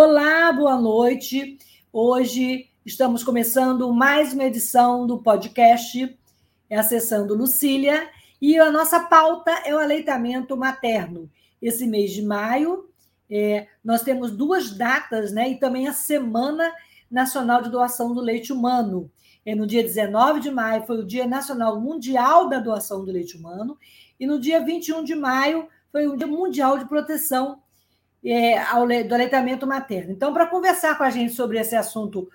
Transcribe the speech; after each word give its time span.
Olá, 0.00 0.52
boa 0.52 0.80
noite. 0.80 1.58
Hoje 1.92 2.70
estamos 2.86 3.24
começando 3.24 3.92
mais 3.92 4.32
uma 4.32 4.44
edição 4.44 5.04
do 5.08 5.20
podcast 5.20 6.16
é 6.70 6.78
Acessando 6.78 7.34
Lucília 7.34 8.08
e 8.40 8.56
a 8.60 8.70
nossa 8.70 9.00
pauta 9.00 9.50
é 9.64 9.74
o 9.74 9.78
aleitamento 9.80 10.56
materno. 10.56 11.28
Esse 11.60 11.84
mês 11.84 12.12
de 12.12 12.22
maio, 12.22 12.88
é, 13.28 13.66
nós 13.84 14.02
temos 14.02 14.30
duas 14.30 14.70
datas, 14.70 15.32
né? 15.32 15.48
E 15.48 15.58
também 15.58 15.88
a 15.88 15.92
Semana 15.92 16.72
Nacional 17.10 17.60
de 17.60 17.68
Doação 17.68 18.14
do 18.14 18.20
Leite 18.20 18.52
Humano. 18.52 19.10
É, 19.44 19.52
no 19.52 19.66
dia 19.66 19.82
19 19.82 20.38
de 20.38 20.50
maio 20.52 20.86
foi 20.86 20.98
o 20.98 21.04
Dia 21.04 21.26
Nacional 21.26 21.80
Mundial 21.80 22.48
da 22.48 22.60
Doação 22.60 23.04
do 23.04 23.10
Leite 23.10 23.36
Humano, 23.36 23.76
e 24.20 24.28
no 24.28 24.38
dia 24.38 24.64
21 24.64 25.02
de 25.02 25.16
maio 25.16 25.66
foi 25.90 26.06
o 26.06 26.16
Dia 26.16 26.28
Mundial 26.28 26.78
de 26.78 26.88
Proteção 26.88 27.60
é, 28.24 28.58
ao, 28.58 28.86
do 28.86 29.14
aleitamento 29.14 29.66
materno. 29.66 30.12
Então, 30.12 30.32
para 30.32 30.46
conversar 30.46 30.96
com 30.96 31.04
a 31.04 31.10
gente 31.10 31.32
sobre 31.32 31.58
esse 31.58 31.76
assunto 31.76 32.28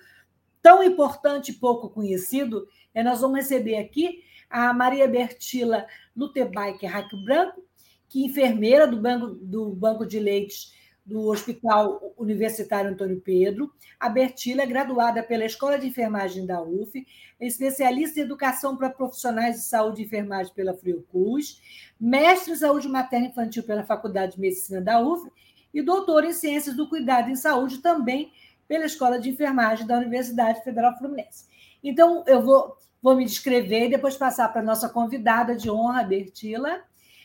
tão 0.62 0.82
importante 0.82 1.50
e 1.50 1.54
pouco 1.54 1.90
conhecido, 1.90 2.66
é, 2.94 3.02
nós 3.02 3.20
vamos 3.20 3.36
receber 3.36 3.76
aqui 3.76 4.22
a 4.48 4.72
Maria 4.72 5.06
Bertila 5.06 5.86
Lutebaik 6.16 6.86
Rack 6.86 7.14
Branco, 7.24 7.62
que 8.08 8.22
é 8.22 8.26
enfermeira 8.26 8.86
do 8.86 9.00
banco, 9.00 9.26
do 9.34 9.70
banco 9.70 10.06
de 10.06 10.18
Leites 10.18 10.72
do 11.04 11.28
Hospital 11.28 12.14
Universitário 12.16 12.90
Antônio 12.90 13.20
Pedro. 13.20 13.70
A 14.00 14.08
Bertila 14.08 14.62
é 14.62 14.66
graduada 14.66 15.22
pela 15.22 15.44
Escola 15.44 15.78
de 15.78 15.88
Enfermagem 15.88 16.46
da 16.46 16.62
UF, 16.62 17.06
é 17.38 17.46
especialista 17.46 18.18
em 18.18 18.22
educação 18.22 18.74
para 18.76 18.88
profissionais 18.88 19.56
de 19.56 19.62
saúde 19.62 20.00
e 20.00 20.06
enfermagem 20.06 20.54
pela 20.54 20.72
Fiocruz, 20.72 21.60
mestre 22.00 22.52
em 22.52 22.56
saúde 22.56 22.88
materna 22.88 23.26
e 23.26 23.30
infantil 23.30 23.64
pela 23.64 23.84
Faculdade 23.84 24.36
de 24.36 24.40
Medicina 24.40 24.80
da 24.80 24.98
UF 24.98 25.30
e 25.74 25.82
doutor 25.82 26.24
em 26.24 26.32
Ciências 26.32 26.76
do 26.76 26.88
Cuidado 26.88 27.28
em 27.28 27.34
Saúde 27.34 27.78
também 27.78 28.32
pela 28.68 28.86
Escola 28.86 29.18
de 29.18 29.28
Enfermagem 29.28 29.86
da 29.86 29.98
Universidade 29.98 30.62
Federal 30.62 30.96
Fluminense. 30.96 31.46
Então, 31.82 32.24
eu 32.26 32.40
vou, 32.40 32.76
vou 33.02 33.16
me 33.16 33.24
descrever 33.24 33.86
e 33.86 33.90
depois 33.90 34.16
passar 34.16 34.48
para 34.48 34.62
a 34.62 34.64
nossa 34.64 34.88
convidada 34.88 35.54
de 35.54 35.70
honra, 35.70 36.04
Bertila. 36.04 36.82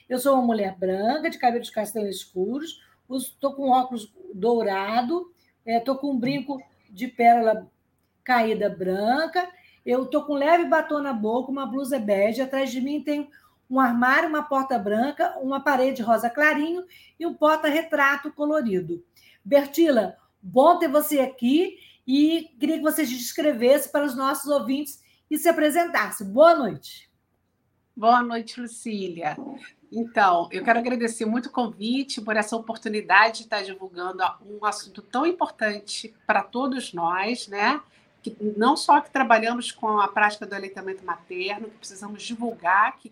Eu 0.09 0.17
sou 0.17 0.33
uma 0.33 0.43
mulher 0.43 0.75
branca, 0.77 1.29
de 1.29 1.37
cabelos 1.37 1.69
castanhos 1.69 2.17
escuros, 2.17 2.81
estou 3.09 3.53
com 3.53 3.69
óculos 3.69 4.11
dourado, 4.33 5.31
estou 5.65 5.95
é, 5.95 5.97
com 5.97 6.11
um 6.11 6.19
brinco 6.19 6.61
de 6.89 7.07
pérola 7.07 7.69
caída 8.23 8.69
branca, 8.69 9.47
eu 9.85 10.03
estou 10.03 10.23
com 10.23 10.33
leve 10.33 10.65
batom 10.65 10.99
na 10.99 11.13
boca, 11.13 11.51
uma 11.51 11.65
blusa 11.65 11.99
bege, 11.99 12.41
atrás 12.41 12.71
de 12.71 12.81
mim 12.81 13.01
tem 13.01 13.29
um 13.69 13.79
armário, 13.79 14.27
uma 14.27 14.43
porta 14.43 14.79
branca, 14.79 15.37
uma 15.39 15.59
parede 15.59 16.01
rosa 16.01 16.29
clarinho 16.29 16.83
e 17.19 17.25
um 17.25 17.33
porta-retrato 17.33 18.31
colorido. 18.31 19.03
Bertila, 19.45 20.17
bom 20.41 20.79
ter 20.79 20.87
você 20.87 21.19
aqui 21.19 21.77
e 22.07 22.49
queria 22.59 22.77
que 22.77 22.83
você 22.83 23.05
se 23.05 23.15
descrevesse 23.15 23.91
para 23.91 24.05
os 24.05 24.15
nossos 24.15 24.49
ouvintes 24.49 25.03
e 25.29 25.37
se 25.37 25.47
apresentasse. 25.47 26.23
Boa 26.23 26.55
noite. 26.55 27.09
Boa 27.95 28.23
noite, 28.23 28.59
Lucília. 28.59 29.37
Então, 29.91 30.47
eu 30.51 30.63
quero 30.63 30.79
agradecer 30.79 31.25
muito 31.25 31.47
o 31.47 31.51
convite 31.51 32.21
por 32.21 32.35
essa 32.35 32.55
oportunidade 32.55 33.39
de 33.39 33.43
estar 33.43 33.61
divulgando 33.61 34.23
um 34.45 34.65
assunto 34.65 35.01
tão 35.01 35.25
importante 35.25 36.15
para 36.25 36.41
todos 36.41 36.93
nós, 36.93 37.47
né? 37.47 37.81
que 38.21 38.35
não 38.57 38.75
só 38.75 38.99
que 38.99 39.09
trabalhamos 39.09 39.71
com 39.71 39.99
a 39.99 40.07
prática 40.07 40.45
do 40.45 40.53
aleitamento 40.53 41.05
materno, 41.05 41.69
que 41.69 41.77
precisamos 41.77 42.21
divulgar, 42.23 42.97
que, 42.97 43.11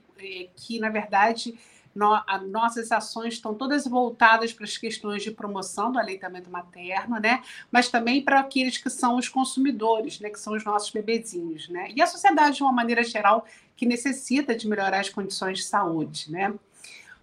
que 0.55 0.79
na 0.79 0.89
verdade, 0.89 1.57
no, 1.97 2.13
a, 2.13 2.37
nossas 2.37 2.91
ações 2.91 3.33
estão 3.33 3.55
todas 3.55 3.87
voltadas 3.87 4.53
para 4.53 4.65
as 4.65 4.77
questões 4.77 5.23
de 5.23 5.31
promoção 5.31 5.91
do 5.91 5.97
aleitamento 5.97 6.49
materno, 6.49 7.19
né? 7.19 7.41
mas 7.71 7.89
também 7.89 8.21
para 8.21 8.39
aqueles 8.39 8.77
que 8.77 8.89
são 8.89 9.17
os 9.17 9.27
consumidores, 9.27 10.19
né? 10.19 10.29
que 10.29 10.39
são 10.39 10.53
os 10.53 10.63
nossos 10.63 10.91
bebezinhos. 10.91 11.67
Né? 11.69 11.91
E 11.95 12.01
a 12.01 12.05
sociedade, 12.05 12.57
de 12.57 12.63
uma 12.63 12.71
maneira 12.71 13.03
geral, 13.03 13.45
que 13.75 13.85
necessita 13.85 14.55
de 14.55 14.67
melhorar 14.67 14.99
as 14.99 15.09
condições 15.09 15.57
de 15.57 15.63
saúde. 15.63 16.31
Né? 16.31 16.53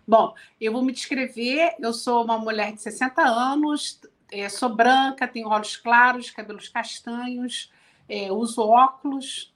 Bom, 0.06 0.34
eu 0.60 0.72
vou 0.72 0.82
me 0.82 0.92
descrever, 0.92 1.76
eu 1.78 1.92
sou 1.92 2.24
uma 2.24 2.36
mulher 2.36 2.72
de 2.72 2.82
60 2.82 3.22
anos, 3.22 4.00
é, 4.32 4.48
sou 4.48 4.74
branca, 4.74 5.28
tenho 5.28 5.48
olhos 5.48 5.76
claros, 5.76 6.32
cabelos 6.32 6.68
castanhos, 6.68 7.70
é, 8.08 8.32
uso 8.32 8.60
óculos, 8.60 9.53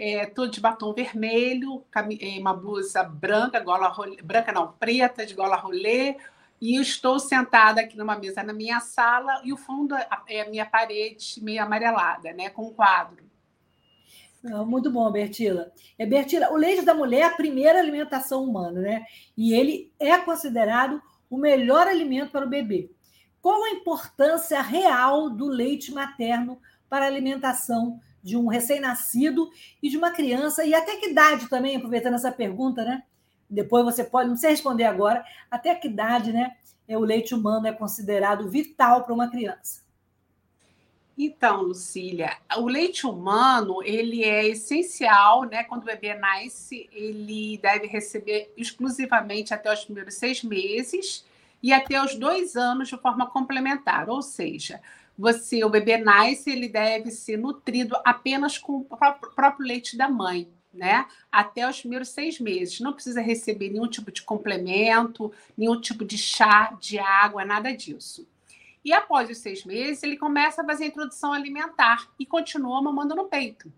estou 0.00 0.46
é, 0.46 0.48
de 0.48 0.60
batom 0.60 0.94
vermelho, 0.94 1.84
é, 1.94 2.38
uma 2.38 2.54
blusa 2.54 3.02
branca, 3.02 3.60
gola 3.60 3.88
rolê, 3.88 4.16
branca 4.22 4.50
não, 4.50 4.72
preta, 4.72 5.26
de 5.26 5.34
gola 5.34 5.56
rolê, 5.56 6.16
e 6.60 6.80
estou 6.80 7.18
sentada 7.18 7.82
aqui 7.82 7.96
numa 7.96 8.16
mesa 8.16 8.42
na 8.42 8.52
minha 8.52 8.80
sala 8.80 9.40
e 9.44 9.52
o 9.52 9.56
fundo 9.56 9.94
é 10.26 10.40
a 10.42 10.48
minha 10.48 10.66
parede 10.66 11.42
meio 11.42 11.62
amarelada, 11.62 12.32
né, 12.32 12.48
com 12.50 12.68
um 12.68 12.72
quadro. 12.72 13.30
Muito 14.66 14.90
bom, 14.90 15.10
Bertila. 15.12 15.70
É, 15.98 16.06
Bertila, 16.06 16.50
o 16.50 16.56
leite 16.56 16.82
da 16.82 16.94
mulher 16.94 17.20
é 17.20 17.24
a 17.24 17.30
primeira 17.30 17.78
alimentação 17.78 18.42
humana, 18.42 18.80
né? 18.80 19.04
E 19.36 19.52
ele 19.52 19.92
é 20.00 20.16
considerado 20.16 21.02
o 21.28 21.36
melhor 21.36 21.86
alimento 21.86 22.30
para 22.30 22.46
o 22.46 22.48
bebê. 22.48 22.90
Qual 23.42 23.62
a 23.64 23.70
importância 23.70 24.62
real 24.62 25.28
do 25.28 25.46
leite 25.46 25.92
materno 25.92 26.58
para 26.88 27.04
a 27.04 27.08
alimentação 27.08 28.00
de 28.22 28.36
um 28.36 28.46
recém-nascido 28.46 29.50
e 29.82 29.88
de 29.88 29.96
uma 29.96 30.10
criança, 30.10 30.64
e 30.64 30.74
até 30.74 30.96
que 30.96 31.10
idade 31.10 31.48
também, 31.48 31.76
aproveitando 31.76 32.14
essa 32.14 32.30
pergunta, 32.30 32.84
né? 32.84 33.02
Depois 33.48 33.84
você 33.84 34.04
pode, 34.04 34.28
não 34.28 34.34
precisa 34.34 34.50
responder 34.50 34.84
agora, 34.84 35.24
até 35.50 35.74
que 35.74 35.88
idade, 35.88 36.32
né? 36.32 36.56
É, 36.86 36.96
o 36.96 37.00
leite 37.00 37.34
humano 37.34 37.66
é 37.66 37.72
considerado 37.72 38.48
vital 38.48 39.04
para 39.04 39.14
uma 39.14 39.28
criança. 39.30 39.82
Então, 41.22 41.60
Lucília, 41.62 42.38
o 42.56 42.66
leite 42.66 43.06
humano 43.06 43.82
ele 43.82 44.24
é 44.24 44.48
essencial, 44.48 45.44
né? 45.44 45.64
Quando 45.64 45.82
o 45.82 45.86
bebê 45.86 46.14
nasce, 46.14 46.88
ele 46.92 47.58
deve 47.58 47.86
receber 47.86 48.52
exclusivamente 48.56 49.52
até 49.52 49.72
os 49.72 49.84
primeiros 49.84 50.14
seis 50.14 50.42
meses 50.42 51.24
e 51.62 51.72
até 51.72 52.02
os 52.02 52.14
dois 52.14 52.56
anos 52.56 52.88
de 52.88 52.96
forma 52.96 53.28
complementar, 53.28 54.08
ou 54.08 54.22
seja, 54.22 54.80
você, 55.20 55.62
o 55.62 55.68
bebê 55.68 55.98
nasce, 55.98 56.48
ele 56.48 56.66
deve 56.66 57.10
ser 57.10 57.36
nutrido 57.36 57.94
apenas 58.06 58.56
com 58.56 58.78
o 58.78 58.84
próprio 58.84 59.66
leite 59.66 59.94
da 59.94 60.08
mãe, 60.08 60.48
né? 60.72 61.06
Até 61.30 61.68
os 61.68 61.78
primeiros 61.78 62.08
seis 62.08 62.40
meses. 62.40 62.80
Não 62.80 62.94
precisa 62.94 63.20
receber 63.20 63.68
nenhum 63.68 63.86
tipo 63.86 64.10
de 64.10 64.22
complemento, 64.22 65.30
nenhum 65.58 65.78
tipo 65.78 66.06
de 66.06 66.16
chá, 66.16 66.74
de 66.80 66.98
água, 66.98 67.44
nada 67.44 67.70
disso. 67.76 68.26
E 68.82 68.94
após 68.94 69.28
os 69.28 69.36
seis 69.36 69.62
meses, 69.62 70.02
ele 70.02 70.16
começa 70.16 70.62
a 70.62 70.64
fazer 70.64 70.84
a 70.84 70.88
introdução 70.88 71.34
alimentar 71.34 72.08
e 72.18 72.24
continua 72.24 72.80
mamando 72.80 73.14
no 73.14 73.26
peito, 73.26 73.70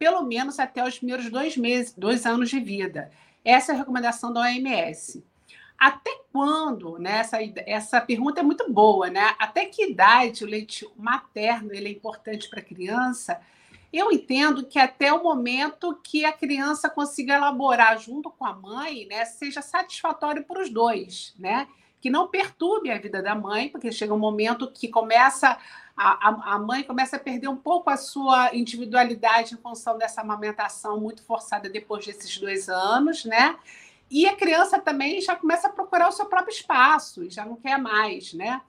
pelo 0.00 0.22
menos 0.22 0.58
até 0.58 0.84
os 0.84 0.98
primeiros 0.98 1.30
dois 1.30 1.56
meses, 1.56 1.94
dois 1.96 2.26
anos 2.26 2.50
de 2.50 2.58
vida. 2.58 3.12
Essa 3.44 3.70
é 3.70 3.74
a 3.76 3.78
recomendação 3.78 4.32
da 4.32 4.40
OMS. 4.40 5.24
Até 5.78 6.10
quando, 6.32 6.98
né? 6.98 7.18
Essa, 7.18 7.38
essa 7.66 8.00
pergunta 8.00 8.40
é 8.40 8.42
muito 8.42 8.70
boa, 8.70 9.08
né? 9.08 9.34
Até 9.38 9.66
que 9.66 9.90
idade 9.90 10.44
o 10.44 10.48
leite 10.48 10.88
materno 10.96 11.72
ele 11.72 11.88
é 11.88 11.92
importante 11.92 12.48
para 12.48 12.60
a 12.60 12.64
criança? 12.64 13.40
Eu 13.92 14.10
entendo 14.12 14.64
que 14.64 14.78
até 14.78 15.12
o 15.12 15.22
momento 15.22 15.98
que 16.02 16.24
a 16.24 16.32
criança 16.32 16.90
consiga 16.90 17.36
elaborar 17.36 17.98
junto 17.98 18.30
com 18.30 18.44
a 18.44 18.52
mãe, 18.52 19.06
né, 19.06 19.24
seja 19.24 19.62
satisfatório 19.62 20.44
para 20.44 20.60
os 20.60 20.68
dois, 20.68 21.34
né? 21.38 21.68
Que 22.00 22.10
não 22.10 22.28
perturbe 22.28 22.90
a 22.90 22.98
vida 22.98 23.22
da 23.22 23.34
mãe, 23.34 23.68
porque 23.68 23.90
chega 23.90 24.12
um 24.12 24.18
momento 24.18 24.70
que 24.70 24.88
começa 24.88 25.58
a, 25.96 26.54
a 26.54 26.58
mãe 26.60 26.84
começa 26.84 27.16
a 27.16 27.18
perder 27.18 27.48
um 27.48 27.56
pouco 27.56 27.90
a 27.90 27.96
sua 27.96 28.54
individualidade 28.54 29.54
em 29.54 29.56
função 29.56 29.98
dessa 29.98 30.20
amamentação 30.20 31.00
muito 31.00 31.24
forçada 31.24 31.68
depois 31.68 32.06
desses 32.06 32.38
dois 32.38 32.68
anos, 32.68 33.24
né? 33.24 33.56
E 34.10 34.26
a 34.26 34.34
criança 34.34 34.78
também 34.78 35.20
já 35.20 35.36
começa 35.36 35.68
a 35.68 35.72
procurar 35.72 36.08
o 36.08 36.12
seu 36.12 36.26
próprio 36.26 36.52
espaço 36.52 37.24
e 37.24 37.30
já 37.30 37.44
não 37.44 37.56
quer 37.56 37.78
mais, 37.78 38.32
né? 38.32 38.60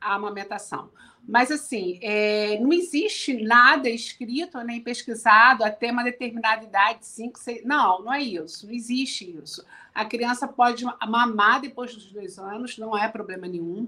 A 0.00 0.14
amamentação. 0.14 0.90
Mas, 1.28 1.50
assim, 1.50 1.98
é, 2.02 2.58
não 2.58 2.72
existe 2.72 3.42
nada 3.44 3.88
escrito 3.90 4.58
nem 4.62 4.80
pesquisado 4.80 5.62
até 5.62 5.92
uma 5.92 6.02
determinada 6.02 6.64
idade, 6.64 7.04
5, 7.04 7.38
6. 7.38 7.64
Não, 7.66 8.02
não 8.02 8.12
é 8.12 8.22
isso. 8.22 8.66
Não 8.66 8.72
existe 8.72 9.36
isso. 9.42 9.62
A 9.94 10.06
criança 10.06 10.48
pode 10.48 10.84
mamar 11.06 11.60
depois 11.60 11.94
dos 11.94 12.10
dois 12.10 12.38
anos, 12.38 12.78
não 12.78 12.96
é 12.96 13.08
problema 13.08 13.46
nenhum. 13.46 13.86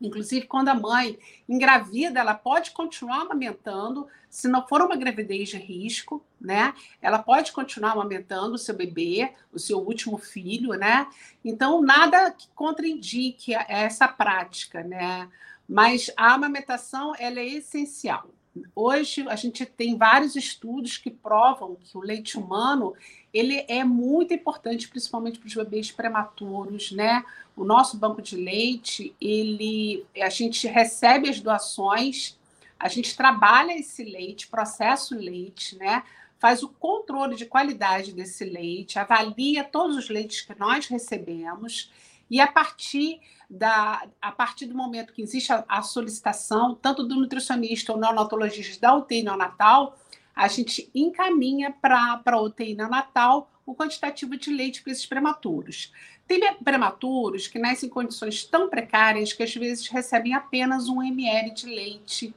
Inclusive, 0.00 0.46
quando 0.46 0.68
a 0.68 0.74
mãe 0.74 1.18
engravida, 1.48 2.20
ela 2.20 2.34
pode 2.34 2.70
continuar 2.70 3.22
amamentando, 3.22 4.06
se 4.30 4.46
não 4.46 4.66
for 4.66 4.80
uma 4.80 4.96
gravidez 4.96 5.48
de 5.48 5.56
risco, 5.56 6.24
né? 6.40 6.72
Ela 7.02 7.18
pode 7.18 7.50
continuar 7.52 7.92
amamentando 7.92 8.54
o 8.54 8.58
seu 8.58 8.76
bebê, 8.76 9.32
o 9.52 9.58
seu 9.58 9.78
último 9.78 10.16
filho, 10.16 10.70
né? 10.74 11.08
Então, 11.44 11.82
nada 11.82 12.30
que 12.30 12.48
contraindique 12.54 13.54
essa 13.54 14.06
prática, 14.06 14.82
né? 14.84 15.28
Mas 15.68 16.10
a 16.16 16.34
amamentação, 16.34 17.14
ela 17.18 17.40
é 17.40 17.46
essencial. 17.46 18.30
Hoje 18.74 19.24
a 19.28 19.36
gente 19.36 19.64
tem 19.66 19.96
vários 19.96 20.34
estudos 20.34 20.96
que 20.96 21.10
provam 21.10 21.76
que 21.76 21.96
o 21.96 22.00
leite 22.00 22.38
humano 22.38 22.94
ele 23.32 23.64
é 23.68 23.84
muito 23.84 24.32
importante, 24.32 24.88
principalmente 24.88 25.38
para 25.38 25.46
os 25.46 25.54
bebês 25.54 25.90
prematuros, 25.90 26.92
né? 26.92 27.24
O 27.56 27.64
nosso 27.64 27.96
banco 27.96 28.22
de 28.22 28.36
leite, 28.36 29.14
ele, 29.20 30.04
a 30.16 30.28
gente 30.28 30.66
recebe 30.66 31.28
as 31.28 31.40
doações, 31.40 32.38
a 32.78 32.88
gente 32.88 33.16
trabalha 33.16 33.72
esse 33.78 34.04
leite, 34.04 34.48
processa 34.48 35.14
o 35.14 35.18
leite, 35.18 35.76
né? 35.76 36.02
Faz 36.38 36.62
o 36.62 36.68
controle 36.68 37.34
de 37.34 37.46
qualidade 37.46 38.12
desse 38.12 38.44
leite, 38.44 38.98
avalia 38.98 39.64
todos 39.64 39.96
os 39.96 40.08
leites 40.08 40.42
que 40.42 40.58
nós 40.58 40.86
recebemos 40.86 41.90
e 42.30 42.40
a 42.40 42.46
partir 42.46 43.20
da, 43.50 44.06
a 44.20 44.30
partir 44.30 44.66
do 44.66 44.74
momento 44.74 45.12
que 45.12 45.22
existe 45.22 45.52
a, 45.52 45.64
a 45.66 45.82
solicitação, 45.82 46.74
tanto 46.74 47.02
do 47.02 47.16
nutricionista 47.16 47.92
ou 47.92 47.98
neonatologista 47.98 48.80
da 48.80 48.94
UTI 48.94 49.22
neonatal, 49.22 49.98
a 50.38 50.46
gente 50.46 50.88
encaminha 50.94 51.72
para 51.72 52.22
a 52.24 52.40
UTI 52.40 52.76
neonatal 52.76 53.50
o 53.66 53.74
quantitativo 53.74 54.36
de 54.36 54.50
leite 54.50 54.82
para 54.82 54.92
esses 54.92 55.04
prematuros. 55.04 55.92
Tem 56.28 56.40
prematuros 56.62 57.48
que 57.48 57.58
nascem 57.58 57.88
em 57.88 57.92
condições 57.92 58.44
tão 58.44 58.70
precárias 58.70 59.32
que 59.32 59.42
às 59.42 59.52
vezes 59.52 59.88
recebem 59.88 60.34
apenas 60.34 60.88
um 60.88 61.02
ml 61.02 61.50
de 61.50 61.66
leite 61.66 62.32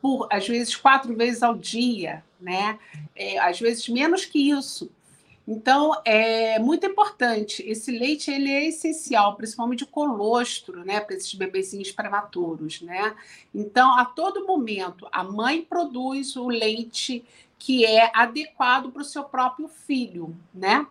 por, 0.00 0.28
às 0.30 0.46
vezes, 0.46 0.76
quatro 0.76 1.16
vezes 1.16 1.42
ao 1.42 1.54
dia, 1.54 2.22
né? 2.38 2.78
É, 3.16 3.38
às 3.38 3.58
vezes 3.58 3.88
menos 3.88 4.26
que 4.26 4.50
isso. 4.50 4.92
Então, 5.50 5.98
é 6.04 6.58
muito 6.58 6.84
importante. 6.84 7.66
Esse 7.66 7.90
leite 7.90 8.30
ele 8.30 8.50
é 8.50 8.66
essencial, 8.68 9.34
principalmente 9.34 9.82
o 9.82 9.86
colostro, 9.86 10.84
né, 10.84 11.00
para 11.00 11.16
esses 11.16 11.32
bebezinhos 11.32 11.90
prematuros, 11.90 12.82
né? 12.82 13.16
Então, 13.54 13.98
a 13.98 14.04
todo 14.04 14.46
momento, 14.46 15.08
a 15.10 15.24
mãe 15.24 15.62
produz 15.62 16.36
o 16.36 16.48
leite 16.48 17.24
que 17.58 17.86
é 17.86 18.10
adequado 18.14 18.92
para 18.92 19.00
o 19.00 19.04
seu 19.04 19.24
próprio 19.24 19.68
filho, 19.68 20.36
né? 20.52 20.86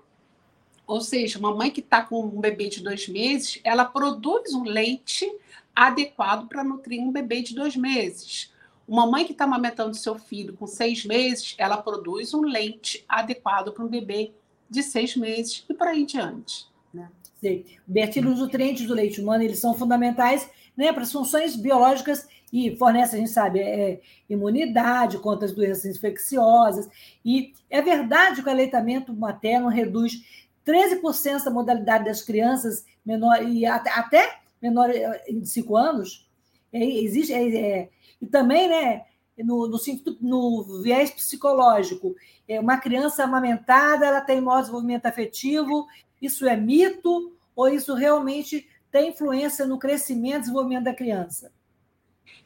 Ou 0.87 1.01
seja, 1.01 1.37
uma 1.37 1.53
mãe 1.53 1.69
que 1.69 1.81
está 1.81 2.01
com 2.01 2.19
um 2.19 2.41
bebê 2.41 2.67
de 2.67 2.81
dois 2.81 3.07
meses, 3.07 3.59
ela 3.63 3.85
produz 3.85 4.55
um 4.55 4.63
leite 4.63 5.31
adequado 5.75 6.47
para 6.47 6.63
nutrir 6.63 6.99
um 6.99 7.11
bebê 7.11 7.43
de 7.43 7.53
dois 7.53 7.75
meses. 7.75 8.51
Uma 8.87 9.05
mãe 9.05 9.23
que 9.23 9.33
está 9.33 9.43
amamentando 9.43 9.95
seu 9.95 10.17
filho 10.17 10.57
com 10.57 10.65
seis 10.65 11.05
meses, 11.05 11.53
ela 11.59 11.77
produz 11.77 12.33
um 12.33 12.41
leite 12.41 13.05
adequado 13.07 13.71
para 13.71 13.85
um 13.85 13.87
bebê 13.87 14.33
de 14.69 14.83
seis 14.83 15.15
meses 15.15 15.65
e 15.69 15.73
por 15.73 15.87
aí 15.87 16.01
em 16.01 16.05
diante. 16.05 16.65
Né? 16.93 17.09
Sim. 17.39 17.65
Bertilo, 17.85 18.31
os 18.31 18.39
nutrientes 18.39 18.85
do 18.85 18.93
leite 18.93 19.21
humano 19.21 19.43
eles 19.43 19.59
são 19.59 19.73
fundamentais 19.73 20.49
né, 20.75 20.91
para 20.93 21.03
as 21.03 21.11
funções 21.11 21.55
biológicas 21.55 22.27
e 22.51 22.75
fornece, 22.77 23.15
a 23.15 23.19
gente 23.19 23.31
sabe, 23.31 23.59
é, 23.59 23.99
imunidade 24.29 25.17
contra 25.17 25.45
as 25.45 25.51
doenças 25.51 25.85
infecciosas. 25.85 26.87
E 27.25 27.53
é 27.69 27.81
verdade 27.81 28.41
que 28.41 28.47
o 28.47 28.51
aleitamento 28.51 29.13
materno 29.13 29.67
reduz 29.67 30.23
13% 30.65 31.43
da 31.43 31.51
modalidade 31.51 32.05
das 32.05 32.21
crianças 32.21 32.85
menor, 33.05 33.43
e 33.43 33.65
até, 33.65 33.89
até 33.91 34.39
menor 34.61 34.89
de 34.89 35.49
5 35.49 35.75
anos. 35.75 36.27
É, 36.71 36.83
existe, 36.83 37.33
é, 37.33 37.55
é, 37.55 37.89
e 38.21 38.25
também, 38.25 38.69
né, 38.69 39.03
no, 39.43 39.67
no, 39.67 39.77
no 40.21 40.81
viés 40.81 41.11
psicológico, 41.11 42.15
é, 42.47 42.59
uma 42.59 42.77
criança 42.77 43.23
amamentada 43.23 44.05
ela 44.05 44.21
tem 44.21 44.41
maior 44.41 44.61
desenvolvimento 44.61 45.05
afetivo, 45.05 45.87
isso 46.21 46.47
é 46.47 46.55
mito 46.55 47.33
ou 47.55 47.69
isso 47.69 47.93
realmente 47.93 48.67
tem 48.91 49.09
influência 49.09 49.65
no 49.65 49.77
crescimento 49.77 50.37
e 50.37 50.39
desenvolvimento 50.41 50.85
da 50.85 50.93
criança? 50.93 51.51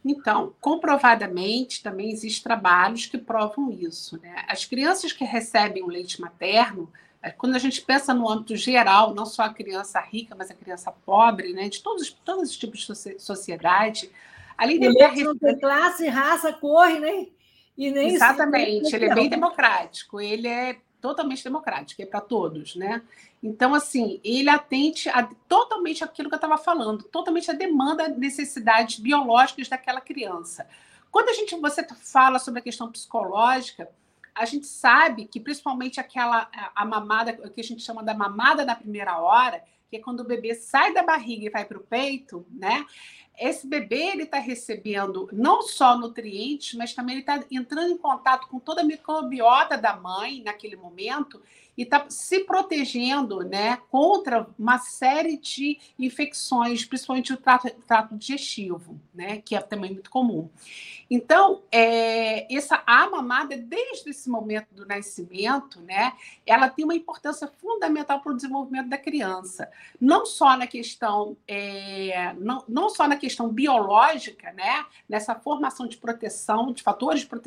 Então, 0.04 0.54
comprovadamente, 0.60 1.84
também 1.84 2.12
existem 2.12 2.44
trabalhos 2.44 3.06
que 3.06 3.18
provam 3.18 3.72
isso. 3.72 4.20
Né? 4.20 4.44
As 4.48 4.66
crianças 4.66 5.14
que 5.14 5.24
recebem 5.24 5.84
o 5.84 5.88
leite 5.88 6.20
materno, 6.20 6.92
é, 7.22 7.30
quando 7.30 7.56
a 7.56 7.60
gente 7.60 7.82
pensa 7.82 8.14
no 8.14 8.28
âmbito 8.28 8.56
geral, 8.56 9.14
não 9.14 9.26
só 9.26 9.44
a 9.44 9.54
criança 9.54 10.00
rica, 10.00 10.36
mas 10.36 10.50
a 10.50 10.56
criança 10.56 10.92
pobre, 10.92 11.54
né? 11.54 11.70
de 11.70 11.82
todos, 11.82 12.10
todos 12.26 12.50
os 12.50 12.58
tipos 12.58 12.80
de 12.80 13.20
sociedade, 13.20 14.12
além 14.62 14.80
de 14.80 14.94
ter... 14.94 15.24
não 15.24 15.38
tem 15.38 15.60
classe, 15.60 16.08
raça, 16.08 16.54
cor, 16.54 16.88
né? 17.00 17.28
E 17.76 17.90
nem 17.90 18.14
Exatamente, 18.14 18.96
ele 18.96 19.06
é 19.06 19.16
bem 19.16 19.28
democrático, 19.28 20.22
ele 20.22 20.48
é 20.48 20.78
totalmente 21.02 21.44
democrático, 21.44 22.00
é 22.02 22.06
para 22.06 22.22
todos, 22.22 22.76
né? 22.76 23.02
Então, 23.42 23.74
assim, 23.74 24.22
ele 24.24 24.50
atende 24.50 25.10
a, 25.10 25.24
totalmente 25.48 26.04
aquilo 26.04 26.30
que 26.30 26.36
eu 26.36 26.38
estava 26.38 26.60
falando, 26.60 27.04
totalmente 27.06 27.50
a 27.50 27.56
demanda, 27.56 28.08
necessidades 28.08 29.00
biológicas 29.00 29.68
daquela 29.68 30.00
criança. 30.00 30.68
Quando 31.10 31.30
a 31.30 31.34
gente 31.34 31.56
você 31.56 31.84
fala 31.96 32.38
sobre 32.38 32.60
a 32.60 32.64
questão 32.64 32.92
psicológica, 32.92 33.90
a 34.36 34.46
gente 34.46 34.68
sabe 34.68 35.26
que 35.26 35.40
principalmente 35.40 36.00
aquela 36.00 36.50
a, 36.54 36.84
a 36.84 36.86
mamada 36.86 37.34
que 37.34 37.62
a 37.62 37.64
gente 37.64 37.82
chama 37.82 38.04
da 38.04 38.14
mamada 38.14 38.64
da 38.64 38.76
primeira 38.76 39.18
hora, 39.20 39.64
que 39.90 39.98
é 39.98 40.00
quando 40.00 40.22
o 40.22 40.26
bebê 40.26 40.54
sai 40.54 40.94
da 40.94 41.02
barriga 41.02 41.48
e 41.48 41.50
vai 41.50 41.66
para 41.66 41.78
o 41.80 41.82
peito, 41.82 42.46
né? 42.50 42.86
Esse 43.42 43.66
bebê 43.66 44.12
ele 44.12 44.24
está 44.24 44.38
recebendo 44.38 45.28
não 45.32 45.64
só 45.64 45.98
nutrientes, 45.98 46.76
mas 46.76 46.94
também 46.94 47.16
ele 47.16 47.22
está 47.22 47.44
entrando 47.50 47.92
em 47.92 47.98
contato 47.98 48.48
com 48.48 48.60
toda 48.60 48.82
a 48.82 48.86
microbiota 48.86 49.76
da 49.76 49.96
mãe 49.96 50.44
naquele 50.44 50.76
momento 50.76 51.42
e 51.78 51.84
está 51.84 52.06
se 52.10 52.42
protegendo 52.42 53.40
né, 53.40 53.78
contra 53.90 54.48
uma 54.58 54.78
série 54.78 55.38
de 55.38 55.80
infecções, 55.98 56.86
principalmente 56.86 57.34
o 57.34 57.38
trato, 57.38 57.70
trato 57.88 58.16
digestivo, 58.16 59.00
né, 59.14 59.42
que 59.44 59.56
é 59.56 59.62
também 59.62 59.92
muito 59.92 60.10
comum. 60.10 60.50
Então, 61.10 61.62
é, 61.72 62.54
essa 62.54 62.84
a 62.86 63.10
mamada, 63.10 63.58
desde 63.58 64.10
esse 64.10 64.30
momento 64.30 64.68
do 64.74 64.86
nascimento, 64.86 65.82
né, 65.82 66.14
ela 66.46 66.70
tem 66.70 66.86
uma 66.86 66.96
importância 66.96 67.48
fundamental 67.60 68.22
para 68.22 68.32
o 68.32 68.36
desenvolvimento 68.36 68.90
da 68.90 68.98
criança. 68.98 69.70
Não 70.00 70.26
só 70.26 70.56
na 70.58 70.68
questão, 70.68 71.36
é, 71.48 72.34
não, 72.38 72.64
não 72.68 72.90
só 72.90 73.08
na 73.08 73.16
questão 73.16 73.50
biológica, 73.50 74.52
né, 74.54 74.86
nessa 75.08 75.36
formação 75.36 75.88
de 75.88 75.98
proteção, 75.98 76.72
de 76.72 76.84
fatores 76.84 77.26
prote 77.26 77.42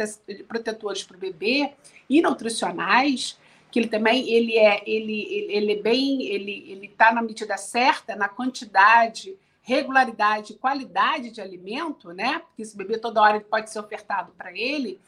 protetores 0.46 1.02
para 1.02 1.16
o 1.16 1.20
bebê 1.20 1.72
e 2.08 2.20
nutricionais, 2.20 3.38
que 3.74 3.80
ele 3.80 3.88
também 3.88 4.30
ele 4.30 4.56
é 4.56 4.84
ele 4.86 5.50
ele, 5.50 5.72
é 5.72 5.82
bem 5.82 6.22
ele 6.22 6.64
ele 6.70 6.86
está 6.86 7.12
na 7.12 7.20
medida 7.20 7.56
certa 7.56 8.14
na 8.14 8.28
quantidade 8.28 9.36
regularidade 9.62 10.54
qualidade 10.54 11.32
de 11.32 11.40
alimento 11.40 12.12
né? 12.12 12.38
Porque 12.38 12.62
esse 12.62 12.76
bebê 12.76 12.98
toda 12.98 13.20
hora 13.20 13.34
ele 13.34 13.46
pode 13.46 13.68
ser 13.72 13.80
ofertado 13.80 14.30
para 14.38 14.56
ele 14.56 15.00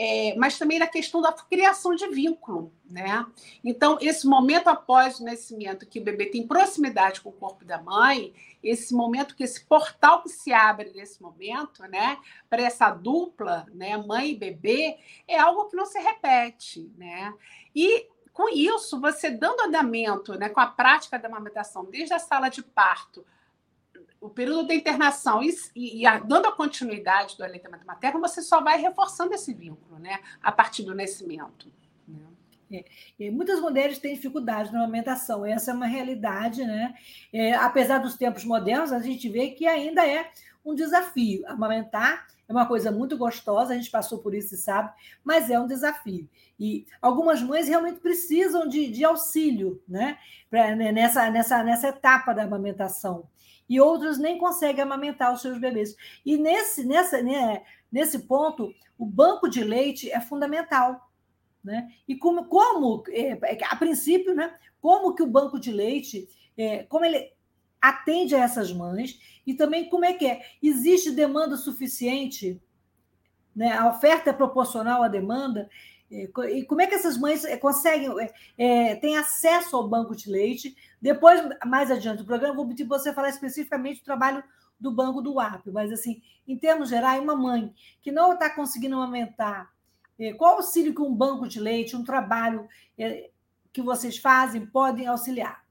é, 0.00 0.32
mas 0.36 0.56
também 0.56 0.78
na 0.78 0.86
questão 0.86 1.20
da 1.20 1.32
criação 1.32 1.92
de 1.92 2.06
vínculo, 2.06 2.72
né? 2.88 3.26
Então, 3.64 3.98
esse 4.00 4.28
momento 4.28 4.68
após 4.68 5.18
o 5.18 5.24
nascimento, 5.24 5.84
que 5.84 5.98
o 5.98 6.04
bebê 6.04 6.26
tem 6.26 6.46
proximidade 6.46 7.20
com 7.20 7.30
o 7.30 7.32
corpo 7.32 7.64
da 7.64 7.82
mãe, 7.82 8.32
esse 8.62 8.94
momento 8.94 9.34
que 9.34 9.42
esse 9.42 9.64
portal 9.64 10.22
que 10.22 10.28
se 10.28 10.52
abre 10.52 10.92
nesse 10.94 11.20
momento, 11.20 11.82
né, 11.82 12.16
para 12.48 12.62
essa 12.62 12.90
dupla, 12.90 13.66
né, 13.74 13.96
mãe 13.96 14.30
e 14.30 14.36
bebê, 14.36 14.98
é 15.26 15.36
algo 15.36 15.64
que 15.64 15.74
não 15.74 15.84
se 15.84 15.98
repete, 15.98 16.88
né? 16.96 17.34
E 17.74 18.06
com 18.32 18.48
isso, 18.48 19.00
você 19.00 19.32
dando 19.32 19.62
andamento, 19.62 20.38
né, 20.38 20.48
com 20.48 20.60
a 20.60 20.66
prática 20.68 21.18
da 21.18 21.26
amamentação, 21.26 21.84
desde 21.84 22.14
a 22.14 22.20
sala 22.20 22.48
de 22.48 22.62
parto 22.62 23.26
o 24.20 24.28
período 24.28 24.66
da 24.66 24.74
internação 24.74 25.42
e, 25.42 25.54
e, 25.74 26.06
e 26.06 26.20
dando 26.20 26.46
a 26.46 26.52
continuidade 26.52 27.36
do 27.36 27.44
aleitamento 27.44 27.86
materno, 27.86 28.20
você 28.20 28.42
só 28.42 28.62
vai 28.62 28.80
reforçando 28.80 29.34
esse 29.34 29.54
vínculo, 29.54 29.98
né? 29.98 30.20
A 30.42 30.50
partir 30.50 30.82
do 30.82 30.94
nascimento. 30.94 31.70
Né? 32.06 32.84
É, 33.18 33.30
muitas 33.30 33.60
mulheres 33.60 33.98
têm 33.98 34.14
dificuldade 34.14 34.72
na 34.72 34.80
amamentação, 34.80 35.46
essa 35.46 35.70
é 35.70 35.74
uma 35.74 35.86
realidade, 35.86 36.64
né? 36.64 36.94
É, 37.32 37.54
apesar 37.54 37.98
dos 37.98 38.16
tempos 38.16 38.44
modernos, 38.44 38.92
a 38.92 39.00
gente 39.00 39.28
vê 39.28 39.50
que 39.50 39.66
ainda 39.66 40.06
é 40.06 40.30
um 40.64 40.74
desafio. 40.74 41.44
Amamentar 41.46 42.26
é 42.48 42.52
uma 42.52 42.66
coisa 42.66 42.90
muito 42.90 43.16
gostosa, 43.16 43.72
a 43.72 43.76
gente 43.76 43.90
passou 43.90 44.18
por 44.18 44.34
isso 44.34 44.54
e 44.54 44.58
sabe, 44.58 44.92
mas 45.22 45.48
é 45.50 45.58
um 45.58 45.66
desafio. 45.66 46.28
E 46.58 46.86
algumas 47.00 47.40
mães 47.40 47.68
realmente 47.68 48.00
precisam 48.00 48.68
de, 48.68 48.90
de 48.90 49.04
auxílio 49.04 49.80
né? 49.88 50.18
Pra, 50.50 50.74
né, 50.74 50.90
nessa, 50.90 51.30
nessa, 51.30 51.62
nessa 51.62 51.88
etapa 51.88 52.34
da 52.34 52.42
amamentação. 52.42 53.28
E 53.68 53.80
outras 53.80 54.18
nem 54.18 54.38
conseguem 54.38 54.82
amamentar 54.82 55.32
os 55.32 55.42
seus 55.42 55.58
bebês. 55.58 55.94
E 56.24 56.36
nesse, 56.36 56.84
nessa, 56.84 57.22
né, 57.22 57.62
nesse 57.90 58.20
ponto, 58.20 58.74
o 58.96 59.04
banco 59.04 59.48
de 59.48 59.62
leite 59.62 60.10
é 60.10 60.20
fundamental. 60.20 61.10
Né? 61.62 61.92
E 62.06 62.16
como, 62.16 62.46
como 62.46 63.02
é, 63.08 63.38
é 63.42 63.64
a 63.64 63.76
princípio, 63.76 64.34
né, 64.34 64.56
como 64.80 65.14
que 65.14 65.22
o 65.22 65.26
banco 65.26 65.58
de 65.58 65.70
leite, 65.70 66.28
é, 66.56 66.84
como 66.84 67.04
ele 67.04 67.32
atende 67.80 68.34
a 68.34 68.40
essas 68.40 68.72
mães, 68.72 69.20
e 69.46 69.54
também 69.54 69.88
como 69.88 70.04
é 70.04 70.12
que 70.12 70.26
é? 70.26 70.44
Existe 70.62 71.10
demanda 71.10 71.56
suficiente? 71.56 72.60
Né? 73.54 73.72
A 73.72 73.88
oferta 73.88 74.30
é 74.30 74.32
proporcional 74.32 75.02
à 75.02 75.08
demanda? 75.08 75.68
É, 76.10 76.28
e 76.50 76.64
como 76.64 76.80
é 76.80 76.86
que 76.86 76.94
essas 76.94 77.18
mães 77.18 77.44
é, 77.44 77.56
conseguem, 77.56 78.08
é, 78.56 78.96
têm 78.96 79.16
acesso 79.16 79.76
ao 79.76 79.88
banco 79.88 80.16
de 80.16 80.30
leite? 80.30 80.76
Depois, 81.00 81.40
mais 81.66 81.90
adiante 81.90 82.18
do 82.18 82.24
programa, 82.24 82.54
vou 82.54 82.68
pedir 82.68 82.84
você 82.84 83.12
falar 83.12 83.28
especificamente 83.28 84.00
do 84.00 84.04
trabalho 84.04 84.42
do 84.80 84.90
banco 84.92 85.20
do 85.20 85.38
AP, 85.40 85.66
mas 85.66 85.92
assim, 85.92 86.22
em 86.46 86.56
termos 86.56 86.88
gerais, 86.88 87.20
uma 87.20 87.34
mãe 87.34 87.74
que 88.00 88.12
não 88.12 88.32
está 88.32 88.48
conseguindo 88.48 88.96
aumentar, 88.96 89.72
qual 90.36 90.56
auxílio 90.56 90.94
que 90.94 91.02
um 91.02 91.12
banco 91.12 91.48
de 91.48 91.58
leite, 91.60 91.96
um 91.96 92.04
trabalho 92.04 92.68
que 93.72 93.82
vocês 93.82 94.18
fazem 94.18 94.64
podem 94.64 95.08
auxiliar? 95.08 95.64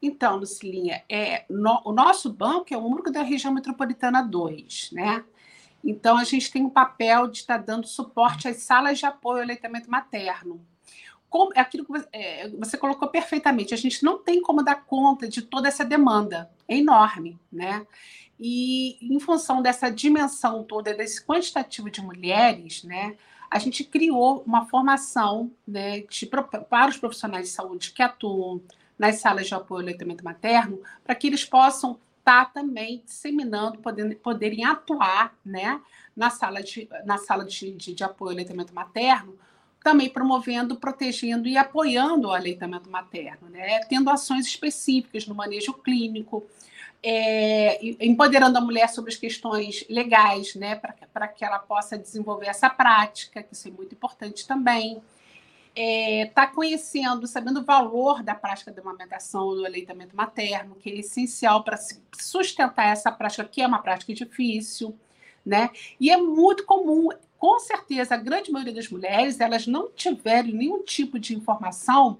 Então, 0.00 0.36
Lucilinha, 0.36 1.02
é, 1.08 1.46
no, 1.48 1.80
o 1.84 1.92
nosso 1.92 2.32
banco 2.32 2.72
é 2.72 2.76
o 2.76 2.84
único 2.84 3.10
da 3.10 3.22
região 3.22 3.52
metropolitana 3.52 4.22
2, 4.22 4.90
né? 4.92 5.24
Então, 5.84 6.16
a 6.16 6.24
gente 6.24 6.50
tem 6.50 6.64
o 6.64 6.70
papel 6.70 7.28
de 7.28 7.38
estar 7.38 7.58
dando 7.58 7.86
suporte 7.86 8.48
às 8.48 8.58
salas 8.58 8.98
de 8.98 9.06
apoio 9.06 9.38
ao 9.38 9.42
aleitamento 9.42 9.90
materno. 9.90 10.60
Como, 11.28 11.52
é 11.54 11.60
aquilo 11.60 11.84
que 11.84 11.92
você, 11.92 12.08
é, 12.12 12.48
você 12.50 12.76
colocou 12.76 13.08
perfeitamente, 13.08 13.74
a 13.74 13.76
gente 13.76 14.02
não 14.04 14.18
tem 14.18 14.40
como 14.40 14.62
dar 14.62 14.84
conta 14.84 15.28
de 15.28 15.42
toda 15.42 15.68
essa 15.68 15.84
demanda, 15.84 16.50
é 16.68 16.76
enorme, 16.76 17.38
né? 17.52 17.86
E 18.38 18.98
em 19.00 19.18
função 19.18 19.62
dessa 19.62 19.90
dimensão 19.90 20.62
toda, 20.62 20.94
desse 20.94 21.24
quantitativo 21.24 21.90
de 21.90 22.02
mulheres, 22.02 22.84
né, 22.84 23.16
a 23.50 23.58
gente 23.58 23.84
criou 23.84 24.42
uma 24.46 24.66
formação 24.66 25.50
né, 25.66 26.00
de, 26.00 26.26
para 26.26 26.88
os 26.88 26.96
profissionais 26.96 27.46
de 27.46 27.54
saúde 27.54 27.92
que 27.92 28.02
atuam 28.02 28.60
nas 28.98 29.16
salas 29.16 29.46
de 29.46 29.54
apoio 29.54 29.80
ao 29.80 29.84
aleitamento 29.84 30.24
materno, 30.24 30.80
para 31.04 31.14
que 31.14 31.26
eles 31.26 31.44
possam 31.44 31.98
estar 32.26 32.46
tá 32.46 32.50
também 32.50 33.02
disseminando, 33.04 33.78
podendo, 33.78 34.16
poderem 34.16 34.64
atuar 34.64 35.32
né, 35.44 35.80
na 36.14 36.28
sala, 36.28 36.60
de, 36.60 36.88
na 37.04 37.16
sala 37.16 37.44
de, 37.44 37.70
de, 37.70 37.94
de 37.94 38.02
apoio 38.02 38.30
ao 38.30 38.34
aleitamento 38.34 38.74
materno, 38.74 39.38
também 39.82 40.10
promovendo, 40.10 40.74
protegendo 40.74 41.46
e 41.46 41.56
apoiando 41.56 42.26
o 42.26 42.32
aleitamento 42.32 42.90
materno, 42.90 43.48
né, 43.48 43.78
tendo 43.88 44.10
ações 44.10 44.44
específicas 44.44 45.28
no 45.28 45.34
manejo 45.34 45.72
clínico, 45.74 46.44
é, 47.00 47.78
empoderando 48.04 48.58
a 48.58 48.60
mulher 48.60 48.88
sobre 48.88 49.12
as 49.12 49.16
questões 49.16 49.84
legais, 49.88 50.56
né, 50.56 50.74
para 50.74 51.28
que 51.28 51.44
ela 51.44 51.60
possa 51.60 51.96
desenvolver 51.96 52.48
essa 52.48 52.68
prática, 52.68 53.44
que 53.44 53.54
isso 53.54 53.68
é 53.68 53.70
muito 53.70 53.94
importante 53.94 54.44
também 54.44 55.00
está 55.76 55.82
é, 55.82 56.26
tá 56.26 56.46
conhecendo, 56.46 57.26
sabendo 57.26 57.60
o 57.60 57.64
valor 57.64 58.22
da 58.22 58.34
prática 58.34 58.72
da 58.72 58.80
amamentação, 58.80 59.54
do 59.54 59.66
aleitamento 59.66 60.16
materno, 60.16 60.74
que 60.74 60.88
é 60.90 60.98
essencial 61.00 61.62
para 61.62 61.78
sustentar 62.18 62.86
essa 62.86 63.12
prática, 63.12 63.44
que 63.44 63.60
é 63.60 63.66
uma 63.66 63.82
prática 63.82 64.14
difícil, 64.14 64.98
né? 65.44 65.68
E 66.00 66.10
é 66.10 66.16
muito 66.16 66.64
comum, 66.64 67.10
com 67.38 67.58
certeza, 67.58 68.14
a 68.14 68.18
grande 68.18 68.50
maioria 68.50 68.72
das 68.72 68.88
mulheres, 68.88 69.38
elas 69.38 69.66
não 69.66 69.90
tiveram 69.90 70.48
nenhum 70.48 70.82
tipo 70.82 71.18
de 71.18 71.36
informação 71.36 72.18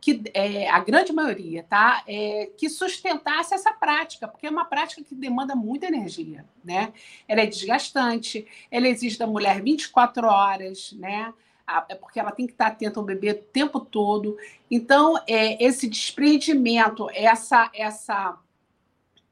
que 0.00 0.20
é, 0.34 0.68
a 0.68 0.80
grande 0.80 1.12
maioria, 1.12 1.64
tá? 1.64 2.02
É, 2.06 2.50
que 2.56 2.68
sustentasse 2.68 3.54
essa 3.54 3.72
prática, 3.72 4.28
porque 4.28 4.46
é 4.46 4.50
uma 4.50 4.64
prática 4.64 5.02
que 5.02 5.14
demanda 5.14 5.54
muita 5.54 5.86
energia, 5.86 6.44
né? 6.64 6.92
Ela 7.26 7.42
é 7.42 7.46
desgastante, 7.46 8.46
ela 8.70 8.88
exige 8.88 9.18
da 9.18 9.26
mulher 9.26 9.60
24 9.60 10.26
horas, 10.26 10.92
né? 10.92 11.32
É 11.88 11.94
porque 11.94 12.18
ela 12.18 12.30
tem 12.30 12.46
que 12.46 12.52
estar 12.52 12.68
atenta 12.68 12.98
ao 12.98 13.06
bebê 13.06 13.30
o 13.30 13.42
tempo 13.42 13.80
todo. 13.80 14.36
Então, 14.70 15.16
é, 15.26 15.62
esse 15.62 15.88
desprendimento, 15.88 17.08
essa, 17.12 17.70
essa, 17.74 18.38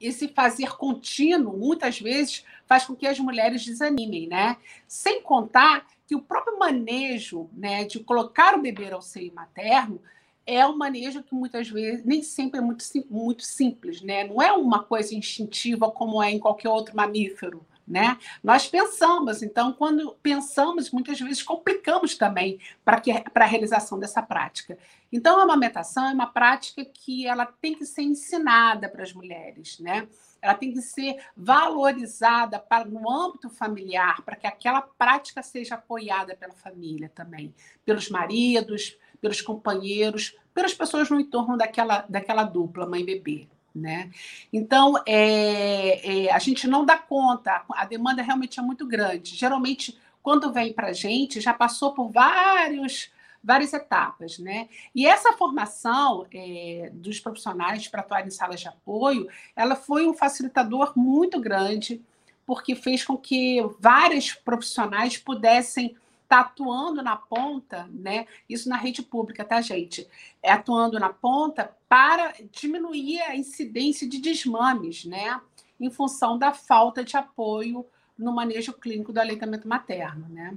esse 0.00 0.28
fazer 0.28 0.76
contínuo, 0.76 1.56
muitas 1.56 2.00
vezes, 2.00 2.44
faz 2.66 2.84
com 2.84 2.94
que 2.94 3.06
as 3.06 3.18
mulheres 3.18 3.64
desanimem, 3.64 4.26
né? 4.26 4.56
Sem 4.86 5.22
contar 5.22 5.86
que 6.06 6.14
o 6.14 6.22
próprio 6.22 6.58
manejo 6.58 7.48
né, 7.52 7.84
de 7.84 8.00
colocar 8.00 8.54
o 8.56 8.62
bebê 8.62 8.90
ao 8.90 9.00
seio 9.00 9.32
materno 9.32 10.00
é 10.46 10.66
um 10.66 10.76
manejo 10.76 11.22
que 11.22 11.34
muitas 11.34 11.68
vezes 11.68 12.04
nem 12.04 12.22
sempre 12.22 12.58
é 12.58 12.62
muito, 12.62 12.84
muito 13.08 13.44
simples, 13.44 14.02
né? 14.02 14.24
Não 14.24 14.42
é 14.42 14.52
uma 14.52 14.82
coisa 14.82 15.14
instintiva 15.14 15.90
como 15.90 16.22
é 16.22 16.30
em 16.30 16.38
qualquer 16.40 16.68
outro 16.68 16.96
mamífero. 16.96 17.64
Né? 17.90 18.16
Nós 18.40 18.68
pensamos, 18.68 19.42
então, 19.42 19.72
quando 19.72 20.12
pensamos, 20.22 20.92
muitas 20.92 21.18
vezes 21.18 21.42
complicamos 21.42 22.16
também 22.16 22.60
para 22.84 23.02
a 23.34 23.44
realização 23.44 23.98
dessa 23.98 24.22
prática. 24.22 24.78
Então, 25.10 25.40
a 25.40 25.42
amamentação 25.42 26.06
é 26.06 26.12
uma 26.12 26.28
prática 26.28 26.84
que 26.84 27.26
ela 27.26 27.44
tem 27.44 27.74
que 27.74 27.84
ser 27.84 28.02
ensinada 28.02 28.88
para 28.88 29.02
as 29.02 29.12
mulheres, 29.12 29.80
né? 29.80 30.06
Ela 30.40 30.54
tem 30.54 30.72
que 30.72 30.80
ser 30.80 31.16
valorizada 31.36 32.60
para, 32.60 32.84
no 32.84 33.10
âmbito 33.10 33.50
familiar, 33.50 34.22
para 34.22 34.36
que 34.36 34.46
aquela 34.46 34.82
prática 34.82 35.42
seja 35.42 35.74
apoiada 35.74 36.36
pela 36.36 36.54
família 36.54 37.10
também, 37.12 37.52
pelos 37.84 38.08
maridos, 38.08 38.96
pelos 39.20 39.40
companheiros, 39.40 40.38
pelas 40.54 40.72
pessoas 40.72 41.10
no 41.10 41.18
entorno 41.18 41.58
daquela, 41.58 42.06
daquela 42.08 42.44
dupla, 42.44 42.86
mãe 42.86 43.00
e 43.00 43.04
bebê. 43.04 43.48
Né? 43.74 44.10
Então, 44.52 44.94
é, 45.06 46.26
é, 46.26 46.32
a 46.32 46.38
gente 46.38 46.66
não 46.66 46.84
dá 46.84 46.98
conta, 46.98 47.62
a 47.70 47.84
demanda 47.84 48.22
realmente 48.22 48.58
é 48.58 48.62
muito 48.62 48.86
grande. 48.86 49.36
Geralmente, 49.36 49.96
quando 50.22 50.52
vem 50.52 50.72
para 50.72 50.88
a 50.88 50.92
gente, 50.92 51.40
já 51.40 51.54
passou 51.54 51.92
por 51.92 52.10
vários, 52.10 53.10
várias 53.42 53.72
etapas. 53.72 54.38
Né? 54.38 54.68
E 54.94 55.06
essa 55.06 55.32
formação 55.34 56.26
é, 56.32 56.90
dos 56.92 57.20
profissionais 57.20 57.86
para 57.88 58.00
atuar 58.00 58.26
em 58.26 58.30
salas 58.30 58.60
de 58.60 58.68
apoio, 58.68 59.28
ela 59.54 59.76
foi 59.76 60.06
um 60.06 60.14
facilitador 60.14 60.92
muito 60.96 61.40
grande, 61.40 62.02
porque 62.44 62.74
fez 62.74 63.04
com 63.04 63.16
que 63.16 63.60
vários 63.78 64.34
profissionais 64.34 65.16
pudessem 65.16 65.96
está 66.30 66.40
atuando 66.40 67.02
na 67.02 67.16
ponta, 67.16 67.90
né? 67.92 68.26
Isso 68.48 68.68
na 68.68 68.76
rede 68.76 69.02
pública, 69.02 69.44
tá, 69.44 69.60
gente? 69.60 70.08
É 70.40 70.52
atuando 70.52 70.98
na 71.00 71.12
ponta 71.12 71.76
para 71.88 72.32
diminuir 72.52 73.20
a 73.22 73.34
incidência 73.34 74.08
de 74.08 74.20
desmames, 74.20 75.04
né? 75.04 75.40
Em 75.80 75.90
função 75.90 76.38
da 76.38 76.52
falta 76.52 77.02
de 77.02 77.16
apoio 77.16 77.84
no 78.16 78.32
manejo 78.32 78.72
clínico 78.74 79.12
do 79.12 79.18
aleitamento 79.18 79.66
materno, 79.66 80.28
né? 80.28 80.56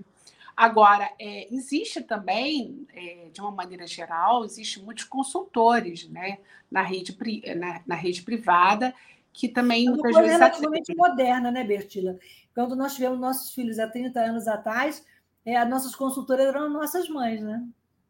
Agora, 0.56 1.12
é, 1.20 1.52
existe 1.52 2.04
também, 2.04 2.86
é, 2.94 3.30
de 3.34 3.42
uma 3.42 3.50
maneira 3.50 3.88
geral, 3.88 4.46
existe 4.46 4.80
muitos 4.80 5.06
consultores, 5.06 6.08
né? 6.08 6.38
Na 6.70 6.84
rede, 6.84 7.18
na, 7.56 7.82
na 7.88 7.96
rede 7.96 8.22
privada 8.22 8.94
que 9.34 9.50
também 9.50 9.88
é 9.88 9.90
uma 9.90 9.98
coisa 9.98 10.22
relativamente 10.22 10.96
moderna, 10.96 11.50
né, 11.50 11.64
Bertila? 11.64 12.20
Quando 12.54 12.76
nós 12.76 12.94
tivemos 12.94 13.20
nossos 13.20 13.52
filhos 13.52 13.80
há 13.80 13.88
30 13.88 14.20
anos 14.20 14.48
atrás, 14.48 15.04
é, 15.46 15.58
as 15.58 15.70
nossas 15.70 15.96
consultoras 15.96 16.48
eram 16.48 16.70
nossas 16.70 17.10
mães, 17.10 17.42
né? 17.42 17.64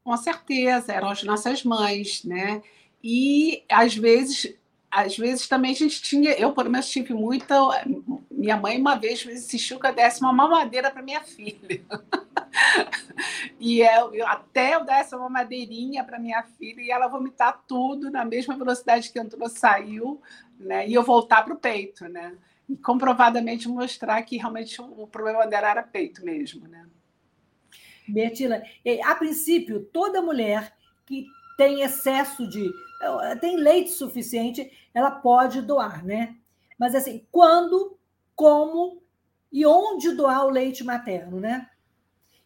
Com 0.03 0.15
certeza, 0.17 0.93
eram 0.93 1.09
as 1.09 1.23
nossas 1.23 1.63
mães, 1.63 2.23
né? 2.23 2.61
E 3.03 3.63
às 3.69 3.95
vezes, 3.95 4.55
às 4.91 5.17
vezes 5.17 5.47
também 5.47 5.71
a 5.71 5.75
gente 5.75 6.01
tinha, 6.01 6.31
eu 6.33 6.53
pelo 6.53 6.69
menos 6.69 6.89
tive 6.89 7.13
muita. 7.13 7.55
Minha 8.29 8.57
mãe 8.57 8.79
uma 8.79 8.95
vez 8.95 9.25
insistiu 9.25 9.79
que 9.79 9.87
eu 9.87 9.95
desse 9.95 10.21
uma 10.21 10.33
mamadeira 10.33 10.91
para 10.91 11.01
minha 11.01 11.21
filha. 11.21 11.81
e 13.59 13.81
eu, 13.81 14.13
eu, 14.13 14.27
até 14.27 14.75
eu 14.75 14.85
desse 14.85 15.15
uma 15.15 15.29
madeirinha 15.29 16.03
para 16.03 16.19
minha 16.19 16.43
filha 16.43 16.81
e 16.81 16.91
ela 16.91 17.07
vomitar 17.07 17.63
tudo 17.67 18.11
na 18.11 18.23
mesma 18.23 18.55
velocidade 18.55 19.11
que 19.11 19.19
entrou, 19.19 19.49
saiu, 19.49 20.21
né? 20.59 20.87
E 20.87 20.93
eu 20.93 21.03
voltar 21.03 21.43
para 21.43 21.53
o 21.53 21.57
peito, 21.57 22.07
né? 22.07 22.35
E 22.69 22.77
comprovadamente 22.77 23.67
mostrar 23.67 24.21
que 24.23 24.37
realmente 24.37 24.79
o 24.81 25.07
problema 25.07 25.47
dela 25.47 25.69
era 25.69 25.83
peito 25.83 26.23
mesmo, 26.23 26.67
né? 26.67 26.85
Bertila, 28.07 28.62
a 29.05 29.15
princípio, 29.15 29.88
toda 29.91 30.22
mulher 30.22 30.75
que 31.05 31.25
tem 31.57 31.81
excesso 31.81 32.48
de. 32.48 32.72
tem 33.39 33.57
leite 33.57 33.91
suficiente, 33.91 34.72
ela 34.93 35.12
pode 35.12 35.62
doar, 35.62 36.03
né? 36.03 36.36
Mas 36.77 36.95
assim, 36.95 37.25
quando, 37.31 37.98
como 38.36 39.01
e 39.51 39.65
onde 39.65 40.12
doar 40.15 40.45
o 40.45 40.50
leite 40.50 40.83
materno, 40.83 41.39
né? 41.39 41.69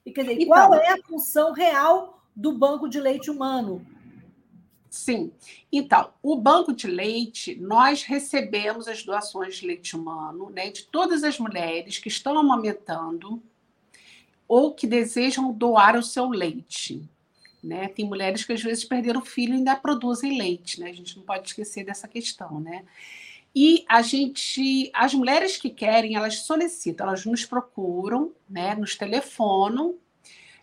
E 0.06 0.12
quer 0.12 0.22
dizer, 0.22 0.42
então, 0.42 0.48
qual 0.48 0.74
é 0.74 0.90
a 0.90 1.04
função 1.04 1.54
real 1.54 2.22
do 2.36 2.52
banco 2.52 2.88
de 2.88 3.00
leite 3.00 3.32
humano? 3.32 3.86
Sim. 4.90 5.32
Então, 5.72 6.12
o 6.24 6.36
banco 6.36 6.74
de 6.74 6.88
leite, 6.88 7.56
nós 7.56 8.04
recebemos 8.04 8.88
as 8.88 9.04
doações 9.04 9.58
de 9.58 9.68
leite 9.68 9.96
humano, 9.96 10.50
né, 10.50 10.70
de 10.70 10.84
todas 10.86 11.24
as 11.24 11.40
mulheres 11.40 11.98
que 11.98 12.08
estão 12.08 12.38
amamentando 12.38 13.42
ou 14.48 14.74
que 14.74 14.88
desejam 14.88 15.51
doar 15.51 15.96
o 15.98 16.04
seu 16.04 16.30
leite. 16.30 17.08
Né? 17.63 17.88
Tem 17.89 18.06
mulheres 18.06 18.46
que 18.46 18.54
às 18.54 18.62
vezes 18.62 18.86
perderam 18.86 19.20
o 19.20 19.25
filho 19.25 19.54
e 19.54 19.58
ainda 19.58 19.75
produzem 19.75 20.38
leite, 20.38 20.80
né? 20.80 20.89
A 20.89 20.94
gente 20.94 21.18
não 21.18 21.24
pode 21.24 21.48
esquecer 21.48 21.84
dessa 21.84 22.08
questão, 22.08 22.60
né? 22.60 22.86
E 23.54 23.84
a 23.89 24.01
gente, 24.04 24.89
as 24.94 25.13
mulheres 25.13 25.58
que 25.58 25.70
querem, 25.72 26.16
elas 26.16 26.42
solicitam, 26.42 27.08
elas 27.08 27.25
nos 27.25 27.44
procuram, 27.44 28.32
né, 28.48 28.75
nos 28.75 28.96
telefonam. 28.96 29.96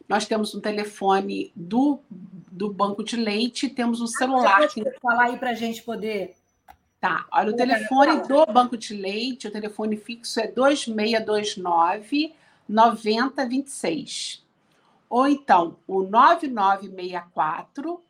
Nós 0.09 0.27
temos 0.27 0.55
um 0.55 0.61
telefone 0.61 1.51
do, 1.57 1.99
do 2.09 2.73
banco 2.73 3.03
de 3.03 3.17
leite, 3.17 3.69
temos 3.69 4.01
um 4.01 4.07
celular. 4.07 4.63
Você 4.63 4.81
pode 4.85 5.01
falar 5.01 5.25
aí 5.25 5.37
para 5.37 5.51
a 5.51 5.55
gente 5.55 5.83
poder. 5.83 6.37
Tá, 7.01 7.27
olha, 7.33 7.51
o 7.51 7.57
telefone 7.57 8.23
do 8.29 8.47
banco 8.47 8.77
de 8.77 8.95
leite, 8.95 9.49
o 9.49 9.51
telefone 9.51 9.97
fixo 9.97 10.39
é 10.39 10.47
2629 10.47 12.33
9026. 12.69 14.45
Ou 15.09 15.29
então, 15.29 15.77
o 15.87 16.03
9964 16.03 18.03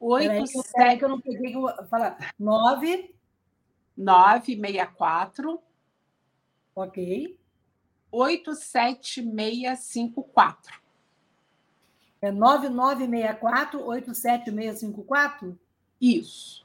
87... 0.00 0.72
Peraí, 0.72 0.98
que 0.98 1.04
eu 1.04 1.08
não 1.08 1.20
peguei. 1.20 1.54
Fala, 1.88 2.16
9... 2.38 3.14
964. 3.98 5.60
Ok. 6.74 7.38
87654. 8.12 10.80
É 12.22 12.30
9964 12.30 13.84
87654? 13.84 15.58
Isso. 16.00 16.64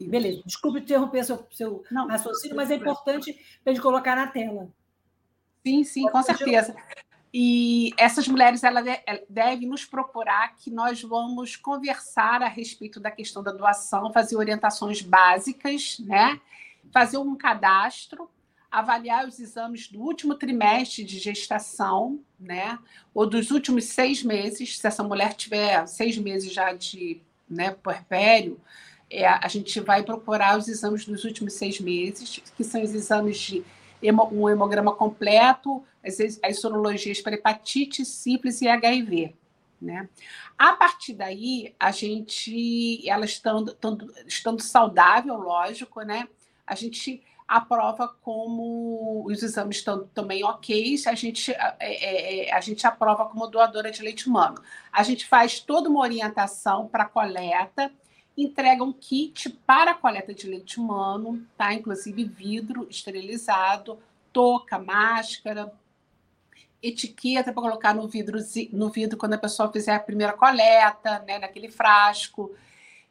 Beleza. 0.00 0.42
Desculpe 0.46 0.78
interromper 0.78 1.24
seu, 1.24 1.44
seu 1.50 1.82
não, 1.90 2.06
raciocínio, 2.06 2.56
mas 2.56 2.70
é 2.70 2.76
importante 2.76 3.32
para 3.64 3.72
a 3.72 3.74
gente 3.74 3.82
colocar 3.82 4.14
na 4.14 4.28
tela. 4.28 4.68
Sim, 5.68 5.84
sim, 5.84 6.08
com 6.08 6.22
certeza. 6.22 6.74
E 7.32 7.92
essas 7.98 8.26
mulheres 8.26 8.64
elas 8.64 8.84
devem 9.28 9.68
nos 9.68 9.84
procurar 9.84 10.56
que 10.56 10.70
nós 10.70 11.02
vamos 11.02 11.56
conversar 11.56 12.42
a 12.42 12.48
respeito 12.48 12.98
da 12.98 13.10
questão 13.10 13.42
da 13.42 13.52
doação, 13.52 14.12
fazer 14.12 14.36
orientações 14.36 15.02
básicas, 15.02 15.98
né? 16.00 16.40
fazer 16.90 17.18
um 17.18 17.36
cadastro, 17.36 18.30
avaliar 18.70 19.26
os 19.26 19.38
exames 19.38 19.88
do 19.88 20.00
último 20.00 20.34
trimestre 20.34 21.04
de 21.04 21.18
gestação, 21.18 22.18
né? 22.40 22.78
ou 23.12 23.26
dos 23.26 23.50
últimos 23.50 23.84
seis 23.84 24.22
meses, 24.22 24.78
se 24.78 24.86
essa 24.86 25.02
mulher 25.02 25.34
tiver 25.34 25.86
seis 25.86 26.16
meses 26.16 26.50
já 26.50 26.72
de 26.72 27.20
né, 27.48 27.72
puerpério, 27.72 28.58
é, 29.10 29.26
a 29.26 29.48
gente 29.48 29.80
vai 29.80 30.02
procurar 30.02 30.58
os 30.58 30.66
exames 30.66 31.04
dos 31.04 31.24
últimos 31.24 31.54
seis 31.54 31.78
meses, 31.78 32.42
que 32.56 32.64
são 32.64 32.82
os 32.82 32.94
exames 32.94 33.38
de 33.38 33.64
um 34.32 34.48
hemograma 34.48 34.94
completo, 34.94 35.84
as, 36.04 36.18
as 36.42 36.60
sorologias 36.60 37.20
para 37.20 37.34
hepatite, 37.34 38.04
sífilis 38.04 38.60
e 38.62 38.68
HIV. 38.68 39.34
Né? 39.80 40.08
A 40.56 40.72
partir 40.72 41.14
daí, 41.14 41.74
a 41.78 41.90
gente, 41.90 43.08
ela 43.08 43.24
estando, 43.24 43.70
estando, 43.70 44.14
estando 44.26 44.62
saudável, 44.62 45.36
lógico, 45.36 46.02
né? 46.02 46.28
a 46.66 46.74
gente 46.74 47.22
aprova 47.46 48.08
como 48.22 49.24
os 49.26 49.42
exames 49.42 49.78
estão 49.78 50.06
também 50.08 50.44
ok, 50.44 50.96
a 51.06 51.14
gente, 51.14 51.50
é, 51.50 51.76
é, 51.80 52.48
é, 52.48 52.52
a 52.52 52.60
gente 52.60 52.86
aprova 52.86 53.24
como 53.24 53.46
doadora 53.46 53.90
de 53.90 54.02
leite 54.02 54.28
humano. 54.28 54.62
A 54.92 55.02
gente 55.02 55.26
faz 55.26 55.58
toda 55.58 55.88
uma 55.88 56.00
orientação 56.00 56.86
para 56.86 57.06
coleta 57.06 57.90
entrega 58.42 58.84
um 58.84 58.92
kit 58.92 59.50
para 59.66 59.90
a 59.90 59.94
coleta 59.94 60.32
de 60.32 60.48
leite 60.48 60.78
humano, 60.78 61.44
tá? 61.56 61.74
Inclusive 61.74 62.24
vidro 62.24 62.86
esterilizado, 62.88 63.98
touca, 64.32 64.78
máscara, 64.78 65.72
etiqueta 66.82 67.52
para 67.52 67.62
colocar 67.62 67.94
no 67.94 68.06
vidro, 68.06 68.38
no 68.72 68.88
vidro 68.88 69.18
quando 69.18 69.34
a 69.34 69.38
pessoa 69.38 69.72
fizer 69.72 69.94
a 69.94 70.00
primeira 70.00 70.32
coleta, 70.32 71.18
né, 71.26 71.38
naquele 71.38 71.68
frasco. 71.68 72.54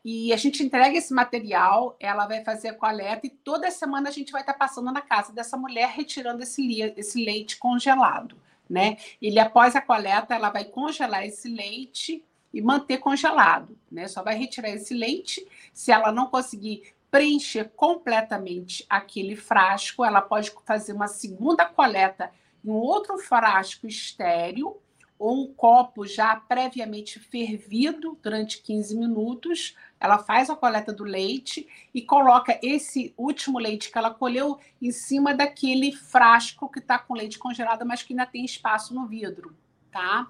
E 0.06 0.32
a 0.32 0.38
gente 0.38 0.64
entrega 0.64 0.98
esse 0.98 1.14
material, 1.14 1.98
ela 2.00 2.26
vai 2.26 2.42
fazer 2.44 2.70
a 2.70 2.74
coleta 2.74 3.28
e 3.28 3.30
toda 3.30 3.70
semana 3.70 4.08
a 4.08 4.12
gente 4.12 4.32
vai 4.32 4.42
estar 4.42 4.54
passando 4.54 4.92
na 4.92 5.02
casa 5.02 5.34
dessa 5.34 5.58
mulher 5.58 5.90
retirando 5.90 6.42
esse, 6.44 6.82
esse 6.96 7.24
leite 7.24 7.58
congelado, 7.58 8.38
né? 8.70 8.96
Ele 9.22 9.38
após 9.38 9.76
a 9.76 9.82
coleta, 9.82 10.34
ela 10.34 10.50
vai 10.50 10.64
congelar 10.64 11.26
esse 11.26 11.50
leite 11.50 12.24
e 12.58 12.62
manter 12.62 12.98
congelado, 12.98 13.78
né? 13.91 14.08
Só 14.08 14.24
vai 14.24 14.36
retirar 14.36 14.70
esse 14.70 14.91
leite. 14.91 15.48
Se 15.72 15.91
ela 15.91 16.12
não 16.12 16.26
conseguir 16.26 16.91
preencher 17.12 17.65
completamente 17.76 18.84
aquele 18.89 19.36
frasco, 19.36 20.04
ela 20.04 20.22
pode 20.22 20.52
fazer 20.65 20.93
uma 20.93 21.08
segunda 21.08 21.65
coleta 21.65 22.32
em 22.65 22.72
outro 22.72 23.20
frasco 23.20 23.86
estéreo 23.86 24.76
ou 25.20 25.43
um 25.43 25.54
copo 25.54 26.08
já 26.08 26.36
previamente 26.36 27.20
fervido 27.20 28.17
durante 28.24 28.63
15 28.63 28.98
minutos. 28.98 29.76
Ela 30.00 30.17
faz 30.17 30.50
a 30.50 30.56
coleta 30.56 30.91
do 30.91 31.04
leite 31.04 31.67
e 31.93 32.02
coloca 32.02 32.60
esse 32.63 33.13
último 33.15 33.60
leite 33.60 33.91
que 33.91 33.98
ela 34.00 34.10
colheu 34.10 34.60
em 34.82 34.91
cima 34.91 35.32
daquele 35.32 35.91
frasco 35.91 36.67
que 36.70 36.80
está 36.80 36.98
com 36.98 37.13
leite 37.13 37.38
congelado, 37.38 37.86
mas 37.86 38.02
que 38.02 38.13
ainda 38.13 38.26
tem 38.26 38.43
espaço 38.43 38.96
no 38.96 39.06
vidro, 39.06 39.56
tá? 39.91 40.28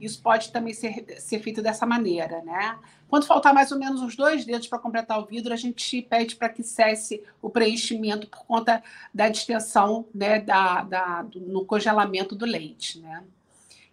Isso 0.00 0.22
pode 0.22 0.52
também 0.52 0.72
ser, 0.72 1.04
ser 1.18 1.40
feito 1.40 1.60
dessa 1.60 1.84
maneira, 1.84 2.40
né? 2.42 2.78
Quando 3.08 3.26
faltar 3.26 3.52
mais 3.52 3.72
ou 3.72 3.78
menos 3.78 4.00
uns 4.00 4.14
dois 4.14 4.44
dedos 4.44 4.68
para 4.68 4.78
completar 4.78 5.18
o 5.18 5.26
vidro, 5.26 5.52
a 5.52 5.56
gente 5.56 6.02
pede 6.02 6.36
para 6.36 6.48
que 6.48 6.62
cesse 6.62 7.22
o 7.42 7.50
preenchimento 7.50 8.28
por 8.28 8.44
conta 8.44 8.82
da 9.12 9.28
distensão 9.28 10.06
né, 10.14 10.40
da, 10.40 10.82
da, 10.82 11.22
do, 11.22 11.40
no 11.40 11.64
congelamento 11.64 12.36
do 12.36 12.44
leite, 12.44 13.00
né? 13.00 13.24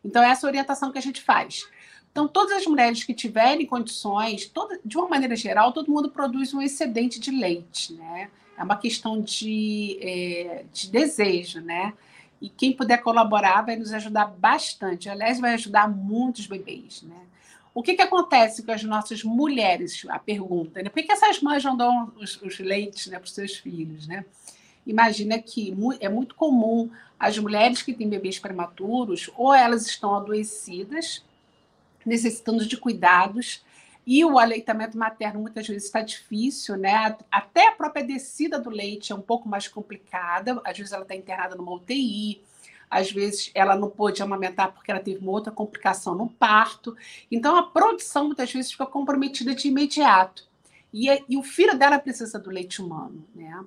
Então, 0.04 0.22
essa 0.22 0.46
é 0.46 0.48
a 0.48 0.52
orientação 0.52 0.92
que 0.92 1.00
a 1.00 1.02
gente 1.02 1.22
faz. 1.22 1.68
Então, 2.12 2.28
todas 2.28 2.58
as 2.58 2.66
mulheres 2.68 3.04
que 3.04 3.14
tiverem 3.14 3.66
condições, 3.66 4.46
toda, 4.46 4.80
de 4.86 4.98
uma 4.98 5.08
maneira 5.10 5.36
geral, 5.36 5.74
todo 5.74 5.92
mundo 5.92 6.12
produz 6.12 6.54
um 6.54 6.62
excedente 6.62 7.20
de 7.20 7.32
leite, 7.32 7.94
né? 7.94 8.30
É 8.58 8.64
uma 8.64 8.78
questão 8.78 9.22
de, 9.22 9.98
é, 10.00 10.66
de 10.72 10.90
desejo, 10.90 11.60
né? 11.60 11.94
E 12.46 12.50
quem 12.50 12.74
puder 12.74 13.02
colaborar 13.02 13.64
vai 13.64 13.76
nos 13.76 13.92
ajudar 13.92 14.28
bastante. 14.28 15.10
Aliás, 15.10 15.40
vai 15.40 15.56
ajudar 15.56 15.90
muitos 15.90 16.46
bebês, 16.46 17.02
né? 17.02 17.16
O 17.74 17.82
que, 17.82 17.96
que 17.96 18.04
acontece 18.04 18.62
com 18.62 18.72
as 18.72 18.84
nossas 18.84 19.24
mulheres? 19.24 20.06
A 20.08 20.20
pergunta, 20.20 20.84
né? 20.84 20.90
Por 20.90 21.02
que, 21.02 21.12
essas 21.12 21.42
mães 21.42 21.64
não 21.64 21.76
dão 21.76 22.14
os, 22.18 22.40
os 22.44 22.60
leites 22.60 23.08
né, 23.08 23.18
para 23.18 23.26
os 23.26 23.34
seus 23.34 23.56
filhos, 23.56 24.08
né? 24.08 24.24
Imagina 24.86 25.40
que 25.40 25.76
é 26.00 26.08
muito 26.08 26.36
comum 26.36 26.92
as 27.20 27.36
mulheres 27.40 27.82
que 27.82 27.96
têm 27.96 28.08
bebês 28.08 28.38
prematuros, 28.38 29.32
ou 29.36 29.52
elas 29.52 29.88
estão 29.88 30.14
adoecidas, 30.14 31.26
necessitando 32.06 32.64
de 32.64 32.78
cuidados, 32.78 33.65
e 34.06 34.24
o 34.24 34.38
aleitamento 34.38 34.98
materno 34.98 35.40
muitas 35.40 35.68
vezes 35.68 35.86
está 35.86 36.02
difícil, 36.02 36.78
né? 36.78 37.18
Até 37.32 37.68
a 37.68 37.72
própria 37.72 38.04
descida 38.04 38.60
do 38.60 38.70
leite 38.70 39.12
é 39.12 39.16
um 39.16 39.22
pouco 39.22 39.50
mais 39.50 39.68
complicada. 39.68 40.62
Às 40.64 40.78
vezes 40.78 40.94
ela 40.94 41.02
está 41.02 41.16
internada 41.16 41.56
numa 41.56 41.74
UTI, 41.74 42.42
às 42.90 43.12
vezes 43.12 43.52
ela 43.56 43.76
não 43.76 43.90
pôde 43.90 44.22
amamentar 44.22 44.72
porque 44.72 44.92
ela 44.92 45.00
teve 45.00 45.20
uma 45.20 45.32
outra 45.32 45.52
complicação 45.52 46.14
no 46.14 46.30
parto. 46.30 46.96
Então 47.32 47.56
a 47.56 47.64
produção 47.64 48.26
muitas 48.26 48.52
vezes 48.52 48.72
fica 48.72 48.86
comprometida 48.86 49.56
de 49.56 49.68
imediato. 49.68 50.48
E, 50.94 51.10
é, 51.10 51.24
e 51.28 51.36
o 51.36 51.44
filho 51.44 51.78
dela 51.78 52.00
precisa 52.00 52.40
do 52.40 52.50
leite 52.50 52.82
humano, 52.82 53.26
né? 53.34 53.64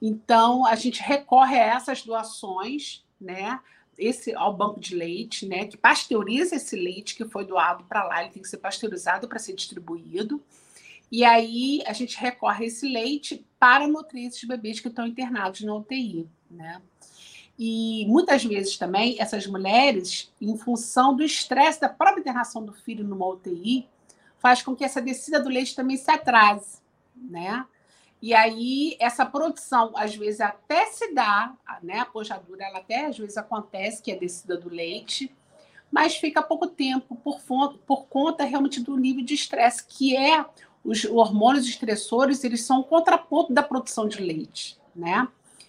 Então 0.00 0.66
a 0.66 0.74
gente 0.74 1.02
recorre 1.02 1.56
a 1.58 1.76
essas 1.76 2.02
doações, 2.02 3.04
né? 3.20 3.60
Esse 3.98 4.34
ao 4.34 4.54
banco 4.54 4.80
de 4.80 4.94
leite, 4.94 5.46
né, 5.46 5.66
que 5.66 5.76
pasteuriza 5.76 6.56
esse 6.56 6.76
leite 6.76 7.14
que 7.14 7.24
foi 7.24 7.44
doado 7.44 7.84
para 7.84 8.04
lá, 8.04 8.22
ele 8.22 8.32
tem 8.32 8.42
que 8.42 8.48
ser 8.48 8.58
pasteurizado 8.58 9.26
para 9.26 9.38
ser 9.38 9.54
distribuído. 9.54 10.42
E 11.10 11.24
aí 11.24 11.82
a 11.86 11.92
gente 11.92 12.18
recorre 12.18 12.66
esse 12.66 12.88
leite 12.88 13.44
para 13.58 13.86
nutrir 13.86 14.26
esses 14.26 14.42
bebês 14.44 14.80
que 14.80 14.88
estão 14.88 15.06
internados 15.06 15.60
na 15.62 15.74
UTI, 15.74 16.28
né? 16.50 16.82
E 17.58 18.04
muitas 18.06 18.44
vezes 18.44 18.76
também 18.76 19.16
essas 19.18 19.46
mulheres, 19.46 20.30
em 20.40 20.56
função 20.58 21.16
do 21.16 21.22
estresse 21.22 21.80
da 21.80 21.88
própria 21.88 22.20
internação 22.20 22.64
do 22.64 22.72
filho 22.72 23.04
numa 23.04 23.26
UTI, 23.26 23.88
faz 24.38 24.62
com 24.62 24.76
que 24.76 24.84
essa 24.84 25.00
descida 25.00 25.40
do 25.40 25.48
leite 25.48 25.74
também 25.74 25.96
se 25.96 26.10
atrase, 26.10 26.78
né? 27.16 27.64
E 28.20 28.34
aí, 28.34 28.96
essa 28.98 29.26
produção, 29.26 29.92
às 29.94 30.16
vezes, 30.16 30.40
até 30.40 30.86
se 30.86 31.12
dá, 31.12 31.54
né? 31.82 32.00
A 32.00 32.06
pojadura, 32.06 32.64
ela 32.64 32.78
até 32.78 33.06
às 33.06 33.18
vezes 33.18 33.36
acontece, 33.36 34.02
que 34.02 34.10
é 34.10 34.16
descida 34.16 34.56
do 34.56 34.68
leite, 34.68 35.34
mas 35.90 36.16
fica 36.16 36.42
pouco 36.42 36.66
tempo 36.66 37.16
por, 37.16 37.40
por 37.86 38.06
conta 38.06 38.44
realmente 38.44 38.80
do 38.80 38.96
nível 38.96 39.24
de 39.24 39.34
estresse, 39.34 39.86
que 39.86 40.16
é 40.16 40.44
os 40.82 41.04
hormônios 41.04 41.66
estressores, 41.66 42.42
eles 42.44 42.62
são 42.62 42.80
o 42.80 42.84
contraponto 42.84 43.52
da 43.52 43.62
produção 43.62 44.08
de 44.08 44.20
leite, 44.22 44.78
né? 44.94 45.28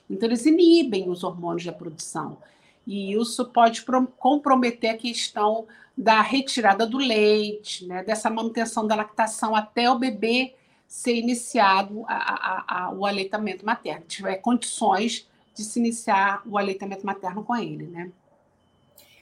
Então, 0.10 0.30
eles 0.30 0.46
inibem 0.46 1.10
os 1.10 1.24
hormônios 1.24 1.66
da 1.66 1.74
produção. 1.74 2.38
E 2.86 3.14
isso 3.14 3.46
pode 3.46 3.84
comprometer 4.18 4.92
a 4.92 4.98
questão 4.98 5.68
da 5.98 6.22
retirada 6.22 6.88
do 6.88 6.98
leite, 6.98 7.86
né? 7.86 8.04
dessa 8.04 8.30
manutenção 8.30 8.88
da 8.88 8.96
lactação 8.96 9.56
até 9.56 9.92
o 9.92 10.00
bebê 10.00 10.54
ser 10.88 11.16
iniciado 11.16 12.06
a, 12.08 12.16
a, 12.16 12.86
a, 12.86 12.92
o 12.92 13.06
aleitamento 13.06 13.66
materno, 13.66 14.06
tiver 14.08 14.38
condições 14.38 15.28
de 15.54 15.64
se 15.64 15.80
iniciar 15.80 16.42
o 16.46 16.58
aleitamento 16.58 17.06
materno 17.06 17.44
com 17.44 17.56
ele, 17.56 17.88
né? 17.88 18.12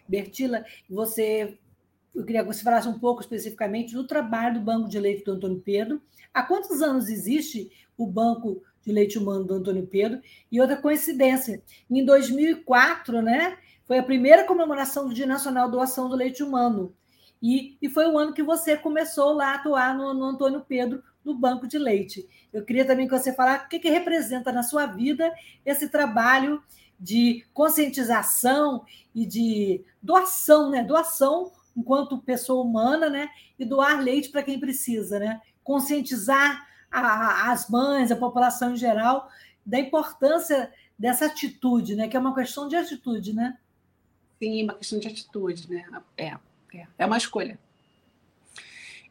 Bertila, 0.08 0.64
você, 0.90 1.58
eu 2.14 2.24
queria 2.24 2.42
que 2.42 2.48
você 2.48 2.64
falasse 2.64 2.88
um 2.88 3.00
pouco 3.00 3.22
especificamente 3.22 3.94
do 3.94 4.06
trabalho 4.06 4.56
do 4.56 4.60
Banco 4.60 4.88
de 4.88 5.00
Leite 5.00 5.24
do 5.24 5.32
Antônio 5.32 5.60
Pedro. 5.60 6.02
Há 6.34 6.44
quantos 6.44 6.82
anos 6.82 7.10
existe 7.10 7.72
o 7.98 8.06
Banco 8.06 8.62
de 8.86 8.92
leite 8.92 9.18
humano 9.18 9.44
do 9.44 9.56
Antônio 9.56 9.88
Pedro. 9.88 10.22
E 10.52 10.62
outra 10.62 10.78
coincidência, 10.78 11.62
em 11.90 12.06
2004, 12.06 13.22
né, 13.22 13.58
foi 13.86 13.98
a 13.98 14.04
primeira 14.04 14.46
comemoração 14.46 15.08
do 15.08 15.14
Dia 15.14 15.26
Nacional 15.26 15.70
Doação 15.70 16.08
do 16.08 16.16
Leite 16.16 16.44
Humano. 16.44 16.94
E, 17.42 17.78
e 17.82 17.90
foi 17.90 18.08
o 18.08 18.18
ano 18.18 18.34
que 18.34 18.44
você 18.44 18.78
começou 18.78 19.34
lá 19.34 19.52
a 19.52 19.56
atuar 19.56 19.98
no, 19.98 20.14
no 20.14 20.26
Antônio 20.26 20.64
Pedro, 20.68 21.04
no 21.26 21.34
banco 21.34 21.68
de 21.68 21.78
leite. 21.80 22.30
Eu 22.54 22.64
queria 22.64 22.86
também 22.86 23.08
que 23.08 23.18
você 23.18 23.34
falasse 23.34 23.66
o 23.66 23.70
que, 23.70 23.80
que 23.80 23.90
representa 23.90 24.52
na 24.52 24.64
sua 24.64 24.86
vida 24.86 25.34
esse 25.66 25.90
trabalho 25.90 26.64
de 27.00 27.44
conscientização 27.54 28.86
e 29.14 29.26
de 29.26 29.84
doação, 30.02 30.70
né? 30.70 30.84
Doação 30.84 31.52
enquanto 31.76 32.20
pessoa 32.20 32.64
humana, 32.64 33.10
né? 33.10 33.30
E 33.60 33.66
doar 33.66 34.00
leite 34.00 34.30
para 34.30 34.44
quem 34.44 34.60
precisa, 34.60 35.20
né? 35.20 35.42
Conscientizar 35.64 36.66
a, 36.90 37.52
as 37.52 37.70
mães, 37.70 38.12
a 38.12 38.16
população 38.16 38.74
em 38.74 38.78
geral, 38.78 39.28
da 39.66 39.80
importância 39.80 40.72
dessa 40.98 41.26
atitude, 41.26 41.96
né? 41.96 42.08
Que 42.08 42.16
é 42.16 42.20
uma 42.20 42.36
questão 42.36 42.68
de 42.68 42.76
atitude, 42.76 43.34
né? 43.34 43.58
Sim, 44.40 44.64
uma 44.64 44.76
questão 44.76 45.00
de 45.00 45.08
atitude, 45.08 45.70
né? 45.70 45.86
É, 46.18 46.38
é, 46.74 46.88
é 46.98 47.06
uma 47.06 47.18
escolha. 47.18 47.60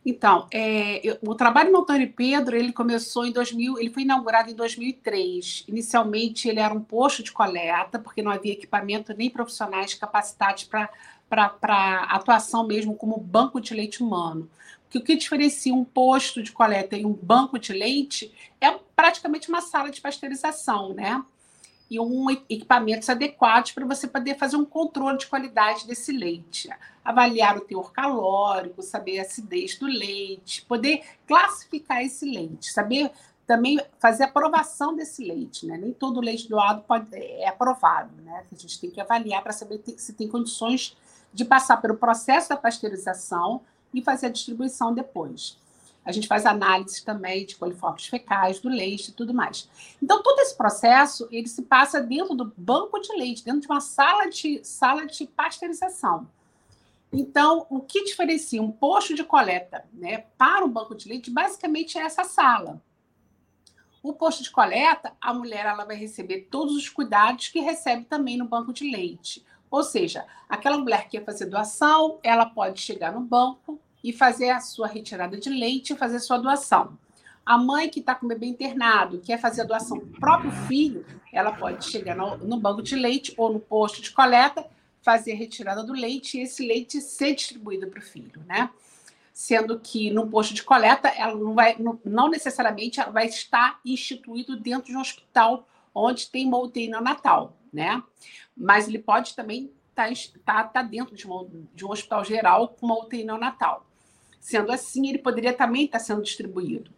Então, 0.05 0.47
é, 0.51 1.01
eu, 1.07 1.17
o 1.23 1.35
trabalho 1.35 1.73
no 1.73 1.81
Antônio 1.81 2.13
Pedro, 2.13 2.55
ele 2.55 2.73
começou 2.73 3.25
em 3.25 3.33
2000, 3.33 3.79
ele 3.79 3.91
foi 3.91 4.03
inaugurado 4.03 4.51
em 4.51 4.55
2003. 4.55 5.65
Inicialmente, 5.67 6.47
ele 6.47 6.61
era 6.61 6.75
um 6.75 6.81
posto 6.81 7.23
de 7.23 7.33
coleta, 7.33 7.99
porque 7.99 8.23
não 8.23 8.31
havia 8.31 8.53
equipamento 8.53 9.15
nem 9.15 9.31
profissionais 9.31 9.95
capacitados 9.95 10.65
para 10.65 12.07
atuação 12.11 12.67
mesmo 12.67 12.95
como 12.95 13.17
banco 13.19 13.61
de 13.61 13.73
leite 13.73 14.03
humano. 14.03 14.51
Porque 14.83 14.99
o 14.99 15.03
que 15.03 15.17
diferencia 15.17 15.75
um 15.75 15.85
posto 15.85 16.43
de 16.43 16.53
coleta 16.53 16.97
e 16.97 17.07
um 17.07 17.13
banco 17.13 17.59
de 17.59 17.73
leite 17.73 18.31
é 18.61 18.71
praticamente 18.95 19.49
uma 19.49 19.63
sala 19.63 19.91
de 19.91 20.01
pasteurização, 20.03 20.93
né? 20.93 21.25
E 21.95 22.01
um 22.01 22.29
equipamentos 22.31 23.09
adequados 23.09 23.71
para 23.71 23.87
você 23.87 24.09
poder 24.09 24.37
fazer 24.37 24.57
um 24.57 24.65
controle 24.65 25.17
de 25.17 25.27
qualidade 25.27 25.87
desse 25.87 26.11
leite, 26.11 26.69
avaliar 27.05 27.57
o 27.57 27.61
teor 27.61 27.93
calórico, 27.93 28.83
saber 28.83 29.21
a 29.21 29.23
acidez 29.23 29.79
do 29.79 29.87
leite, 29.87 30.63
poder 30.63 31.05
classificar 31.27 32.03
esse 32.03 32.25
leite, 32.25 32.73
saber 32.73 33.13
também 33.47 33.79
fazer 33.99 34.25
a 34.25 34.27
aprovação 34.27 34.97
desse 34.97 35.23
leite, 35.23 35.67
né? 35.67 35.77
Nem 35.77 35.93
todo 35.93 36.21
leite 36.21 36.49
doado 36.49 36.83
pode, 36.83 37.15
é 37.15 37.47
aprovado, 37.47 38.11
né? 38.23 38.45
A 38.51 38.55
gente 38.57 38.81
tem 38.81 38.91
que 38.91 39.01
avaliar 39.01 39.43
para 39.43 39.53
saber 39.53 39.83
se 39.97 40.15
tem 40.15 40.27
condições 40.29 40.97
de 41.33 41.45
passar 41.45 41.77
pelo 41.77 41.97
processo 41.97 42.49
da 42.49 42.57
pasteurização 42.57 43.61
e 43.93 44.03
fazer 44.03 44.27
a 44.27 44.31
distribuição 44.31 44.93
depois. 44.93 45.59
A 46.05 46.13
gente 46.13 46.29
faz 46.29 46.45
análise 46.45 47.05
também 47.05 47.47
de 47.47 47.57
coliformes 47.57 48.07
fecais, 48.07 48.61
do 48.61 48.69
leite 48.69 49.09
e 49.09 49.13
tudo 49.13 49.33
mais. 49.33 49.69
Então, 50.03 50.23
todo 50.23 50.39
esse 50.41 50.57
processo, 50.57 51.27
ele 51.31 51.49
se 51.49 51.63
passa 51.63 52.01
dentro 52.01 52.35
do 52.35 52.53
banco 52.57 53.01
de 53.01 53.17
leite, 53.17 53.45
dentro 53.45 53.61
de 53.61 53.67
uma 53.67 53.81
sala 53.81 54.29
de, 54.29 54.63
sala 54.65 55.07
de 55.07 55.27
pasteurização. 55.27 56.29
Então, 57.13 57.67
o 57.71 57.81
que 57.81 58.05
diferencia 58.05 58.61
um 58.61 58.73
posto 58.73 59.15
de 59.15 59.23
coleta 59.23 59.85
né, 59.93 60.25
para 60.37 60.65
um 60.65 60.69
banco 60.69 60.95
de 60.95 61.09
leite, 61.09 61.31
basicamente 61.31 61.97
é 61.97 62.03
essa 62.03 62.25
sala. 62.25 62.83
O 64.03 64.13
posto 64.13 64.43
de 64.43 64.51
coleta, 64.51 65.13
a 65.21 65.33
mulher 65.33 65.65
ela 65.65 65.85
vai 65.85 65.97
receber 65.97 66.49
todos 66.51 66.75
os 66.75 66.89
cuidados 66.89 67.49
que 67.49 67.61
recebe 67.61 68.05
também 68.05 68.37
no 68.37 68.47
banco 68.47 68.73
de 68.73 68.91
leite. 68.91 69.45
Ou 69.71 69.83
seja, 69.83 70.27
aquela 70.49 70.77
mulher 70.77 71.05
que 71.05 71.19
quer 71.19 71.25
fazer 71.25 71.47
doação, 71.47 72.19
ela 72.23 72.47
pode 72.47 72.81
chegar 72.81 73.13
no 73.13 73.21
banco, 73.21 73.81
e 74.05 74.13
fazer 74.13 74.51
a 74.51 74.61
sua 74.61 74.87
retirada 74.87 75.39
de 75.39 75.49
leite 75.49 75.95
e 75.95 75.97
fazer 75.97 76.17
a 76.17 76.21
sua 76.21 76.37
doação. 76.37 76.99
A 77.45 77.57
mãe 77.57 77.89
que 77.89 78.01
está 78.01 78.15
com 78.15 78.27
o 78.27 78.29
bebê 78.29 78.47
internado, 78.47 79.19
quer 79.21 79.41
fazer 79.41 79.63
a 79.63 79.65
doação 79.65 79.99
do 79.99 80.07
próprio 80.21 80.53
filho, 80.67 81.07
ela 81.33 81.53
pode 81.53 81.91
chegar 81.91 82.15
no, 82.15 82.37
no 82.37 82.61
banco 82.61 82.83
de 82.83 82.95
leite 82.95 83.33
ou 83.39 83.51
no 83.51 83.59
posto 83.59 84.03
de 84.03 84.11
coleta, 84.11 84.67
fazer 85.01 85.33
a 85.33 85.37
retirada 85.37 85.83
do 85.83 85.95
leite 85.95 86.39
e 86.39 86.43
esse 86.43 86.67
leite 86.67 87.01
ser 87.01 87.35
distribuído 87.35 87.87
para 87.89 87.99
o 87.99 88.03
filho, 88.03 88.43
né? 88.47 88.69
Sendo 89.33 89.81
que 89.81 90.11
no 90.11 90.29
posto 90.29 90.55
de 90.55 90.63
coleta, 90.63 91.09
ela 91.09 91.35
não 91.35 91.55
vai, 91.55 91.77
não, 92.05 92.29
necessariamente 92.29 93.01
ela 93.01 93.11
vai 93.11 93.27
estar 93.27 93.81
instituído 93.85 94.57
dentro 94.57 94.91
de 94.91 94.97
um 94.97 95.01
hospital 95.01 95.67
onde 95.95 96.31
tem 96.31 96.47
uma 96.47 96.59
UTI 96.59 96.89
neonatal, 96.89 97.57
né? 97.73 98.03
Mas 98.57 98.87
ele 98.87 98.99
pode 98.99 99.35
também 99.35 99.71
estar 99.91 100.09
tá, 100.45 100.63
tá, 100.63 100.65
tá 100.65 100.83
dentro 100.83 101.15
de, 101.15 101.27
uma, 101.27 101.47
de 101.75 101.85
um 101.85 101.91
hospital 101.91 102.25
geral 102.25 102.69
com 102.69 102.87
uma 102.87 102.99
UTI 102.99 103.25
neonatal. 103.25 103.85
Sendo 104.45 104.71
assim, 104.71 105.09
ele 105.09 105.17
poderia 105.17 105.55
também 105.55 105.87
estar 105.87 105.99
sendo 105.99 106.21
distribuído. 106.21 106.91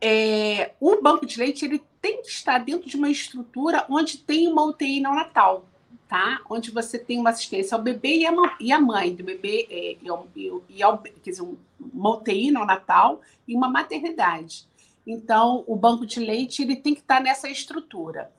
É, 0.00 0.72
o 0.80 1.00
banco 1.00 1.24
de 1.24 1.38
leite 1.38 1.64
ele 1.64 1.80
tem 2.02 2.20
que 2.20 2.26
estar 2.26 2.58
dentro 2.58 2.88
de 2.88 2.96
uma 2.96 3.08
estrutura 3.08 3.86
onde 3.88 4.18
tem 4.18 4.48
uma 4.48 4.64
UTI 4.64 4.98
neonatal, 4.98 5.64
tá? 6.08 6.40
Onde 6.50 6.72
você 6.72 6.98
tem 6.98 7.20
uma 7.20 7.30
assistência 7.30 7.76
ao 7.76 7.80
bebê 7.80 8.16
e 8.16 8.26
a, 8.26 8.32
e 8.58 8.76
mãe 8.76 9.14
do 9.14 9.22
bebê, 9.22 9.68
é, 9.70 9.96
e, 10.02 10.08
ao, 10.08 10.26
e 10.68 10.82
ao, 10.82 10.98
quer 10.98 11.30
dizer, 11.30 11.46
uma 11.78 12.16
UTI 12.16 12.50
neonatal 12.50 13.20
e 13.46 13.54
uma 13.54 13.68
maternidade. 13.68 14.66
Então, 15.06 15.62
o 15.64 15.76
banco 15.76 16.04
de 16.04 16.18
leite 16.18 16.62
ele 16.62 16.74
tem 16.74 16.92
que 16.92 17.02
estar 17.02 17.20
nessa 17.20 17.48
estrutura. 17.48 18.32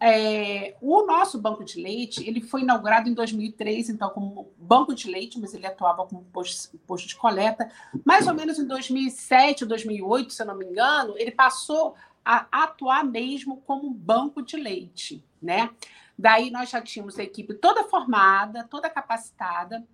É, 0.00 0.76
o 0.80 1.04
nosso 1.04 1.40
banco 1.40 1.64
de 1.64 1.82
leite 1.82 2.26
ele 2.26 2.40
foi 2.40 2.62
inaugurado 2.62 3.08
em 3.08 3.14
2003, 3.14 3.90
então 3.90 4.10
como 4.10 4.52
banco 4.56 4.94
de 4.94 5.10
leite, 5.10 5.40
mas 5.40 5.54
ele 5.54 5.66
atuava 5.66 6.06
como 6.06 6.24
posto, 6.26 6.78
posto 6.86 7.08
de 7.08 7.16
coleta. 7.16 7.68
Mais 8.04 8.26
ou 8.26 8.34
menos 8.34 8.58
em 8.58 8.66
2007 8.66 9.64
ou 9.64 9.68
2008, 9.68 10.32
se 10.32 10.42
eu 10.42 10.46
não 10.46 10.56
me 10.56 10.66
engano, 10.66 11.14
ele 11.16 11.32
passou 11.32 11.94
a 12.24 12.46
atuar 12.52 13.04
mesmo 13.04 13.56
como 13.62 13.90
banco 13.90 14.42
de 14.42 14.56
leite, 14.56 15.24
né? 15.42 15.70
Daí 16.16 16.50
nós 16.50 16.68
já 16.68 16.80
tínhamos 16.80 17.18
a 17.18 17.22
equipe 17.22 17.54
toda 17.54 17.84
formada, 17.84 18.64
toda 18.64 18.90
capacitada. 18.90 19.84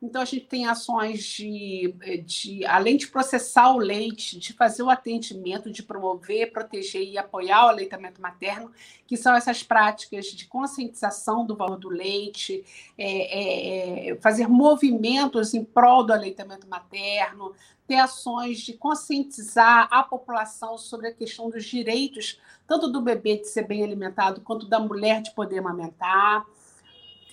Então, 0.00 0.20
a 0.20 0.24
gente 0.26 0.46
tem 0.46 0.66
ações 0.66 1.22
de, 1.24 1.94
de, 2.24 2.66
além 2.66 2.98
de 2.98 3.08
processar 3.08 3.72
o 3.72 3.78
leite, 3.78 4.38
de 4.38 4.52
fazer 4.52 4.82
o 4.82 4.90
atendimento, 4.90 5.70
de 5.70 5.82
promover, 5.82 6.52
proteger 6.52 7.02
e 7.02 7.16
apoiar 7.16 7.64
o 7.64 7.68
aleitamento 7.68 8.20
materno, 8.20 8.70
que 9.06 9.16
são 9.16 9.34
essas 9.34 9.62
práticas 9.62 10.26
de 10.26 10.46
conscientização 10.46 11.46
do 11.46 11.56
valor 11.56 11.78
do 11.78 11.88
leite, 11.88 12.62
é, 12.98 13.06
é, 13.06 14.10
é 14.10 14.16
fazer 14.16 14.46
movimentos 14.48 15.54
em 15.54 15.64
prol 15.64 16.04
do 16.04 16.12
aleitamento 16.12 16.68
materno, 16.68 17.54
ter 17.86 17.96
ações 17.96 18.58
de 18.58 18.74
conscientizar 18.74 19.88
a 19.90 20.02
população 20.02 20.76
sobre 20.76 21.08
a 21.08 21.14
questão 21.14 21.48
dos 21.48 21.64
direitos, 21.64 22.38
tanto 22.66 22.88
do 22.88 23.00
bebê 23.00 23.36
de 23.36 23.48
ser 23.48 23.66
bem 23.66 23.82
alimentado, 23.82 24.42
quanto 24.42 24.66
da 24.66 24.78
mulher 24.78 25.22
de 25.22 25.32
poder 25.34 25.60
amamentar 25.60 26.44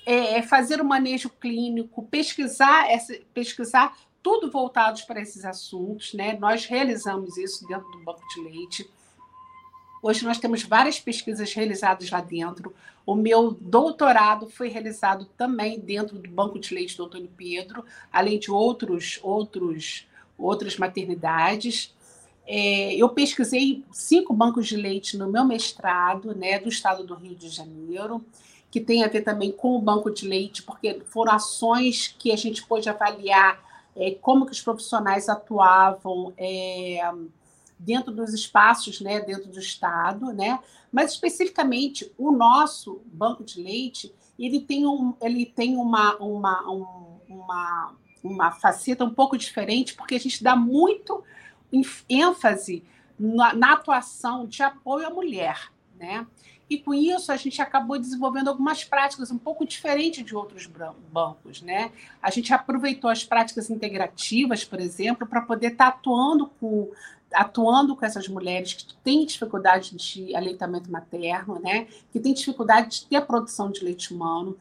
é, 0.06 0.38
é, 0.38 0.42
fazer 0.42 0.82
o 0.82 0.86
manejo 0.86 1.30
clínico, 1.30 2.04
pesquisar, 2.04 2.90
essa, 2.90 3.18
pesquisar 3.34 3.98
tudo 4.22 4.52
voltados 4.52 5.02
para 5.02 5.22
esses 5.22 5.46
assuntos. 5.46 6.14
Né? 6.14 6.38
Nós 6.40 6.66
realizamos 6.66 7.38
isso 7.38 7.68
dentro 7.68 7.90
do 7.92 8.00
Banco 8.00 8.22
de 8.34 8.42
Leite. 8.42 8.90
Hoje 10.02 10.26
nós 10.26 10.38
temos 10.38 10.64
várias 10.64 11.00
pesquisas 11.00 11.54
realizadas 11.54 12.10
lá 12.10 12.20
dentro. 12.20 12.74
O 13.06 13.16
meu 13.16 13.52
doutorado 13.52 14.50
foi 14.50 14.70
realizado 14.70 15.26
também 15.38 15.80
dentro 15.80 16.18
do 16.18 16.30
Banco 16.30 16.60
de 16.60 16.74
Leite 16.74 16.98
do 16.98 17.06
Antônio 17.06 17.30
Pedro, 17.36 17.86
além 18.12 18.40
de 18.40 18.52
outros, 18.52 19.20
outros, 19.22 20.08
outras 20.38 20.78
maternidades. 20.78 21.94
É, 22.46 22.94
eu 22.96 23.08
pesquisei 23.10 23.86
cinco 23.92 24.34
bancos 24.34 24.68
de 24.68 24.76
leite 24.76 25.18
no 25.18 25.30
meu 25.30 25.46
mestrado, 25.46 26.36
né, 26.36 26.60
do 26.60 26.68
estado 26.68 27.06
do 27.06 27.16
Rio 27.16 27.36
de 27.36 27.48
Janeiro 27.48 28.22
que 28.74 28.82
tem 28.82 29.04
a 29.04 29.08
ver 29.08 29.22
também 29.22 29.52
com 29.52 29.76
o 29.76 29.80
banco 29.80 30.10
de 30.10 30.28
leite, 30.28 30.64
porque 30.64 31.00
foram 31.06 31.34
ações 31.34 32.08
que 32.08 32.32
a 32.32 32.36
gente 32.36 32.66
pôde 32.66 32.90
avaliar 32.90 33.64
é, 33.96 34.18
como 34.20 34.48
que 34.48 34.52
os 34.52 34.62
profissionais 34.62 35.30
atuavam 35.30 36.34
é, 36.36 37.00
dentro 37.78 38.12
dos 38.12 38.34
espaços, 38.34 39.00
né, 39.00 39.20
dentro 39.20 39.48
do 39.48 39.60
Estado, 39.60 40.34
né? 40.34 40.60
Mas 40.92 41.12
especificamente 41.12 42.12
o 42.18 42.32
nosso 42.32 43.00
banco 43.06 43.44
de 43.44 43.62
leite, 43.62 44.12
ele 44.40 44.60
tem, 44.60 44.88
um, 44.88 45.14
ele 45.22 45.46
tem 45.46 45.78
uma, 45.78 46.16
uma, 46.16 46.68
um, 46.68 47.20
uma, 47.30 47.94
uma 48.24 48.52
faceta 48.54 49.06
um 49.06 49.14
pouco 49.14 49.38
diferente, 49.38 49.94
porque 49.94 50.16
a 50.16 50.20
gente 50.20 50.44
dá 50.44 50.56
muito 50.56 51.24
ênfase 52.10 52.84
na, 53.20 53.54
na 53.54 53.74
atuação 53.74 54.48
de 54.48 54.64
apoio 54.64 55.06
à 55.06 55.12
mulher, 55.12 55.72
né? 55.96 56.26
E 56.70 56.78
com 56.78 56.94
isso 56.94 57.32
a 57.32 57.38
gente 57.38 57.62
acabou 57.62 58.00
desenvolvendo 58.00 58.48
algumas 58.48 58.84
práticas 58.84 59.30
um 59.32 59.38
pouco 59.38 59.66
diferentes 59.66 60.24
de 60.24 60.36
outros 60.36 60.70
bancos, 61.12 61.62
né? 61.62 61.92
A 62.22 62.32
gente 62.32 62.54
aproveitou 62.54 63.10
as 63.10 63.24
práticas 63.24 63.70
integrativas, 63.70 64.64
por 64.64 64.80
exemplo, 64.80 65.28
para 65.28 65.42
poder 65.42 65.74
estar 65.74 65.92
tá 65.92 65.98
atuando 65.98 66.48
com 66.60 66.92
atuando 67.34 67.96
com 67.96 68.06
essas 68.06 68.28
mulheres 68.28 68.74
que 68.74 68.94
têm 68.98 69.26
dificuldade 69.26 69.96
de 69.96 70.36
aleitamento 70.36 70.92
materno, 70.92 71.60
né? 71.60 71.88
Que 72.12 72.20
têm 72.20 72.34
dificuldade 72.34 73.02
de 73.02 73.06
ter 73.08 73.16
a 73.16 73.22
produção 73.22 73.72
de 73.72 73.84
leite 73.84 74.14
humano 74.14 74.56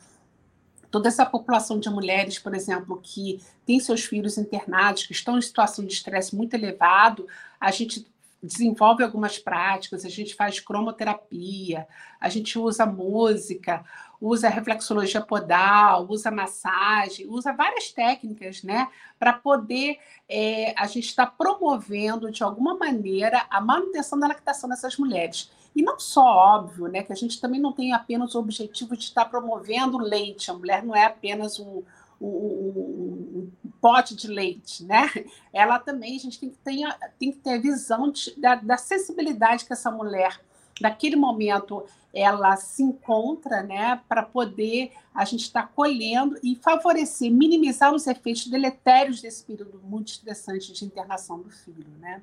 toda 0.93 1.09
essa 1.09 1.25
população 1.25 1.81
de 1.81 1.89
mulheres, 1.89 2.39
por 2.39 2.55
exemplo, 2.55 3.01
que 3.03 3.41
tem 3.65 3.81
seus 3.81 4.05
filhos 4.05 4.37
internados, 4.37 5.07
que 5.07 5.13
estão 5.13 5.39
em 5.39 5.43
situação 5.43 5.85
de 5.87 5.95
estresse 5.95 6.37
muito 6.37 6.53
elevado, 6.53 7.27
a 7.59 7.71
gente 7.71 8.07
desenvolve 8.43 9.05
algumas 9.05 9.39
práticas, 9.39 10.05
a 10.05 10.09
gente 10.09 10.35
faz 10.35 10.59
cromoterapia, 10.59 11.87
a 12.21 12.29
gente 12.29 12.59
usa 12.59 12.85
música, 12.85 13.85
usa 14.21 14.49
reflexologia 14.49 15.21
podal, 15.21 16.07
usa 16.09 16.31
massagem, 16.31 17.27
usa 17.29 17.53
várias 17.53 17.93
técnicas, 17.93 18.63
né, 18.63 18.89
para 19.19 19.33
poder 19.33 19.99
é, 20.29 20.75
a 20.77 20.87
gente 20.87 21.07
estar 21.07 21.27
tá 21.27 21.35
promovendo 21.37 22.31
de 22.31 22.43
alguma 22.43 22.77
maneira 22.77 23.47
a 23.49 23.61
manutenção 23.61 24.19
da 24.19 24.29
lactação 24.29 24.69
dessas 24.69 24.97
mulheres. 24.97 25.51
E 25.75 25.83
não 25.83 25.99
só, 25.99 26.23
óbvio, 26.25 26.87
né, 26.87 27.03
que 27.03 27.13
a 27.13 27.17
gente 27.17 27.41
também 27.41 27.61
não 27.61 27.73
tem 27.73 27.93
apenas 27.93 28.35
o 28.35 28.39
objetivo 28.39 28.97
de 28.97 29.05
estar 29.05 29.25
promovendo 29.25 29.97
o 29.97 30.03
leite, 30.03 30.51
a 30.51 30.55
mulher 30.55 30.85
não 30.85 30.95
é 30.95 31.05
apenas 31.05 31.59
um, 31.59 31.83
um, 32.21 32.27
um, 32.27 33.51
pote 33.83 34.15
de 34.15 34.29
leite, 34.29 34.85
né? 34.85 35.11
Ela 35.53 35.81
também, 35.81 36.15
a 36.15 36.21
gente 36.21 36.39
tem 36.39 36.51
que 36.51 36.59
ter, 36.59 36.97
tem 37.19 37.33
que 37.33 37.39
ter 37.39 37.61
visão 37.61 38.13
de, 38.13 38.33
da, 38.41 38.55
da 38.55 38.77
sensibilidade 38.77 39.65
que 39.65 39.73
essa 39.73 39.91
mulher, 39.91 40.41
naquele 40.81 41.17
momento, 41.17 41.85
ela 42.15 42.55
se 42.57 42.85
encontra, 42.85 43.61
né? 43.65 44.01
Para 44.09 44.23
poder 44.23 44.93
a 45.13 45.25
gente 45.25 45.43
estar 45.43 45.63
tá 45.63 45.69
colhendo 45.75 46.39
e 46.45 46.55
favorecer, 46.55 47.31
minimizar 47.33 47.93
os 47.93 48.07
efeitos 48.07 48.47
deletérios 48.47 49.21
desse 49.21 49.43
período 49.43 49.81
muito 49.83 50.13
estressante 50.13 50.73
de 50.73 50.85
internação 50.85 51.41
do 51.41 51.51
filho, 51.51 51.91
né? 51.99 52.23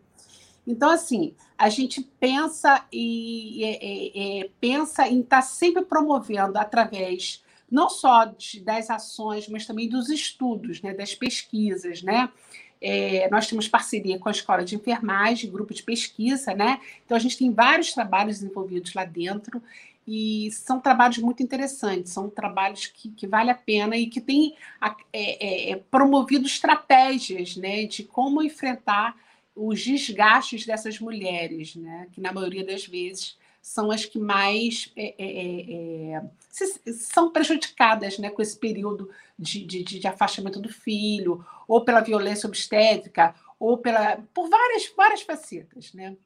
Então, 0.65 0.89
assim, 0.89 1.33
a 1.57 1.67
gente 1.67 2.01
pensa 2.19 2.85
e 2.91 3.63
é, 3.65 4.39
é, 4.45 4.49
pensa 4.61 5.07
em 5.07 5.19
estar 5.19 5.37
tá 5.37 5.41
sempre 5.41 5.83
promovendo 5.83 6.57
através 6.57 7.43
não 7.71 7.89
só 7.89 8.25
de, 8.25 8.59
das 8.61 8.89
ações, 8.89 9.47
mas 9.47 9.65
também 9.65 9.87
dos 9.87 10.09
estudos, 10.09 10.81
né, 10.81 10.93
das 10.93 11.13
pesquisas, 11.13 12.01
né? 12.01 12.29
É, 12.81 13.29
nós 13.29 13.45
temos 13.45 13.67
parceria 13.67 14.17
com 14.17 14.29
a 14.29 14.31
Escola 14.31 14.63
de 14.63 14.75
Enfermagem, 14.75 15.51
grupo 15.51 15.73
de 15.73 15.83
pesquisa, 15.83 16.53
né? 16.53 16.79
Então 17.05 17.17
a 17.17 17.19
gente 17.19 17.37
tem 17.37 17.51
vários 17.51 17.91
trabalhos 17.91 18.39
desenvolvidos 18.39 18.93
lá 18.93 19.03
dentro 19.03 19.61
e 20.11 20.49
são 20.51 20.79
trabalhos 20.79 21.19
muito 21.19 21.43
interessantes, 21.43 22.11
são 22.11 22.31
trabalhos 22.31 22.87
que, 22.87 23.09
que 23.11 23.27
vale 23.27 23.51
a 23.51 23.55
pena 23.55 23.95
e 23.95 24.07
que 24.07 24.19
têm 24.19 24.55
é, 25.13 25.71
é, 25.71 25.75
promovido 25.75 26.47
estratégias, 26.47 27.55
né, 27.55 27.85
de 27.85 28.03
como 28.03 28.41
enfrentar 28.41 29.15
os 29.55 29.83
desgastes 29.83 30.65
dessas 30.65 30.99
mulheres, 30.99 31.75
né, 31.75 32.07
que 32.11 32.19
na 32.19 32.33
maioria 32.33 32.65
das 32.65 32.87
vezes 32.87 33.37
são 33.61 33.91
as 33.91 34.05
que 34.05 34.17
mais 34.17 34.91
é, 34.95 35.15
é, 35.17 35.25
é, 35.25 36.11
é 36.13 36.23
são 36.93 37.31
prejudicadas 37.31 38.17
né, 38.17 38.29
com 38.29 38.41
esse 38.41 38.57
período 38.57 39.09
de, 39.37 39.65
de, 39.65 39.83
de, 39.83 40.07
afastamento 40.07 40.59
do 40.59 40.69
filho, 40.69 41.45
ou 41.67 41.83
pela 41.85 42.01
violência 42.01 42.47
obstétrica, 42.47 43.35
ou 43.59 43.77
pela, 43.77 44.17
por 44.33 44.49
várias, 44.49 44.91
várias 44.95 45.21
facetas. 45.21 45.93
Né? 45.93 46.17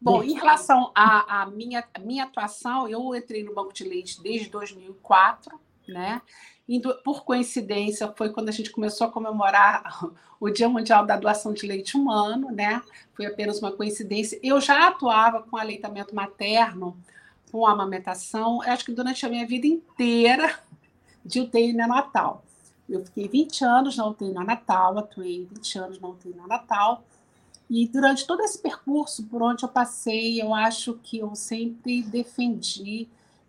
Bom, 0.00 0.22
em 0.22 0.34
relação 0.34 0.92
à, 0.94 1.42
à 1.42 1.46
minha, 1.46 1.86
minha 2.00 2.24
atuação, 2.24 2.88
eu 2.88 3.14
entrei 3.14 3.42
no 3.42 3.54
Banco 3.54 3.72
de 3.72 3.84
Leite 3.84 4.22
desde 4.22 4.48
2004, 4.48 5.58
né? 5.86 6.22
Por 7.02 7.24
coincidência, 7.24 8.12
foi 8.16 8.30
quando 8.30 8.50
a 8.50 8.52
gente 8.52 8.70
começou 8.70 9.06
a 9.06 9.10
comemorar 9.10 10.04
o 10.38 10.50
Dia 10.50 10.68
Mundial 10.68 11.06
da 11.06 11.16
Doação 11.16 11.52
de 11.52 11.66
Leite 11.66 11.96
Humano, 11.96 12.50
né? 12.50 12.82
Foi 13.14 13.26
apenas 13.26 13.58
uma 13.60 13.72
coincidência. 13.72 14.38
Eu 14.42 14.60
já 14.60 14.88
atuava 14.88 15.42
com 15.42 15.56
aleitamento 15.56 16.14
materno, 16.14 16.96
com 17.50 17.66
amamentação, 17.66 18.60
acho 18.62 18.84
que 18.84 18.92
durante 18.92 19.24
a 19.24 19.28
minha 19.28 19.46
vida 19.46 19.66
inteira 19.66 20.58
de 21.24 21.40
UTI 21.40 21.72
neonatal. 21.72 22.44
Eu 22.88 23.04
fiquei 23.04 23.28
20 23.28 23.64
anos 23.64 23.96
na 23.96 24.06
UTI 24.06 24.30
neonatal, 24.30 24.98
atuei 24.98 25.46
20 25.50 25.78
anos 25.78 26.00
na 26.00 26.08
UTI 26.08 26.34
neonatal, 26.34 27.04
e 27.70 27.86
durante 27.86 28.26
todo 28.26 28.40
esse 28.40 28.58
percurso 28.58 29.24
por 29.24 29.42
onde 29.42 29.62
eu 29.62 29.68
passei, 29.68 30.40
eu 30.40 30.54
acho 30.54 30.94
que 31.02 31.18
eu 31.18 31.34
sempre 31.34 32.02
defendi 32.02 33.08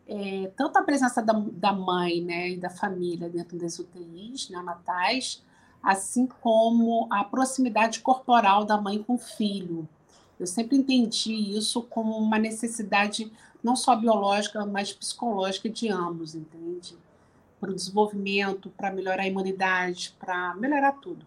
é, 0.09 0.51
tanto 0.57 0.77
a 0.77 0.81
presença 0.81 1.21
da, 1.21 1.33
da 1.33 1.71
mãe 1.71 2.19
né, 2.21 2.49
e 2.49 2.57
da 2.57 2.69
família 2.69 3.29
dentro 3.29 3.57
das 3.59 3.77
UTIs 3.77 4.49
neonatais, 4.49 5.43
assim 5.83 6.27
como 6.41 7.07
a 7.11 7.23
proximidade 7.23 7.99
corporal 7.99 8.65
da 8.65 8.75
mãe 8.81 9.03
com 9.03 9.13
o 9.13 9.19
filho. 9.19 9.87
Eu 10.39 10.47
sempre 10.47 10.77
entendi 10.77 11.33
isso 11.55 11.83
como 11.83 12.17
uma 12.17 12.39
necessidade 12.39 13.31
não 13.63 13.75
só 13.75 13.95
biológica, 13.95 14.65
mas 14.65 14.91
psicológica 14.91 15.69
de 15.69 15.89
ambos, 15.89 16.33
entende? 16.33 16.97
Para 17.59 17.69
o 17.69 17.75
desenvolvimento, 17.75 18.69
para 18.71 18.91
melhorar 18.91 19.23
a 19.23 19.27
imunidade, 19.27 20.15
para 20.19 20.55
melhorar 20.55 20.93
tudo. 20.93 21.23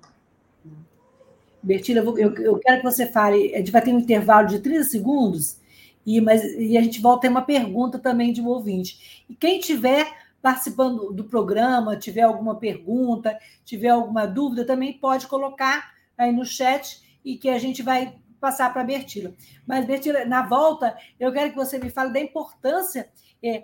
Bertila, 1.63 2.01
eu, 2.01 2.35
eu, 2.35 2.59
quero 2.59 2.79
que 2.79 2.85
você 2.85 3.07
fale, 3.07 3.55
a 3.55 3.59
gente 3.59 3.71
vai 3.71 3.83
ter 3.83 3.93
um 3.95 4.01
intervalo 4.01 4.49
de 4.49 4.59
30 4.59 4.85
segundos, 4.85 5.59
e, 6.05 6.21
mas, 6.21 6.43
e 6.45 6.77
a 6.77 6.83
gente 6.83 7.01
volta 7.01 7.27
a 7.27 7.31
uma 7.31 7.43
pergunta 7.43 7.99
também 7.99 8.33
de 8.33 8.41
um 8.41 8.49
ouvinte. 8.49 9.25
E 9.29 9.35
quem 9.35 9.61
tiver 9.61 10.07
participando 10.43 11.13
do 11.13 11.25
programa, 11.25 11.97
tiver 11.97 12.23
alguma 12.23 12.57
pergunta, 12.57 13.39
tiver 13.65 13.91
alguma 13.91 14.27
dúvida, 14.27 14.65
também 14.65 14.93
pode 14.93 15.29
colocar 15.29 15.95
aí 16.19 16.33
no 16.33 16.45
chat 16.45 17.01
e 17.25 17.37
que 17.37 17.49
a 17.49 17.59
gente 17.59 17.83
vai 17.83 18.19
passar 18.41 18.73
para 18.73 18.83
a 18.83 18.85
Bertila. 18.85 19.33
Mas, 19.65 19.87
Bertila, 19.87 20.25
na 20.25 20.43
volta, 20.43 20.97
eu 21.19 21.33
quero 21.33 21.51
que 21.51 21.57
você 21.57 21.79
me 21.79 21.91
fale 21.91 22.13
da 22.13 22.19
importância 22.19 23.09
é, 23.41 23.63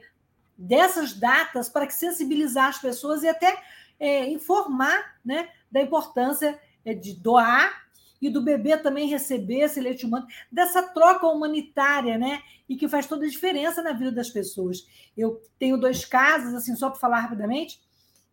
dessas 0.56 1.12
datas 1.12 1.68
para 1.68 1.86
que 1.86 1.94
sensibilizar 1.94 2.68
as 2.68 2.78
pessoas 2.78 3.24
e 3.24 3.28
até 3.28 3.60
é, 3.98 4.28
informar 4.28 5.16
né, 5.24 5.48
da 5.70 5.82
importância 5.82 6.58
é, 6.84 6.94
de 6.94 7.12
doar 7.14 7.87
e 8.20 8.28
do 8.28 8.42
bebê 8.42 8.76
também 8.76 9.08
receber 9.08 9.60
esse 9.60 9.80
leite 9.80 10.04
humano, 10.04 10.26
dessa 10.50 10.82
troca 10.82 11.26
humanitária, 11.26 12.18
né? 12.18 12.42
E 12.68 12.76
que 12.76 12.88
faz 12.88 13.06
toda 13.06 13.24
a 13.24 13.28
diferença 13.28 13.82
na 13.82 13.92
vida 13.92 14.12
das 14.12 14.28
pessoas. 14.28 14.86
Eu 15.16 15.40
tenho 15.58 15.78
dois 15.78 16.04
casos, 16.04 16.54
assim, 16.54 16.74
só 16.74 16.90
para 16.90 16.98
falar 16.98 17.20
rapidamente, 17.20 17.80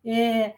é, 0.04 0.54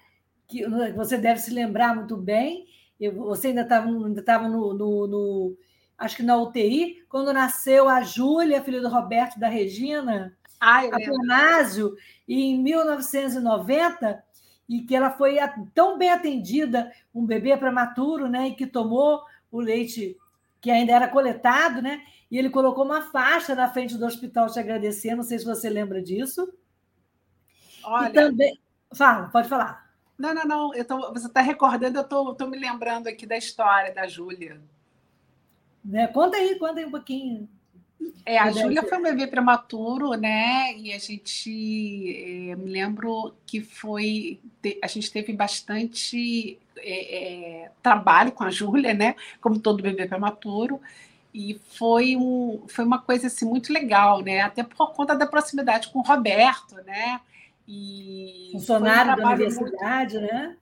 que 0.46 0.66
você 0.94 1.16
deve 1.16 1.40
se 1.40 1.50
lembrar 1.50 1.94
muito 1.94 2.16
bem. 2.16 2.66
Eu, 2.98 3.12
você 3.14 3.48
ainda 3.48 3.62
estava 3.62 3.86
ainda 3.86 4.22
tava 4.22 4.48
no, 4.48 4.74
no, 4.74 5.06
no, 5.06 5.56
acho 5.96 6.16
que 6.16 6.22
na 6.22 6.36
UTI, 6.36 7.04
quando 7.08 7.32
nasceu 7.32 7.88
a 7.88 8.02
Júlia, 8.02 8.62
filha 8.62 8.80
do 8.80 8.88
Roberto 8.88 9.38
da 9.38 9.48
Regina, 9.48 10.36
ah, 10.60 10.80
a 10.80 10.90
Planásio, 10.90 11.94
e 12.26 12.42
em 12.42 12.62
1990 12.62 14.24
e 14.68 14.82
que 14.82 14.94
ela 14.94 15.10
foi 15.10 15.36
tão 15.74 15.96
bem 15.96 16.10
atendida, 16.10 16.92
um 17.14 17.24
bebê 17.24 17.56
prematuro, 17.56 18.28
né, 18.28 18.48
e 18.48 18.54
que 18.54 18.66
tomou 18.66 19.22
o 19.50 19.60
leite 19.60 20.16
que 20.60 20.70
ainda 20.70 20.92
era 20.92 21.08
coletado, 21.08 21.80
né? 21.80 22.04
E 22.30 22.36
ele 22.36 22.50
colocou 22.50 22.84
uma 22.84 23.02
faixa 23.02 23.54
na 23.54 23.68
frente 23.68 23.96
do 23.96 24.04
hospital 24.04 24.50
te 24.50 24.58
agradecendo, 24.58 25.18
não 25.18 25.22
sei 25.22 25.38
se 25.38 25.44
você 25.44 25.70
lembra 25.70 26.02
disso. 26.02 26.52
Olha, 27.84 28.08
e 28.08 28.12
também 28.12 28.60
fala, 28.92 29.28
pode 29.28 29.48
falar. 29.48 29.88
Não, 30.18 30.34
não, 30.34 30.44
não. 30.44 30.74
Eu 30.74 30.84
tô, 30.84 31.12
você 31.12 31.28
está 31.28 31.40
recordando, 31.40 31.98
eu 31.98 32.02
estou 32.02 32.48
me 32.48 32.58
lembrando 32.58 33.06
aqui 33.06 33.24
da 33.24 33.36
história 33.36 33.94
da 33.94 34.06
Júlia. 34.06 34.60
Né? 35.84 36.08
Conta 36.08 36.36
aí, 36.36 36.58
conta 36.58 36.80
aí 36.80 36.86
um 36.86 36.90
pouquinho. 36.90 37.48
É, 38.24 38.38
a 38.38 38.50
Júlia 38.50 38.82
foi 38.82 38.98
um 38.98 39.02
bebê 39.02 39.26
prematuro, 39.26 40.10
né? 40.12 40.76
E 40.76 40.92
a 40.92 40.98
gente, 40.98 42.50
é, 42.50 42.56
me 42.56 42.70
lembro 42.70 43.34
que 43.46 43.60
foi, 43.60 44.38
a 44.82 44.86
gente 44.86 45.10
teve 45.10 45.32
bastante 45.32 46.58
é, 46.76 47.70
trabalho 47.82 48.32
com 48.32 48.44
a 48.44 48.50
Júlia, 48.50 48.92
né? 48.92 49.16
Como 49.40 49.58
todo 49.58 49.82
bebê 49.82 50.06
prematuro. 50.06 50.80
E 51.32 51.58
foi, 51.72 52.16
um, 52.16 52.64
foi 52.68 52.84
uma 52.84 53.00
coisa 53.00 53.28
assim, 53.28 53.46
muito 53.46 53.72
legal, 53.72 54.20
né? 54.22 54.42
Até 54.42 54.62
por 54.62 54.92
conta 54.92 55.16
da 55.16 55.26
proximidade 55.26 55.88
com 55.88 56.00
o 56.00 56.02
Roberto, 56.02 56.76
né? 56.84 57.20
E 57.66 58.50
Funcionário 58.52 59.12
um 59.12 59.16
da 59.16 59.26
universidade, 59.26 60.18
muito... 60.18 60.32
né? 60.32 60.56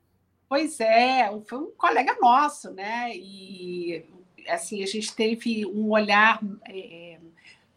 Pois 0.49 0.79
é, 0.79 1.29
foi 1.47 1.59
um 1.59 1.71
colega 1.77 2.17
nosso, 2.21 2.71
né? 2.73 3.11
E 3.13 4.05
assim, 4.49 4.83
a 4.83 4.87
gente 4.87 5.15
teve 5.15 5.67
um 5.67 5.91
olhar. 5.91 6.41
É, 6.69 7.19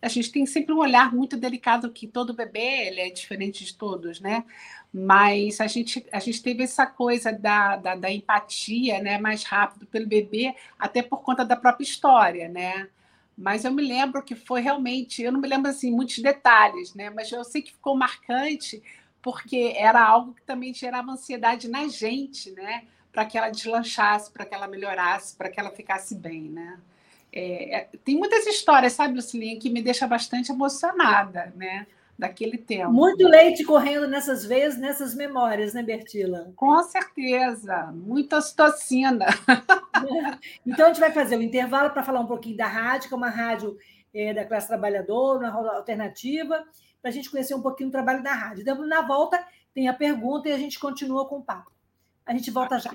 a 0.01 0.08
gente 0.08 0.32
tem 0.32 0.45
sempre 0.45 0.73
um 0.73 0.79
olhar 0.79 1.13
muito 1.13 1.36
delicado 1.36 1.91
que 1.91 2.08
todo 2.08 2.34
bebê 2.34 2.88
ele 2.88 3.01
é 3.01 3.10
diferente 3.10 3.65
de 3.65 3.73
todos, 3.73 4.21
né? 4.21 4.45
Mas 4.93 5.60
a 5.60 5.67
gente, 5.67 6.05
a 6.12 6.19
gente 6.19 6.41
teve 6.41 6.63
essa 6.63 6.86
coisa 6.86 7.32
da, 7.32 7.75
da, 7.75 7.95
da 7.95 8.12
empatia 8.12 9.01
né, 9.01 9.17
mais 9.19 9.43
rápido 9.43 9.86
pelo 9.86 10.08
bebê, 10.08 10.55
até 10.79 11.03
por 11.03 11.21
conta 11.21 11.43
da 11.43 11.55
própria 11.55 11.84
história, 11.84 12.47
né? 12.47 12.88
Mas 13.38 13.63
eu 13.65 13.71
me 13.71 13.82
lembro 13.82 14.23
que 14.23 14.36
foi 14.36 14.62
realmente, 14.62 15.21
eu 15.21 15.32
não 15.32 15.39
me 15.39 15.47
lembro 15.47 15.69
assim 15.69 15.91
muitos 15.91 16.19
detalhes, 16.19 16.93
né? 16.93 17.10
Mas 17.10 17.32
eu 17.32 17.43
sei 17.43 17.62
que 17.62 17.71
ficou 17.71 17.95
marcante 17.95 18.82
porque 19.21 19.73
era 19.75 20.01
algo 20.01 20.34
que 20.34 20.41
também 20.43 20.73
gerava 20.73 21.12
ansiedade 21.12 21.67
na 21.67 21.88
gente, 21.88 22.51
né? 22.51 22.84
Para 23.12 23.26
que 23.26 23.38
ela 23.38 23.50
deslanchasse, 23.50 24.32
para 24.32 24.45
que 24.45 24.54
ela 24.54 24.67
melhorasse, 24.67 25.36
para 25.36 25.50
que 25.50 25.60
ela 25.60 25.72
ficasse 25.72 26.15
bem, 26.15 26.43
né? 26.43 26.80
É, 27.32 27.78
é, 27.78 27.89
tem 28.04 28.17
muitas 28.17 28.45
histórias, 28.48 28.93
sabe, 28.93 29.15
Lucilinha, 29.15 29.60
que 29.60 29.69
me 29.69 29.82
deixa 29.82 30.08
bastante 30.08 30.52
emocionada, 30.52 31.54
né? 31.56 31.86
daquele 32.19 32.58
tempo. 32.58 32.91
Muito 32.91 33.26
leite 33.26 33.63
correndo 33.63 34.06
nessas 34.06 34.45
veias, 34.45 34.78
nessas 34.78 35.15
memórias, 35.15 35.74
né, 35.74 35.82
Bertila? 35.82 36.52
Com 36.54 36.84
certeza, 36.84 37.93
muita 37.93 38.38
ocitocina. 38.38 39.26
Então, 40.65 40.86
a 40.86 40.89
gente 40.89 41.00
vai 41.02 41.12
fazer 41.12 41.36
o 41.36 41.39
um 41.39 41.41
intervalo 41.41 41.89
para 41.89 42.04
falar 42.04 42.22
um 42.22 42.26
pouquinho 42.26 42.56
da 42.56 42.67
rádio, 42.67 43.10
que 43.10 43.13
é 43.13 43.17
uma 43.17 43.30
rádio 43.30 43.78
é, 44.13 44.34
da 44.34 44.45
classe 44.45 44.67
trabalhadora, 44.67 45.50
uma 45.50 45.76
alternativa, 45.76 46.63
para 47.02 47.10
a 47.10 47.13
gente 47.13 47.30
conhecer 47.30 47.54
um 47.54 47.62
pouquinho 47.62 47.89
o 47.89 47.91
trabalho 47.91 48.24
da 48.24 48.32
rádio. 48.32 48.62
Então, 48.62 48.88
na 48.88 49.02
volta, 49.02 49.43
tem 49.74 49.89
a 49.89 49.93
pergunta 49.93 50.48
e 50.48 50.54
a 50.54 50.58
gente 50.58 50.80
continua 50.80 51.28
com 51.28 51.39
o 51.39 51.43
papo. 51.43 51.69
A 52.30 52.34
gente 52.34 52.52
volta 52.52 52.78
já. 52.78 52.92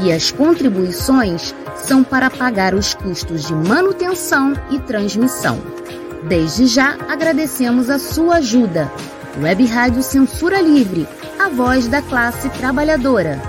e 0.00 0.12
as 0.12 0.30
contribuições 0.30 1.54
são 1.76 2.04
para 2.04 2.30
pagar 2.30 2.74
os 2.74 2.94
custos 2.94 3.46
de 3.46 3.54
manutenção 3.54 4.52
e 4.70 4.78
transmissão. 4.80 5.58
Desde 6.28 6.66
já 6.66 6.96
agradecemos 7.08 7.88
a 7.90 7.98
sua 7.98 8.36
ajuda. 8.36 8.90
Web 9.40 9.64
Rádio 9.66 10.02
Censura 10.02 10.60
Livre, 10.60 11.06
a 11.38 11.48
voz 11.48 11.86
da 11.86 12.02
classe 12.02 12.48
trabalhadora. 12.50 13.40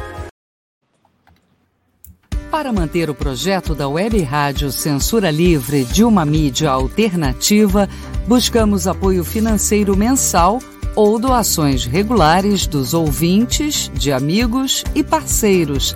Para 2.52 2.74
manter 2.74 3.10
o 3.10 3.16
projeto 3.16 3.76
da 3.76 3.88
Web 3.88 4.22
Rádio 4.22 4.72
Censura 4.72 5.30
Livre 5.30 5.84
de 5.86 6.04
uma 6.04 6.26
mídia 6.26 6.72
alternativa, 6.72 7.88
buscamos 8.28 8.88
apoio 8.88 9.24
financeiro 9.24 9.96
mensal 9.96 10.60
ou 10.96 11.20
doações 11.20 11.86
regulares 11.86 12.68
dos 12.68 12.94
ouvintes, 12.94 13.90
de 13.94 14.12
amigos 14.12 14.84
e 14.96 15.04
parceiros 15.04 15.96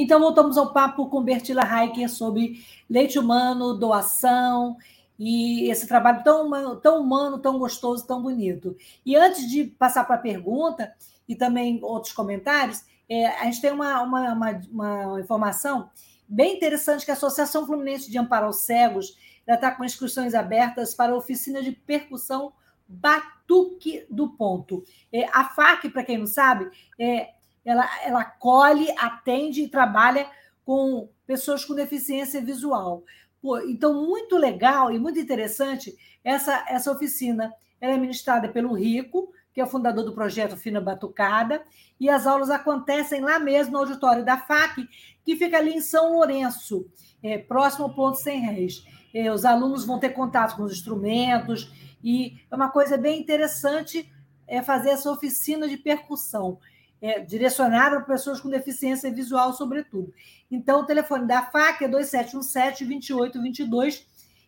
Então, 0.00 0.20
voltamos 0.20 0.56
ao 0.56 0.72
papo 0.72 1.08
com 1.08 1.24
Bertila 1.24 1.62
Heiker 1.62 2.08
sobre 2.08 2.64
leite 2.88 3.18
humano, 3.18 3.74
doação 3.74 4.76
e 5.18 5.68
esse 5.68 5.88
trabalho 5.88 6.22
tão 6.22 6.46
humano, 6.46 6.76
tão 6.76 7.00
humano, 7.02 7.38
tão 7.40 7.58
gostoso, 7.58 8.06
tão 8.06 8.22
bonito. 8.22 8.76
E 9.04 9.16
antes 9.16 9.50
de 9.50 9.64
passar 9.64 10.04
para 10.04 10.14
a 10.14 10.20
pergunta 10.20 10.94
e 11.28 11.34
também 11.34 11.80
outros 11.82 12.12
comentários, 12.12 12.84
é, 13.08 13.26
a 13.26 13.44
gente 13.46 13.60
tem 13.60 13.72
uma, 13.72 14.00
uma, 14.02 14.32
uma, 14.32 14.60
uma, 14.70 15.20
informação 15.20 15.90
bem 16.28 16.56
interessante 16.56 17.04
que 17.04 17.10
a 17.10 17.14
Associação 17.14 17.66
Fluminense 17.66 18.08
de 18.08 18.18
Amparo 18.18 18.46
aos 18.46 18.60
Cegos 18.60 19.18
está 19.48 19.72
com 19.72 19.84
inscrições 19.84 20.32
abertas 20.32 20.94
para 20.94 21.12
a 21.12 21.16
oficina 21.16 21.60
de 21.60 21.72
percussão 21.72 22.52
Batuque 22.86 24.06
do 24.08 24.28
Ponto. 24.28 24.84
É, 25.12 25.24
a 25.32 25.44
FAC, 25.44 25.90
para 25.90 26.04
quem 26.04 26.18
não 26.18 26.26
sabe, 26.26 26.70
é 27.00 27.30
ela, 27.68 27.86
ela 28.02 28.20
acolhe, 28.22 28.90
atende 28.96 29.62
e 29.62 29.68
trabalha 29.68 30.26
com 30.64 31.06
pessoas 31.26 31.66
com 31.66 31.74
deficiência 31.74 32.40
visual. 32.40 33.04
Pô, 33.42 33.58
então, 33.58 34.06
muito 34.06 34.38
legal 34.38 34.90
e 34.90 34.98
muito 34.98 35.18
interessante 35.18 35.94
essa, 36.24 36.64
essa 36.66 36.90
oficina. 36.90 37.52
Ela 37.78 37.92
é 37.92 37.98
ministrada 37.98 38.48
pelo 38.48 38.72
Rico, 38.72 39.30
que 39.52 39.60
é 39.60 39.64
o 39.64 39.68
fundador 39.68 40.02
do 40.02 40.14
projeto 40.14 40.56
Fina 40.56 40.80
Batucada, 40.80 41.62
e 42.00 42.08
as 42.08 42.26
aulas 42.26 42.48
acontecem 42.48 43.20
lá 43.20 43.38
mesmo 43.38 43.72
no 43.72 43.80
auditório 43.80 44.24
da 44.24 44.38
FAC, 44.38 44.88
que 45.22 45.36
fica 45.36 45.58
ali 45.58 45.74
em 45.74 45.82
São 45.82 46.14
Lourenço, 46.14 46.86
é, 47.22 47.36
próximo 47.36 47.84
ao 47.84 47.94
ponto 47.94 48.16
Sem 48.16 48.40
Réis. 48.40 48.82
É, 49.12 49.30
os 49.30 49.44
alunos 49.44 49.84
vão 49.84 49.98
ter 49.98 50.10
contato 50.10 50.56
com 50.56 50.62
os 50.62 50.72
instrumentos, 50.72 51.70
e 52.02 52.40
é 52.50 52.56
uma 52.56 52.70
coisa 52.70 52.96
bem 52.96 53.20
interessante 53.20 54.10
é 54.46 54.62
fazer 54.62 54.90
essa 54.90 55.10
oficina 55.10 55.68
de 55.68 55.76
percussão 55.76 56.58
é, 57.00 57.20
para 57.20 58.00
pessoas 58.00 58.40
com 58.40 58.48
deficiência 58.48 59.12
visual, 59.12 59.52
sobretudo. 59.52 60.12
Então, 60.50 60.80
o 60.80 60.86
telefone 60.86 61.26
da 61.26 61.42
FAC 61.42 61.84
é 61.84 61.88
2717-2822, 61.88 64.04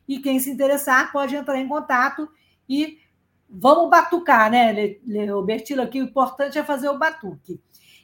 e 0.08 0.18
quem 0.18 0.40
se 0.40 0.50
interessar 0.50 1.12
pode 1.12 1.36
entrar 1.36 1.58
em 1.58 1.68
contato 1.68 2.28
e 2.68 2.98
vamos 3.48 3.88
batucar, 3.88 4.50
né, 4.50 4.96
Bertilo? 5.44 5.82
Aqui 5.82 6.00
o 6.00 6.04
importante 6.04 6.58
é 6.58 6.64
fazer 6.64 6.88
o 6.88 6.98
batuque. 6.98 7.60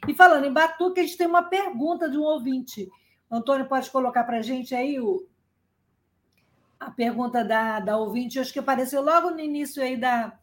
E 0.07 0.13
falando 0.13 0.45
em 0.45 0.53
batuque, 0.53 1.01
a 1.01 1.03
gente 1.03 1.17
tem 1.17 1.27
uma 1.27 1.43
pergunta 1.43 2.09
de 2.09 2.17
um 2.17 2.23
ouvinte. 2.23 2.89
Antônio, 3.29 3.67
pode 3.67 3.89
colocar 3.89 4.23
para 4.23 4.37
a 4.37 4.41
gente 4.41 4.73
aí 4.73 5.01
o, 5.01 5.27
a 6.79 6.89
pergunta 6.91 7.43
da, 7.43 7.81
da 7.81 7.97
ouvinte, 7.97 8.39
acho 8.39 8.53
que 8.53 8.59
apareceu 8.59 9.01
logo 9.01 9.31
no 9.31 9.41
início 9.41 9.83
aí 9.83 9.97
da, 9.97 10.39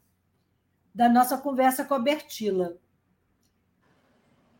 da 0.95 1.09
nossa 1.09 1.39
conversa 1.39 1.83
com 1.85 1.95
a 1.95 1.99
Bertila 1.99 2.77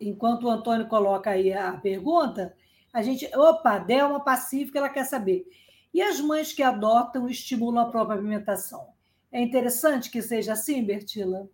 enquanto 0.01 0.45
o 0.45 0.51
Antônio 0.51 0.87
coloca 0.87 1.31
aí 1.31 1.53
a 1.53 1.73
pergunta, 1.73 2.55
a 2.93 3.03
gente. 3.03 3.29
Opa, 3.37 3.79
Delma 3.79 4.21
Pacífica, 4.21 4.79
ela 4.79 4.89
quer 4.89 5.05
saber. 5.05 5.47
E 5.93 6.03
as 6.03 6.21
mães 6.21 6.53
que 6.53 6.63
adotam 6.63 7.29
estimulam 7.29 7.85
a 7.87 7.91
própria 7.91 8.17
alimentação? 8.19 8.87
É 9.33 9.41
interessante 9.41 10.11
que 10.11 10.23
seja 10.23 10.53
assim, 10.53 10.83
Bertila? 10.85 11.49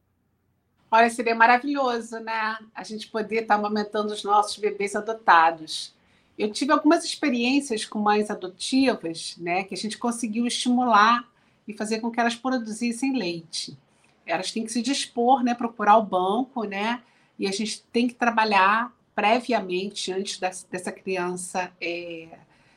Olha, 0.91 1.09
seria 1.09 1.35
maravilhoso, 1.35 2.19
né? 2.21 2.59
A 2.75 2.83
gente 2.83 3.09
poder 3.09 3.43
estar 3.43 3.55
amamentando 3.55 4.13
os 4.13 4.25
nossos 4.25 4.59
bebês 4.59 4.97
adotados. 4.97 5.95
eu 6.39 6.51
tive 6.51 6.73
algumas 6.73 7.05
experiências 7.05 7.85
com 7.85 7.99
mães 7.99 8.31
adotivas, 8.31 9.37
né, 9.39 9.63
que 9.65 9.75
a 9.75 9.77
gente 9.77 9.99
conseguiu 9.99 10.47
estimular 10.47 11.29
e 11.69 11.75
fazer 11.75 12.01
com 12.01 12.11
que 12.11 12.19
elas 12.19 12.35
produzissem 12.35 13.17
leite. 13.17 13.77
Elas 14.25 14.51
têm 14.51 14.65
que 14.65 14.73
se 14.73 14.81
dispor, 14.81 15.43
né, 15.43 15.55
procurar 15.55 15.99
o 15.99 16.03
banco, 16.03 16.65
né, 16.65 17.03
e 17.41 17.49
a 17.49 17.51
gente 17.51 17.83
tem 17.85 18.07
que 18.07 18.13
trabalhar 18.13 18.95
previamente 19.15 20.13
antes 20.13 20.39
dessa 20.39 20.93
criança 20.93 21.73
é, 21.81 22.29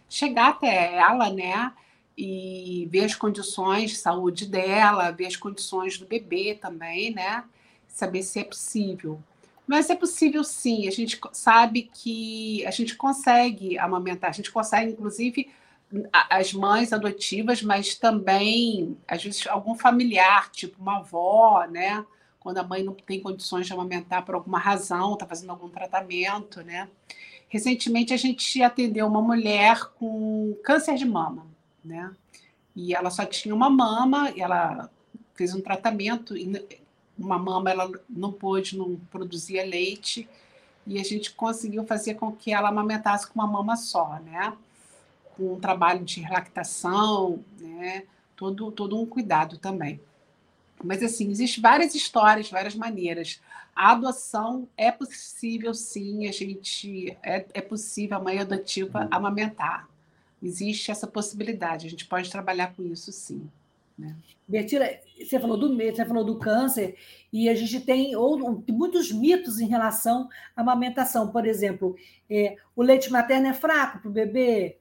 chegar 0.08 0.52
até 0.52 0.96
ela, 0.96 1.30
né, 1.30 1.74
e 2.18 2.88
ver 2.90 3.04
as 3.04 3.14
condições 3.14 3.92
de 3.92 3.98
saúde 3.98 4.46
dela, 4.46 5.12
ver 5.12 5.26
as 5.26 5.36
condições 5.36 5.98
do 5.98 6.06
bebê 6.06 6.56
também, 6.56 7.14
né, 7.14 7.44
saber 7.90 8.24
se 8.24 8.40
é 8.40 8.44
possível. 8.46 9.22
Mas 9.68 9.90
é 9.90 9.96
possível 9.96 10.46
sim, 10.46 10.88
a 10.88 10.92
gente 10.92 11.20
sabe 11.34 11.90
que 11.94 12.66
a 12.66 12.72
gente 12.72 12.96
consegue 12.96 13.78
amamentar, 13.78 14.30
a 14.30 14.34
gente 14.34 14.52
consegue, 14.52 14.94
inclusive, 14.94 15.52
as 16.30 16.54
mães 16.54 16.94
adotivas, 16.94 17.62
mas 17.62 17.96
também, 17.96 18.98
às 19.08 19.24
vezes, 19.24 19.46
algum 19.46 19.76
familiar, 19.76 20.50
tipo 20.52 20.82
uma 20.82 21.00
avó, 21.00 21.66
né? 21.70 22.06
Quando 22.44 22.58
a 22.58 22.64
mãe 22.64 22.84
não 22.84 22.94
tem 22.94 23.22
condições 23.22 23.66
de 23.66 23.72
amamentar 23.72 24.26
por 24.26 24.36
alguma 24.36 24.60
razão, 24.60 25.14
está 25.14 25.26
fazendo 25.26 25.52
algum 25.52 25.70
tratamento, 25.70 26.62
né? 26.62 26.90
Recentemente 27.48 28.14
a 28.14 28.18
gente 28.18 28.62
atendeu 28.62 29.08
uma 29.08 29.22
mulher 29.22 29.80
com 29.98 30.54
câncer 30.62 30.96
de 30.96 31.06
mama, 31.06 31.48
né? 31.84 32.14
E 32.76 32.94
ela 32.94 33.10
só 33.10 33.26
tinha 33.26 33.56
uma 33.56 33.70
mama, 33.70 34.32
e 34.36 34.42
ela 34.42 34.90
fez 35.36 35.56
um 35.56 35.62
tratamento, 35.62 36.36
uma 37.18 37.40
mama 37.40 37.70
ela 37.72 37.90
não 38.10 38.32
pôde, 38.32 38.78
não 38.78 39.00
produzia 39.10 39.64
leite, 39.66 40.28
e 40.86 41.00
a 41.00 41.04
gente 41.04 41.32
conseguiu 41.32 41.86
fazer 41.86 42.16
com 42.16 42.32
que 42.32 42.52
ela 42.52 42.68
amamentasse 42.70 43.26
com 43.26 43.40
uma 43.40 43.48
mama 43.48 43.78
só, 43.78 44.20
né? 44.20 44.52
Com 45.38 45.54
um 45.54 45.60
trabalho 45.60 46.04
de 46.04 46.28
lactação, 46.28 47.40
né? 47.58 48.04
Todo, 48.36 48.70
todo 48.72 49.00
um 49.00 49.06
cuidado 49.06 49.58
também. 49.58 50.02
Mas, 50.84 51.02
assim, 51.02 51.30
existem 51.30 51.62
várias 51.62 51.96
histórias, 51.96 52.50
várias 52.50 52.76
maneiras. 52.76 53.42
A 53.76 53.92
adoção 53.92 54.68
é 54.78 54.92
possível, 54.92 55.74
sim, 55.74 56.28
a 56.28 56.32
gente... 56.32 57.18
É, 57.24 57.46
é 57.54 57.62
possível 57.62 58.18
a 58.18 58.22
mãe 58.22 58.40
adotiva 58.40 59.02
uhum. 59.02 59.08
amamentar. 59.12 59.88
Existe 60.42 60.92
essa 60.92 61.08
possibilidade, 61.08 61.88
a 61.88 61.90
gente 61.90 62.06
pode 62.06 62.30
trabalhar 62.30 62.74
com 62.76 62.84
isso, 62.84 63.12
sim. 63.12 63.50
Né? 63.98 64.16
Bertila, 64.48 64.86
você 65.18 65.40
falou 65.40 65.58
do 65.58 65.76
você 65.76 66.06
falou 66.06 66.24
do 66.24 66.38
câncer, 66.38 66.98
e 67.32 67.48
a 67.48 67.56
gente 67.56 67.80
tem 67.80 68.16
ou, 68.16 68.62
muitos 68.70 69.12
mitos 69.12 69.60
em 69.60 69.68
relação 69.68 70.28
à 70.56 70.62
amamentação. 70.62 71.30
Por 71.30 71.46
exemplo, 71.46 71.96
é, 72.30 72.58
o 72.76 72.84
leite 72.84 73.12
materno 73.12 73.48
é 73.48 73.54
fraco 73.54 74.00
para 74.00 74.10
o 74.10 74.14
bebê, 74.14 74.78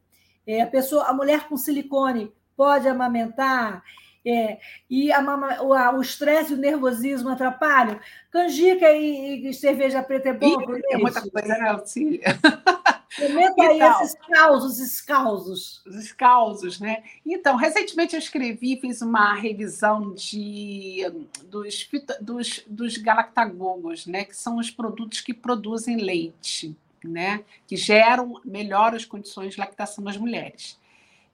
é, 0.47 0.61
a 0.63 0.67
pessoa, 0.67 1.05
a 1.05 1.15
mulher 1.15 1.49
com 1.49 1.57
silicone 1.57 2.33
pode 2.57 2.89
amamentar, 2.89 3.83
é, 4.25 4.59
e 4.89 5.13
a 5.13 5.21
mama, 5.21 5.61
o 5.63 6.01
estresse 6.01 6.53
e 6.53 6.57
o 6.57 6.59
nervosismo 6.59 7.29
atrapalham. 7.29 7.99
Canjica 8.31 8.91
e, 8.93 9.49
e 9.49 9.55
cerveja 9.55 10.03
preta 10.03 10.31
é 10.31 10.33
bom? 10.33 10.61
é 10.91 10.97
muita 10.97 11.21
coisa, 11.29 11.49
né, 11.49 11.71
Auxília? 11.71 12.23
Comenta 13.19 13.63
aí 13.63 13.77
então, 13.77 14.03
esses 14.03 14.15
causos, 14.27 14.81
esses 14.81 15.01
causos. 15.03 15.83
Os 15.87 16.13
causos, 16.13 16.81
né? 16.81 17.03
Então, 17.27 17.57
recentemente 17.57 18.15
eu 18.15 18.19
escrevi, 18.19 18.79
fiz 18.81 19.03
uma 19.03 19.35
revisão 19.35 20.15
de, 20.15 21.05
dos, 21.45 21.89
dos, 22.21 22.65
dos 22.67 22.97
galactagogos, 22.97 24.07
né? 24.07 24.25
Que 24.25 24.35
são 24.35 24.57
os 24.57 24.71
produtos 24.71 25.21
que 25.21 25.35
produzem 25.35 25.97
leite, 25.97 26.75
né? 27.05 27.45
Que 27.67 27.77
geram, 27.77 28.41
melhoram 28.45 28.97
as 28.97 29.05
condições 29.05 29.55
de 29.55 29.61
lactação 29.61 30.03
das 30.03 30.17
mulheres. 30.17 30.81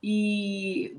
E 0.03 0.97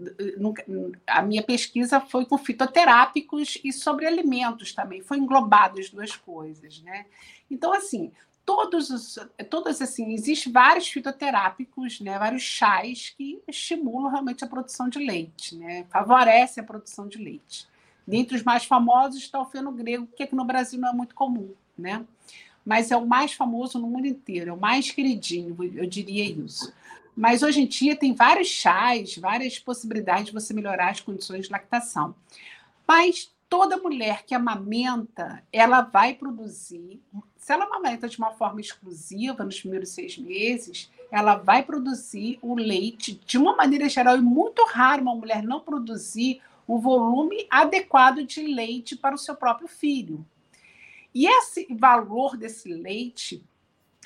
a 1.07 1.21
minha 1.21 1.41
pesquisa 1.41 2.01
foi 2.01 2.25
com 2.25 2.37
fitoterápicos 2.37 3.57
e 3.63 3.71
sobre 3.71 4.05
alimentos 4.05 4.73
também, 4.73 5.01
foi 5.01 5.17
englobado 5.17 5.79
as 5.79 5.89
duas 5.89 6.15
coisas, 6.15 6.81
né? 6.81 7.05
Então, 7.49 7.71
assim, 7.73 8.11
todos 8.49 8.89
os, 8.89 9.19
todos 9.49 9.79
assim, 9.79 10.11
existem 10.11 10.51
vários 10.51 10.87
fitoterápicos, 10.87 11.99
né, 12.01 12.17
vários 12.17 12.41
chás 12.41 13.13
que 13.15 13.39
estimulam 13.47 14.09
realmente 14.09 14.43
a 14.43 14.47
produção 14.47 14.89
de 14.89 14.97
leite, 14.97 15.55
né, 15.55 15.85
favorece 15.91 16.59
a 16.59 16.63
produção 16.63 17.07
de 17.07 17.19
leite. 17.19 17.67
Dentre 18.07 18.35
os 18.35 18.41
mais 18.41 18.65
famosos 18.65 19.21
está 19.21 19.39
o 19.39 19.45
fenogrego, 19.45 20.07
que 20.17 20.23
aqui 20.23 20.33
no 20.33 20.43
Brasil 20.43 20.79
não 20.79 20.89
é 20.89 20.93
muito 20.93 21.13
comum, 21.13 21.53
né? 21.77 22.03
Mas 22.65 22.89
é 22.89 22.97
o 22.97 23.05
mais 23.05 23.33
famoso 23.33 23.77
no 23.77 23.85
mundo 23.85 24.07
inteiro, 24.07 24.49
é 24.49 24.53
o 24.53 24.59
mais 24.59 24.89
queridinho, 24.89 25.55
eu 25.75 25.85
diria 25.85 26.25
isso. 26.25 26.73
Mas 27.15 27.43
hoje 27.43 27.61
em 27.61 27.67
dia 27.67 27.95
tem 27.95 28.13
vários 28.13 28.47
chás, 28.47 29.17
várias 29.17 29.59
possibilidades 29.59 30.27
de 30.27 30.33
você 30.33 30.53
melhorar 30.53 30.89
as 30.89 31.01
condições 31.01 31.45
de 31.45 31.51
lactação. 31.51 32.15
Mas 32.87 33.31
toda 33.49 33.77
mulher 33.77 34.23
que 34.25 34.33
amamenta, 34.33 35.43
ela 35.51 35.81
vai 35.81 36.13
produzir 36.13 37.01
se 37.49 37.53
ela 37.53 37.65
amamenta 37.65 38.07
de 38.07 38.15
uma 38.19 38.29
forma 38.33 38.61
exclusiva 38.61 39.43
nos 39.43 39.59
primeiros 39.59 39.89
seis 39.89 40.15
meses, 40.19 40.91
ela 41.09 41.33
vai 41.33 41.63
produzir 41.63 42.37
o 42.43 42.53
leite 42.53 43.19
de 43.25 43.39
uma 43.39 43.55
maneira 43.55 43.89
geral. 43.89 44.17
E 44.17 44.21
muito 44.21 44.63
raro 44.65 45.01
uma 45.01 45.15
mulher 45.15 45.41
não 45.41 45.59
produzir 45.59 46.43
o 46.67 46.77
volume 46.77 47.47
adequado 47.49 48.23
de 48.23 48.43
leite 48.43 48.95
para 48.95 49.15
o 49.15 49.17
seu 49.17 49.35
próprio 49.35 49.67
filho. 49.67 50.23
E 51.11 51.25
esse 51.25 51.65
valor 51.71 52.37
desse 52.37 52.71
leite 52.71 53.43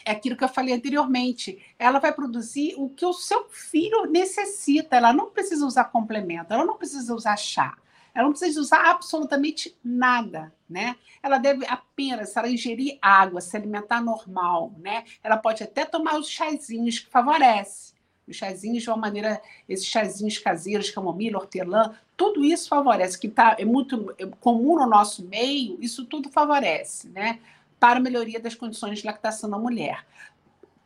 é 0.06 0.12
aquilo 0.12 0.36
que 0.36 0.44
eu 0.44 0.50
falei 0.50 0.74
anteriormente. 0.74 1.62
Ela 1.78 2.00
vai 2.00 2.14
produzir 2.14 2.76
o 2.78 2.90
que 2.90 3.06
o 3.06 3.14
seu 3.14 3.48
filho 3.50 4.06
necessita. 4.06 4.96
Ela 4.96 5.14
não 5.14 5.30
precisa 5.30 5.66
usar 5.66 5.86
complemento, 5.86 6.54
ela 6.54 6.66
não 6.66 6.78
precisa 6.78 7.14
usar 7.14 7.38
chá. 7.38 7.76
Ela 8.14 8.26
não 8.26 8.32
precisa 8.32 8.60
usar 8.60 8.90
absolutamente 8.92 9.76
nada, 9.84 10.54
né? 10.70 10.96
Ela 11.22 11.40
deve 11.40 11.66
apenas, 11.66 12.30
se 12.30 12.38
ela 12.38 12.50
ingerir 12.50 13.00
água, 13.02 13.42
se 13.42 13.58
alimentar 13.58 14.02
normal, 14.02 14.72
né? 14.78 15.04
Ela 15.24 15.38
pode 15.38 15.64
até 15.64 15.84
tomar 15.84 16.20
os 16.20 16.30
chazinhos 16.30 17.00
que 17.00 17.10
favorece. 17.10 17.94
Os 18.28 18.36
chazinhos 18.36 18.84
de 18.84 18.90
uma 18.90 18.98
maneira, 18.98 19.42
esses 19.68 19.88
chazinhos 19.88 20.38
caseiros, 20.38 20.92
camomila, 20.92 21.40
hortelã, 21.40 21.98
tudo 22.16 22.46
isso 22.46 22.70
favorece, 22.70 23.20
que 23.20 23.28
tá, 23.28 23.56
é 23.58 23.66
muito 23.66 24.16
comum 24.40 24.76
no 24.78 24.86
nosso 24.86 25.26
meio, 25.26 25.78
isso 25.82 26.06
tudo 26.06 26.30
favorece, 26.30 27.10
né? 27.10 27.40
Para 27.84 28.00
a 28.00 28.02
melhoria 28.02 28.40
das 28.40 28.56
condições 28.56 29.00
de 29.00 29.06
lactação 29.06 29.50
da 29.50 29.60
mulher 29.60 30.06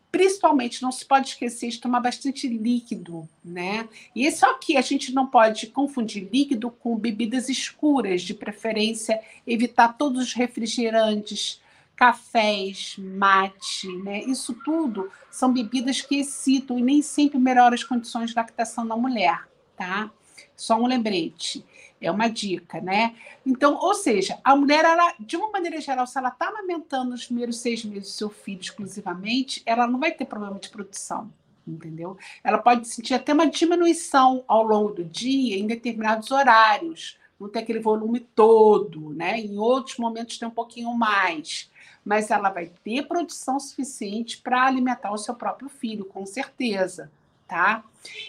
principalmente 0.09 0.81
não 0.81 0.91
se 0.91 1.05
pode 1.05 1.27
esquecer 1.27 1.69
de 1.69 1.79
tomar 1.79 1.99
bastante 1.99 2.47
líquido, 2.47 3.29
né? 3.45 3.87
E 4.15 4.31
só 4.31 4.55
que 4.55 4.75
a 4.75 4.81
gente 4.81 5.13
não 5.13 5.27
pode 5.27 5.67
confundir 5.67 6.27
líquido 6.33 6.71
com 6.71 6.97
bebidas 6.97 7.49
escuras, 7.49 8.23
de 8.23 8.33
preferência 8.33 9.21
evitar 9.45 9.95
todos 9.95 10.23
os 10.23 10.33
refrigerantes, 10.33 11.61
cafés, 11.95 12.95
mate, 12.97 13.87
né? 13.97 14.23
Isso 14.23 14.55
tudo 14.65 15.11
são 15.29 15.53
bebidas 15.53 16.01
que 16.01 16.15
excitam 16.15 16.79
e 16.79 16.81
nem 16.81 17.03
sempre 17.03 17.37
melhoram 17.37 17.75
as 17.75 17.83
condições 17.83 18.31
de 18.31 18.35
lactação 18.35 18.87
da 18.87 18.97
mulher, 18.97 19.47
tá? 19.75 20.09
Só 20.55 20.81
um 20.81 20.87
lembrete. 20.87 21.63
É 21.99 22.11
uma 22.11 22.27
dica, 22.27 22.79
né? 22.79 23.15
Então, 23.45 23.75
ou 23.81 23.93
seja, 23.95 24.39
a 24.43 24.55
mulher, 24.55 24.85
ela, 24.85 25.15
de 25.19 25.35
uma 25.35 25.49
maneira 25.49 25.81
geral, 25.81 26.05
se 26.05 26.17
ela 26.17 26.29
está 26.29 26.49
amamentando 26.49 27.11
nos 27.11 27.25
primeiros 27.25 27.57
seis 27.57 27.83
meses 27.83 28.09
do 28.09 28.17
seu 28.17 28.29
filho 28.29 28.61
exclusivamente, 28.61 29.63
ela 29.65 29.87
não 29.87 29.99
vai 29.99 30.11
ter 30.11 30.25
problema 30.25 30.59
de 30.59 30.69
produção, 30.69 31.31
entendeu? 31.67 32.15
Ela 32.43 32.59
pode 32.59 32.87
sentir 32.87 33.15
até 33.15 33.33
uma 33.33 33.47
diminuição 33.47 34.43
ao 34.47 34.63
longo 34.63 34.93
do 34.93 35.03
dia 35.03 35.57
em 35.57 35.65
determinados 35.65 36.29
horários, 36.29 37.17
não 37.39 37.49
tem 37.49 37.63
aquele 37.63 37.79
volume 37.79 38.19
todo, 38.19 39.09
né? 39.09 39.39
Em 39.39 39.57
outros 39.57 39.97
momentos 39.97 40.37
tem 40.37 40.47
um 40.47 40.51
pouquinho 40.51 40.93
mais, 40.93 41.69
mas 42.05 42.29
ela 42.29 42.49
vai 42.49 42.71
ter 42.83 43.07
produção 43.07 43.59
suficiente 43.59 44.37
para 44.39 44.65
alimentar 44.65 45.11
o 45.11 45.17
seu 45.17 45.33
próprio 45.33 45.69
filho, 45.69 46.05
com 46.05 46.25
certeza 46.25 47.11
tá? 47.47 47.83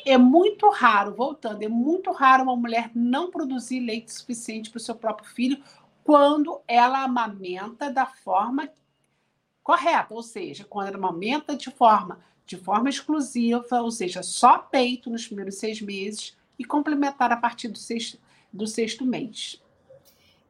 É 0.06 0.16
muito 0.16 0.68
raro, 0.70 1.14
voltando, 1.14 1.62
é 1.62 1.68
muito 1.68 2.10
raro 2.12 2.44
uma 2.44 2.56
mulher 2.56 2.90
não 2.94 3.30
produzir 3.30 3.80
leite 3.80 4.12
suficiente 4.12 4.70
para 4.70 4.78
o 4.78 4.80
seu 4.80 4.94
próprio 4.94 5.28
filho 5.28 5.62
quando 6.04 6.60
ela 6.66 7.02
amamenta 7.02 7.90
da 7.90 8.06
forma 8.06 8.70
correta, 9.62 10.14
ou 10.14 10.22
seja, 10.22 10.64
quando 10.64 10.88
ela 10.88 10.96
amamenta 10.96 11.54
de 11.54 11.70
forma 11.70 12.18
de 12.46 12.56
forma 12.56 12.88
exclusiva, 12.88 13.82
ou 13.82 13.90
seja, 13.90 14.22
só 14.22 14.56
peito 14.56 15.10
nos 15.10 15.26
primeiros 15.26 15.56
seis 15.56 15.82
meses 15.82 16.34
e 16.58 16.64
complementar 16.64 17.30
a 17.30 17.36
partir 17.36 17.68
do 17.68 17.76
sexto, 17.76 18.18
do 18.50 18.66
sexto 18.66 19.04
mês. 19.04 19.62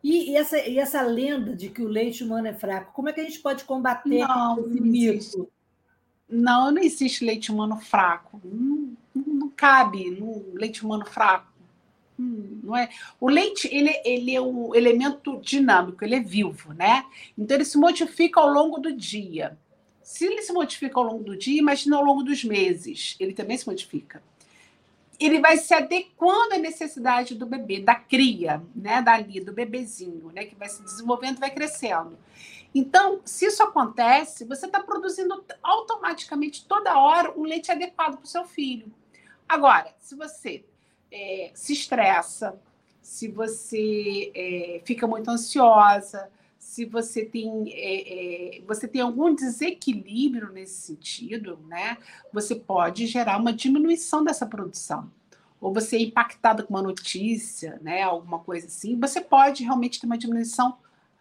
E, 0.00 0.30
e, 0.30 0.36
essa, 0.36 0.58
e 0.58 0.78
essa 0.78 1.02
lenda 1.02 1.56
de 1.56 1.68
que 1.68 1.82
o 1.82 1.88
leite 1.88 2.22
humano 2.22 2.46
é 2.46 2.54
fraco, 2.54 2.92
como 2.92 3.08
é 3.08 3.12
que 3.12 3.20
a 3.20 3.24
gente 3.24 3.40
pode 3.40 3.64
combater 3.64 4.20
não, 4.20 4.60
esse 4.60 4.80
mito? 4.80 5.50
Não, 6.28 6.70
não 6.70 6.82
existe 6.82 7.24
leite 7.24 7.50
humano 7.50 7.78
fraco. 7.80 8.40
Não, 8.44 8.96
não 9.14 9.48
cabe 9.48 10.10
no 10.10 10.52
leite 10.54 10.84
humano 10.84 11.06
fraco. 11.06 11.48
Hum, 12.18 12.60
não 12.64 12.76
é. 12.76 12.90
O 13.20 13.28
leite 13.28 13.68
ele, 13.72 13.90
ele 14.04 14.34
é 14.34 14.40
um 14.40 14.74
elemento 14.74 15.40
dinâmico, 15.40 16.04
ele 16.04 16.16
é 16.16 16.20
vivo, 16.20 16.72
né? 16.74 17.04
Então 17.36 17.56
ele 17.56 17.64
se 17.64 17.78
modifica 17.78 18.40
ao 18.40 18.48
longo 18.48 18.78
do 18.78 18.92
dia. 18.92 19.56
Se 20.02 20.24
ele 20.24 20.42
se 20.42 20.52
modifica 20.52 20.98
ao 20.98 21.04
longo 21.04 21.22
do 21.22 21.36
dia, 21.36 21.58
imagina 21.58 21.96
ao 21.96 22.04
longo 22.04 22.22
dos 22.22 22.42
meses, 22.42 23.14
ele 23.20 23.32
também 23.32 23.56
se 23.56 23.66
modifica. 23.66 24.22
Ele 25.20 25.40
vai 25.40 25.58
se 25.58 25.74
adequando 25.74 26.54
à 26.54 26.58
necessidade 26.58 27.34
do 27.34 27.44
bebê, 27.44 27.80
da 27.80 27.94
cria, 27.94 28.62
né, 28.74 29.02
dali, 29.02 29.40
do 29.40 29.52
bebezinho, 29.52 30.30
né, 30.32 30.44
que 30.44 30.54
vai 30.54 30.68
se 30.68 30.82
desenvolvendo, 30.82 31.38
vai 31.38 31.50
crescendo. 31.50 32.16
Então, 32.74 33.20
se 33.24 33.46
isso 33.46 33.62
acontece, 33.62 34.44
você 34.44 34.66
está 34.66 34.80
produzindo 34.80 35.44
automaticamente 35.62 36.66
toda 36.66 36.98
hora 36.98 37.32
um 37.36 37.42
leite 37.42 37.72
adequado 37.72 38.16
para 38.16 38.24
o 38.24 38.28
seu 38.28 38.44
filho. 38.44 38.92
Agora, 39.48 39.94
se 39.98 40.14
você 40.14 40.64
é, 41.10 41.50
se 41.54 41.72
estressa, 41.72 42.60
se 43.00 43.28
você 43.28 44.30
é, 44.34 44.82
fica 44.84 45.06
muito 45.06 45.30
ansiosa, 45.30 46.30
se 46.58 46.84
você 46.84 47.24
tem, 47.24 47.72
é, 47.72 48.58
é, 48.58 48.62
você 48.66 48.86
tem 48.86 49.00
algum 49.00 49.34
desequilíbrio 49.34 50.52
nesse 50.52 50.82
sentido, 50.82 51.58
né, 51.66 51.96
você 52.32 52.54
pode 52.54 53.06
gerar 53.06 53.38
uma 53.38 53.52
diminuição 53.52 54.22
dessa 54.22 54.44
produção. 54.44 55.10
Ou 55.60 55.72
você 55.72 55.96
é 55.96 56.02
impactado 56.02 56.64
com 56.64 56.74
uma 56.74 56.82
notícia, 56.82 57.78
né, 57.82 58.02
alguma 58.02 58.40
coisa 58.40 58.66
assim, 58.66 58.98
você 59.00 59.20
pode 59.20 59.64
realmente 59.64 59.98
ter 59.98 60.06
uma 60.06 60.18
diminuição 60.18 60.76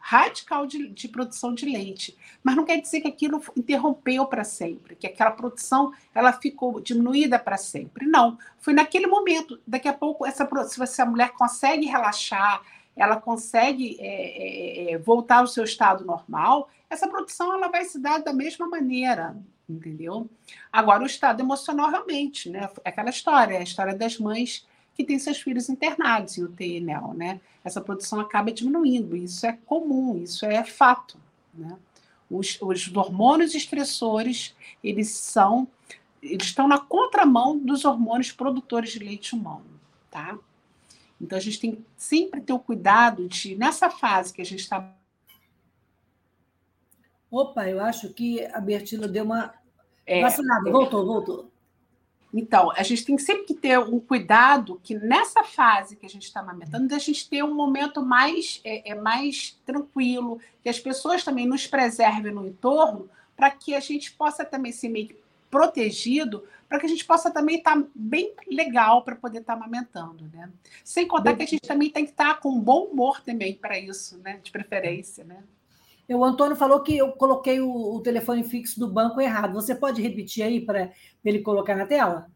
radical 0.10 0.66
de, 0.66 0.88
de, 0.88 1.10
produção 1.10 1.54
de 1.54 1.66
leite, 1.66 2.18
mas 2.42 2.56
não 2.56 2.64
quer 2.64 2.80
dizer 2.80 3.02
que 3.02 3.10
aquilo 3.10 3.44
interrompeu 3.58 4.26
para 4.26 4.46
sempre, 4.46 4.96
que 4.96 5.06
aquela 5.06 5.32
produção 5.32 5.92
ela 6.16 6.32
ficou 6.32 6.80
diminuída 6.80 7.38
para 7.38 7.58
sempre. 7.58 8.08
Não, 8.08 8.38
foi 8.58 8.74
naquele 8.74 9.06
momento. 9.06 9.60
Daqui 9.68 9.86
a 9.86 9.94
pouco 9.94 10.26
essa 10.26 10.48
se 10.70 10.80
você, 10.80 11.02
a 11.02 11.06
mulher 11.06 11.32
consegue 11.32 11.88
relaxar, 11.88 12.62
ela 12.96 13.20
consegue 13.20 13.98
é, 14.00 14.92
é, 14.92 14.94
é, 14.94 14.98
voltar 14.98 15.40
ao 15.40 15.48
seu 15.48 15.66
estado 15.66 16.06
normal, 16.06 16.70
essa 16.90 17.06
produção 17.10 17.54
ela 17.54 17.68
vai 17.68 17.84
se 17.84 18.00
dar 18.00 18.20
da 18.20 18.32
mesma 18.32 18.66
maneira, 18.66 19.36
entendeu? 19.68 20.30
Agora 20.72 21.04
o 21.04 21.06
estado 21.06 21.42
emocional 21.42 21.90
realmente, 21.90 22.50
né? 22.50 22.70
É 22.86 22.90
aquela 22.90 23.10
história, 23.10 23.60
a 23.60 23.64
história 23.64 23.94
das 23.94 24.18
mães 24.18 24.66
que 24.98 25.04
têm 25.04 25.20
seus 25.20 25.40
filhos 25.40 25.70
internados 25.70 26.38
em 26.38 26.44
UTI 26.44 26.80
NEL, 26.80 27.14
né? 27.14 27.40
Essa 27.64 27.80
produção 27.80 28.20
acaba 28.20 28.52
diminuindo, 28.52 29.16
isso 29.16 29.46
é 29.46 29.54
comum, 29.54 30.18
isso 30.18 30.44
é 30.44 30.64
fato, 30.64 31.20
né? 31.54 31.78
Os, 32.30 32.58
os 32.60 32.94
hormônios 32.96 33.54
estressores, 33.54 34.56
eles 34.84 35.12
são, 35.12 35.68
eles 36.22 36.48
estão 36.48 36.68
na 36.68 36.80
contramão 36.80 37.58
dos 37.58 37.86
hormônios 37.86 38.32
produtores 38.32 38.90
de 38.90 39.00
leite 39.00 39.36
humano, 39.36 39.80
tá? 40.10 40.38
Então 41.22 41.38
a 41.38 41.42
gente 41.42 41.60
tem 41.60 41.76
que 41.76 41.86
sempre 41.96 42.42
ter 42.42 42.54
o 42.54 42.60
cuidado 42.60 43.28
de, 43.28 43.56
nessa 43.56 43.92
fase 43.92 44.34
que 44.34 44.42
a 44.42 44.46
gente 44.46 44.62
está. 44.62 44.94
Opa, 47.30 47.70
eu 47.70 47.80
acho 47.82 48.12
que 48.14 48.44
a 48.46 48.60
Bertila 48.60 49.08
deu 49.08 49.26
uma 49.26 49.54
é, 50.06 50.22
vacinada, 50.22 50.72
voltou, 50.72 51.06
voltou. 51.06 51.52
Então, 52.34 52.72
a 52.72 52.84
gente 52.84 53.06
tem 53.06 53.18
sempre 53.18 53.46
que 53.46 53.54
ter 53.54 53.80
um 53.80 54.00
cuidado 54.00 54.80
que 54.84 54.96
nessa 54.96 55.44
fase 55.44 55.96
que 55.96 56.06
a 56.06 56.10
gente 56.10 56.26
está 56.26 56.42
amamentando, 56.42 56.94
a 56.94 57.00
gente 57.00 57.30
ter 57.30 57.44
um 57.44 57.54
momento 57.54 58.04
mais, 58.04 58.62
é, 58.64 58.92
é, 58.92 58.96
mais 58.96 59.58
tranquilo, 59.66 60.40
que 60.62 60.70
as 60.70 60.80
pessoas 60.80 61.24
também 61.24 61.48
nos 61.48 61.66
preservem 61.66 62.34
no 62.34 62.46
entorno, 62.46 63.10
para 63.36 63.50
que 63.52 63.74
a 63.74 63.80
gente 63.80 64.12
possa 64.12 64.44
também 64.44 64.72
ser 64.72 64.90
meio 64.90 65.16
protegido, 65.50 66.44
para 66.68 66.80
que 66.80 66.86
a 66.86 66.90
gente 66.90 67.06
possa 67.06 67.32
também 67.32 67.58
estar 67.58 67.76
tá 67.76 67.88
bem 67.96 68.34
legal 68.52 69.04
para 69.04 69.16
poder 69.16 69.40
estar 69.40 69.56
tá 69.56 69.60
amamentando, 69.60 70.30
né? 70.34 70.52
Sem 70.84 71.08
contar 71.08 71.36
que 71.36 71.44
a 71.44 71.48
gente 71.48 71.62
também 71.62 71.90
tem 71.90 72.04
que 72.04 72.12
estar 72.12 72.36
tá 72.36 72.42
com 72.42 72.60
bom 72.60 72.86
humor 72.86 73.22
também 73.22 73.56
para 73.56 73.80
isso, 73.80 74.18
né? 74.18 74.40
De 74.44 74.52
preferência, 74.52 75.24
né? 75.24 75.42
O 76.10 76.24
Antônio 76.24 76.56
falou 76.56 76.82
que 76.82 76.98
eu 76.98 77.12
coloquei 77.12 77.60
o, 77.60 77.96
o 77.96 78.00
telefone 78.02 78.44
fixo 78.44 78.80
do 78.80 78.88
banco 78.88 79.20
errado. 79.20 79.54
Você 79.54 79.76
pode 79.76 80.02
repetir 80.02 80.44
aí 80.44 80.62
para 80.62 80.92
ele 81.24 81.40
colocar 81.40 81.76
na 81.76 81.86
tela? 81.86 82.32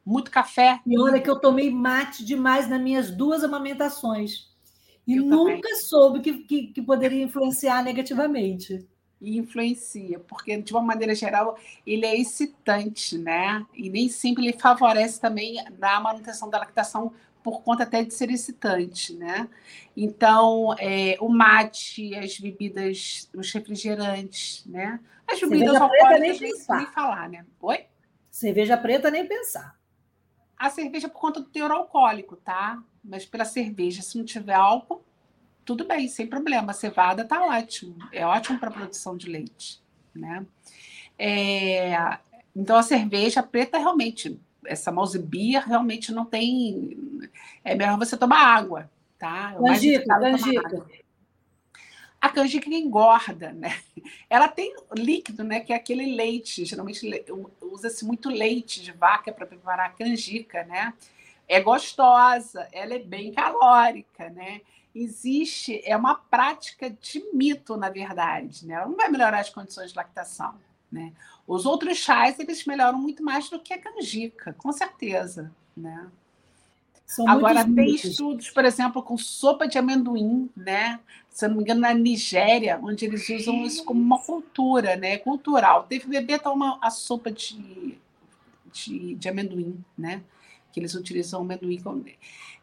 Muito 0.04 0.30
café. 0.30 0.80
E 0.86 0.98
olha 0.98 1.20
que 1.20 1.28
eu 1.28 1.38
tomei 1.38 1.70
mate 1.70 2.24
demais 2.24 2.68
nas 2.68 2.80
minhas 2.80 3.10
duas 3.10 3.44
amamentações. 3.44 4.49
E 5.06 5.16
eu 5.16 5.24
nunca 5.24 5.62
também. 5.62 5.76
soube 5.76 6.20
que, 6.20 6.38
que, 6.44 6.66
que, 6.68 6.82
poderia 6.82 7.22
influenciar 7.22 7.82
negativamente. 7.82 8.86
E 9.20 9.36
influencia, 9.36 10.18
porque 10.18 10.56
de 10.56 10.72
uma 10.72 10.80
maneira 10.80 11.14
geral 11.14 11.58
ele 11.86 12.06
é 12.06 12.18
excitante, 12.18 13.18
né? 13.18 13.66
E 13.74 13.90
nem 13.90 14.08
sempre 14.08 14.46
ele 14.46 14.58
favorece 14.58 15.20
também 15.20 15.62
na 15.78 16.00
manutenção 16.00 16.48
da 16.48 16.58
lactação 16.58 17.12
por 17.42 17.62
conta 17.62 17.82
até 17.82 18.02
de 18.02 18.14
ser 18.14 18.30
excitante, 18.30 19.14
né? 19.14 19.48
Então, 19.96 20.74
é, 20.78 21.16
o 21.20 21.28
mate, 21.28 22.14
as 22.14 22.38
bebidas, 22.38 23.28
os 23.34 23.52
refrigerantes, 23.52 24.64
né? 24.66 25.00
As 25.26 25.40
bebidas 25.40 25.76
alcoólicas, 25.76 26.40
nem, 26.40 26.52
nem, 26.52 26.66
nem 26.68 26.86
falar, 26.86 27.28
né? 27.28 27.44
Oi? 27.60 27.84
Cerveja 28.30 28.76
preta, 28.76 29.10
nem 29.10 29.26
pensar. 29.26 29.79
A 30.60 30.68
cerveja 30.68 31.08
por 31.08 31.18
conta 31.18 31.40
do 31.40 31.48
teor 31.48 31.70
alcoólico, 31.70 32.36
tá? 32.36 32.82
Mas 33.02 33.24
pela 33.24 33.46
cerveja, 33.46 34.02
se 34.02 34.18
não 34.18 34.26
tiver 34.26 34.52
álcool, 34.52 35.02
tudo 35.64 35.86
bem, 35.86 36.06
sem 36.06 36.26
problema. 36.26 36.72
A 36.72 36.74
cevada 36.74 37.24
tá 37.24 37.42
ótimo. 37.42 37.96
É 38.12 38.26
ótimo 38.26 38.58
para 38.58 38.70
produção 38.70 39.16
de 39.16 39.26
leite, 39.26 39.80
né? 40.14 40.44
É, 41.18 42.18
então 42.54 42.76
a 42.76 42.82
cerveja 42.82 43.42
preta 43.42 43.78
realmente, 43.78 44.38
essa 44.66 44.92
malzibia 44.92 45.60
realmente 45.60 46.12
não 46.12 46.26
tem. 46.26 47.18
É 47.64 47.74
melhor 47.74 47.96
você 47.98 48.14
tomar 48.14 48.44
água, 48.44 48.90
tá? 49.18 49.54
É 49.54 49.66
canjica, 49.66 50.20
canjica. 50.20 50.86
A 52.20 52.28
canjica 52.28 52.68
engorda, 52.68 53.52
né? 53.52 53.80
Ela 54.28 54.46
tem 54.46 54.74
líquido, 54.94 55.42
né? 55.42 55.60
Que 55.60 55.72
é 55.72 55.76
aquele 55.76 56.14
leite. 56.14 56.64
Geralmente 56.64 57.24
usa-se 57.60 58.04
muito 58.04 58.28
leite 58.28 58.82
de 58.82 58.92
vaca 58.92 59.32
para 59.32 59.46
preparar 59.46 59.86
a 59.86 59.92
canjica, 59.92 60.64
né? 60.64 60.92
é 61.50 61.60
gostosa, 61.60 62.68
ela 62.70 62.94
é 62.94 63.00
bem 63.00 63.32
calórica, 63.32 64.30
né? 64.30 64.60
Existe, 64.94 65.82
é 65.84 65.96
uma 65.96 66.14
prática 66.14 66.88
de 66.88 67.24
mito, 67.34 67.76
na 67.76 67.90
verdade, 67.90 68.64
né? 68.64 68.74
Ela 68.74 68.86
não 68.86 68.96
vai 68.96 69.08
melhorar 69.08 69.40
as 69.40 69.50
condições 69.50 69.90
de 69.90 69.96
lactação, 69.96 70.54
né? 70.92 71.12
Os 71.48 71.66
outros 71.66 71.98
chás, 71.98 72.38
eles 72.38 72.64
melhoram 72.64 73.00
muito 73.00 73.24
mais 73.24 73.50
do 73.50 73.58
que 73.58 73.74
a 73.74 73.80
canjica, 73.80 74.52
com 74.52 74.72
certeza, 74.72 75.52
né? 75.76 76.08
São 77.10 77.28
Agora, 77.28 77.64
tem 77.64 77.72
mitos. 77.72 78.04
estudos, 78.04 78.50
por 78.50 78.64
exemplo, 78.64 79.02
com 79.02 79.18
sopa 79.18 79.66
de 79.66 79.76
amendoim, 79.76 80.48
né? 80.56 81.00
Se 81.28 81.44
eu 81.44 81.48
não 81.48 81.56
me 81.56 81.62
engano, 81.64 81.80
na 81.80 81.92
Nigéria, 81.92 82.78
onde 82.80 83.04
eles 83.04 83.28
usam 83.28 83.64
isso 83.64 83.84
como 83.84 84.00
uma 84.00 84.20
cultura, 84.20 84.94
né? 84.94 85.18
Cultural. 85.18 85.86
Teve 85.88 86.06
bebê 86.06 86.38
tomar 86.38 86.78
a 86.80 86.88
sopa 86.88 87.32
de, 87.32 87.98
de, 88.72 89.16
de 89.16 89.28
amendoim, 89.28 89.84
né? 89.98 90.22
que 90.72 90.78
eles 90.78 90.94
utilizam 90.94 91.40
amendoim 91.40 91.80
como... 91.80 92.04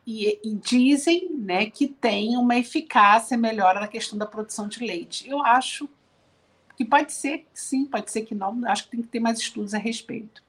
E, 0.06 0.40
e, 0.42 0.54
dizem 0.54 1.30
né, 1.34 1.66
que 1.70 1.86
tem 1.86 2.38
uma 2.38 2.56
eficácia 2.56 3.38
melhor 3.38 3.76
na 3.76 3.90
questão 3.90 4.18
da 4.18 4.26
produção 4.26 4.70
de 4.70 4.80
leite. 4.80 5.28
Eu 5.28 5.46
acho 5.46 5.90
que 6.78 6.86
pode 6.86 7.12
ser 7.12 7.46
sim, 7.54 7.84
pode 7.84 8.10
ser 8.10 8.22
que 8.22 8.34
não. 8.34 8.66
Acho 8.66 8.86
que 8.86 8.92
tem 8.92 9.02
que 9.02 9.10
ter 9.10 9.20
mais 9.20 9.38
estudos 9.40 9.74
a 9.74 9.78
respeito. 9.78 10.42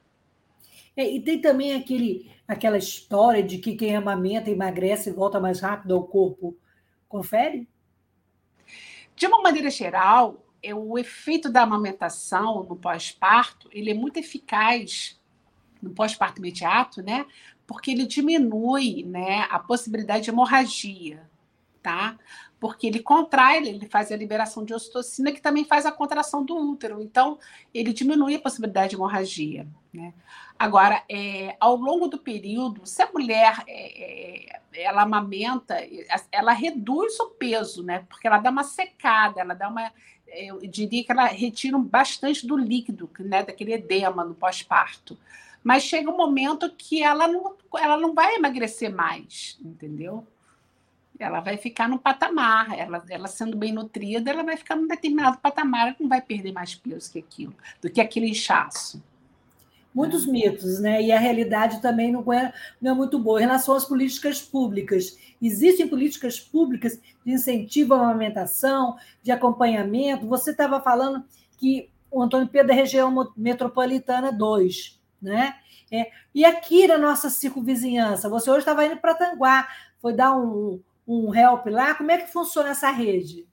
É, 0.95 1.03
e 1.13 1.19
tem 1.19 1.41
também 1.41 1.73
aquele, 1.73 2.31
aquela 2.49 2.79
história 2.79 3.43
de 3.43 3.59
que 3.59 3.75
quem 3.75 3.95
amamenta 3.95 4.49
emagrece 4.49 5.11
e 5.11 5.13
volta 5.13 5.39
mais 5.39 5.59
rápido 5.59 5.93
ao 5.93 6.03
corpo. 6.03 6.57
Confere? 7.07 7.69
De 9.15 9.27
uma 9.27 9.39
maneira 9.43 9.69
geral, 9.69 10.43
é, 10.63 10.73
o 10.73 10.97
efeito 10.97 11.47
da 11.47 11.61
amamentação 11.61 12.63
no 12.63 12.75
pós-parto 12.75 13.69
ele 13.71 13.91
é 13.91 13.93
muito 13.93 14.17
eficaz 14.17 15.21
no 15.79 15.91
pós-parto 15.91 16.39
imediato, 16.39 17.03
né? 17.03 17.27
Porque 17.67 17.91
ele 17.91 18.07
diminui, 18.07 19.03
né, 19.03 19.47
a 19.51 19.59
possibilidade 19.59 20.23
de 20.23 20.31
hemorragia, 20.31 21.29
tá? 21.83 22.17
Porque 22.59 22.87
ele 22.87 22.99
contrai, 22.99 23.57
ele 23.57 23.87
faz 23.87 24.11
a 24.11 24.17
liberação 24.17 24.65
de 24.65 24.73
ocitocina, 24.73 25.31
que 25.31 25.41
também 25.41 25.63
faz 25.63 25.85
a 25.85 25.91
contração 25.91 26.43
do 26.43 26.57
útero. 26.57 27.01
Então, 27.01 27.39
ele 27.73 27.93
diminui 27.93 28.35
a 28.35 28.39
possibilidade 28.39 28.89
de 28.89 28.95
hemorragia. 28.95 29.65
Né? 29.93 30.13
Agora, 30.57 31.01
é, 31.09 31.55
ao 31.59 31.75
longo 31.75 32.07
do 32.07 32.17
período, 32.17 32.85
se 32.85 33.01
a 33.01 33.09
mulher 33.11 33.63
é, 33.65 34.49
é 34.53 34.59
ela 34.73 35.03
amamenta, 35.03 35.77
ela 36.31 36.51
reduz 36.51 37.19
o 37.19 37.29
peso, 37.29 37.83
né? 37.83 38.05
Porque 38.09 38.27
ela 38.27 38.37
dá 38.37 38.49
uma 38.49 38.63
secada, 38.63 39.41
ela 39.41 39.53
dá 39.53 39.67
uma. 39.67 39.91
Eu 40.27 40.59
diria 40.59 41.03
que 41.03 41.11
ela 41.11 41.25
retira 41.25 41.77
bastante 41.77 42.45
do 42.45 42.55
líquido, 42.55 43.09
né? 43.19 43.43
Daquele 43.43 43.73
edema 43.73 44.23
no 44.23 44.35
pós-parto. 44.35 45.17
Mas 45.63 45.83
chega 45.83 46.09
um 46.09 46.15
momento 46.15 46.69
que 46.77 47.01
ela 47.01 47.27
não, 47.27 47.55
ela 47.77 47.97
não 47.97 48.13
vai 48.13 48.35
emagrecer 48.35 48.93
mais, 48.93 49.57
entendeu? 49.63 50.25
Ela 51.19 51.41
vai 51.41 51.57
ficar 51.57 51.89
no 51.89 51.99
patamar, 51.99 52.79
ela, 52.79 53.03
ela 53.09 53.27
sendo 53.27 53.57
bem 53.57 53.73
nutrida, 53.73 54.31
ela 54.31 54.43
vai 54.43 54.55
ficar 54.55 54.75
num 54.75 54.87
determinado 54.87 55.37
patamar, 55.39 55.87
ela 55.87 55.95
não 55.99 56.07
vai 56.07 56.21
perder 56.21 56.53
mais 56.53 56.73
peso 56.73 57.11
que 57.11 57.19
aquilo, 57.19 57.53
do 57.81 57.89
que 57.89 57.99
aquele 57.99 58.29
inchaço 58.29 59.03
muitos 59.93 60.25
mitos, 60.25 60.79
né? 60.79 61.01
E 61.01 61.11
a 61.11 61.19
realidade 61.19 61.81
também 61.81 62.11
não 62.11 62.31
é, 62.31 62.53
não 62.81 62.91
é 62.91 62.95
muito 62.95 63.17
boa. 63.19 63.39
Em 63.39 63.43
relação 63.43 63.75
às 63.75 63.85
políticas 63.85 64.41
públicas, 64.41 65.17
existem 65.41 65.87
políticas 65.87 66.39
públicas 66.39 66.99
de 67.25 67.31
incentivo 67.31 67.93
à 67.93 67.97
amamentação, 67.97 68.97
de 69.21 69.31
acompanhamento. 69.31 70.27
Você 70.27 70.51
estava 70.51 70.79
falando 70.79 71.23
que 71.57 71.89
o 72.11 72.21
Antônio 72.21 72.47
Pedro 72.47 72.71
é 72.71 72.75
região 72.75 73.31
metropolitana 73.35 74.31
2, 74.31 74.99
né? 75.21 75.55
É, 75.91 76.11
e 76.33 76.45
aqui 76.45 76.87
na 76.87 76.97
nossa 76.97 77.29
circunvizinhança, 77.29 78.29
você 78.29 78.49
hoje 78.49 78.59
estava 78.59 78.85
indo 78.85 78.97
para 78.97 79.15
Tanguá, 79.15 79.67
foi 79.99 80.13
dar 80.13 80.37
um, 80.37 80.79
um 81.17 81.33
help 81.33 81.65
lá. 81.67 81.95
Como 81.95 82.11
é 82.11 82.17
que 82.17 82.31
funciona 82.31 82.69
essa 82.69 82.91
rede? 82.91 83.47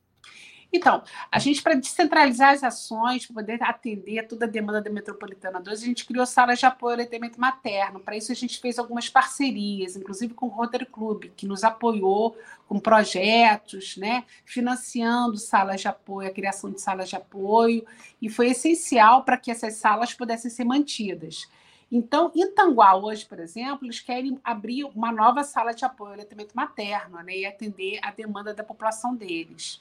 Então, 0.73 1.03
a 1.31 1.39
gente, 1.39 1.63
para 1.63 1.75
descentralizar 1.75 2.53
as 2.53 2.63
ações, 2.63 3.25
para 3.25 3.35
poder 3.37 3.63
atender 3.63 4.27
toda 4.27 4.45
a 4.45 4.49
demanda 4.49 4.83
da 4.83 4.91
Metropolitana 4.91 5.61
2, 5.61 5.83
a 5.83 5.85
gente 5.85 6.05
criou 6.05 6.27
salas 6.27 6.59
de 6.59 6.67
apoio 6.67 6.91
ao 6.91 6.95
aleitamento 6.97 7.41
materno. 7.41 8.01
Para 8.01 8.17
isso, 8.17 8.33
a 8.33 8.35
gente 8.35 8.61
fez 8.61 8.79
algumas 8.79 9.09
parcerias, 9.09 9.97
inclusive 9.97 10.35
com 10.35 10.47
o 10.47 10.51
Rotary 10.51 10.87
Club, 10.87 11.27
que 11.37 11.47
nos 11.47 11.63
apoiou 11.63 12.37
com 12.69 12.81
projetos, 12.81 13.97
né, 13.97 14.25
financiando 14.45 15.39
salas 15.39 15.81
de 15.81 15.89
apoio, 15.89 16.29
a 16.29 16.33
criação 16.33 16.71
de 16.71 16.81
salas 16.81 17.09
de 17.09 17.15
apoio, 17.17 17.87
e 18.21 18.29
foi 18.29 18.49
essencial 18.49 19.25
para 19.25 19.37
que 19.37 19.53
essas 19.53 19.77
salas 19.77 20.13
pudessem 20.13 20.51
ser 20.51 20.65
mantidas. 20.65 21.49
Então, 21.91 22.33
em 22.35 22.51
Tanguá, 22.53 22.97
hoje, 22.97 23.25
por 23.25 23.39
exemplo, 23.39 23.87
eles 23.87 24.01
querem 24.01 24.41
abrir 24.43 24.85
uma 24.85 25.13
nova 25.13 25.45
sala 25.45 25.73
de 25.73 25.85
apoio 25.85 26.11
ao 26.11 26.15
aleitamento 26.15 26.55
materno 26.55 27.23
né, 27.23 27.39
e 27.39 27.47
atender 27.47 28.01
a 28.03 28.11
demanda 28.11 28.53
da 28.53 28.65
população 28.65 29.15
deles. 29.15 29.81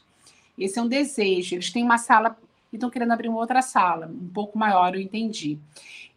Esse 0.57 0.77
é 0.77 0.81
um 0.81 0.87
desejo. 0.87 1.55
Eles 1.55 1.71
têm 1.71 1.83
uma 1.83 1.97
sala 1.97 2.37
e 2.71 2.75
estão 2.75 2.89
querendo 2.89 3.11
abrir 3.11 3.29
uma 3.29 3.39
outra 3.39 3.61
sala, 3.61 4.07
um 4.07 4.29
pouco 4.29 4.57
maior, 4.57 4.93
eu 4.93 5.01
entendi. 5.01 5.57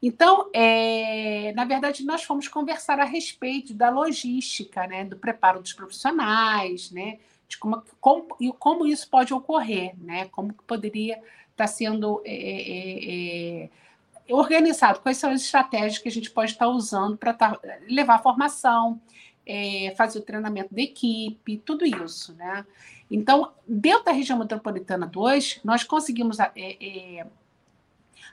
Então, 0.03 0.51
é, 0.53 1.53
na 1.55 1.65
verdade, 1.65 2.05
nós 2.05 2.23
fomos 2.23 2.49
conversar 2.49 3.01
a 3.01 3.05
respeito 3.05 3.73
da 3.73 3.91
logística, 3.91 4.87
né, 4.87 5.05
do 5.05 5.17
preparo 5.17 5.61
dos 5.61 5.73
profissionais, 5.73 6.91
né, 6.91 7.19
de 7.49 7.57
como, 7.59 7.83
como, 8.01 8.37
e 8.41 8.53
como 8.53 8.87
isso 8.87 9.09
pode 9.09 9.33
ocorrer, 9.33 9.95
né, 9.99 10.27
como 10.27 10.53
poderia 10.67 11.15
estar 11.15 11.25
tá 11.57 11.67
sendo 11.67 12.23
é, 12.25 12.35
é, 12.35 13.65
é, 13.65 13.71
organizado, 14.29 15.01
quais 15.01 15.17
são 15.17 15.31
as 15.31 15.43
estratégias 15.43 15.99
que 15.99 16.09
a 16.09 16.13
gente 16.13 16.31
pode 16.31 16.53
estar 16.53 16.69
usando 16.69 17.17
para 17.17 17.33
tá, 17.33 17.59
levar 17.89 18.17
a 18.17 18.19
formação, 18.19 19.01
é, 19.47 19.95
fazer 19.97 20.19
o 20.19 20.23
treinamento 20.23 20.75
da 20.75 20.83
equipe, 20.83 21.59
tudo 21.59 21.87
isso, 21.87 22.35
né? 22.35 22.67
Então, 23.11 23.53
dentro 23.67 24.05
da 24.05 24.13
região 24.13 24.39
metropolitana 24.39 25.07
2, 25.07 25.61
nós 25.65 25.83
conseguimos 25.83 26.39
é, 26.39 26.51
é, 26.55 27.27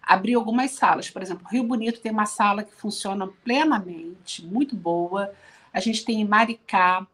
abrir 0.01 0.35
algumas 0.35 0.71
salas. 0.71 1.09
Por 1.09 1.21
exemplo, 1.21 1.47
Rio 1.47 1.63
Bonito 1.63 2.01
tem 2.01 2.11
uma 2.11 2.25
sala 2.25 2.63
que 2.63 2.75
funciona 2.75 3.27
plenamente, 3.43 4.45
muito 4.45 4.75
boa. 4.75 5.33
A 5.71 5.79
gente 5.79 6.03
tem 6.03 6.19
em 6.19 6.25
Maricá. 6.25 7.07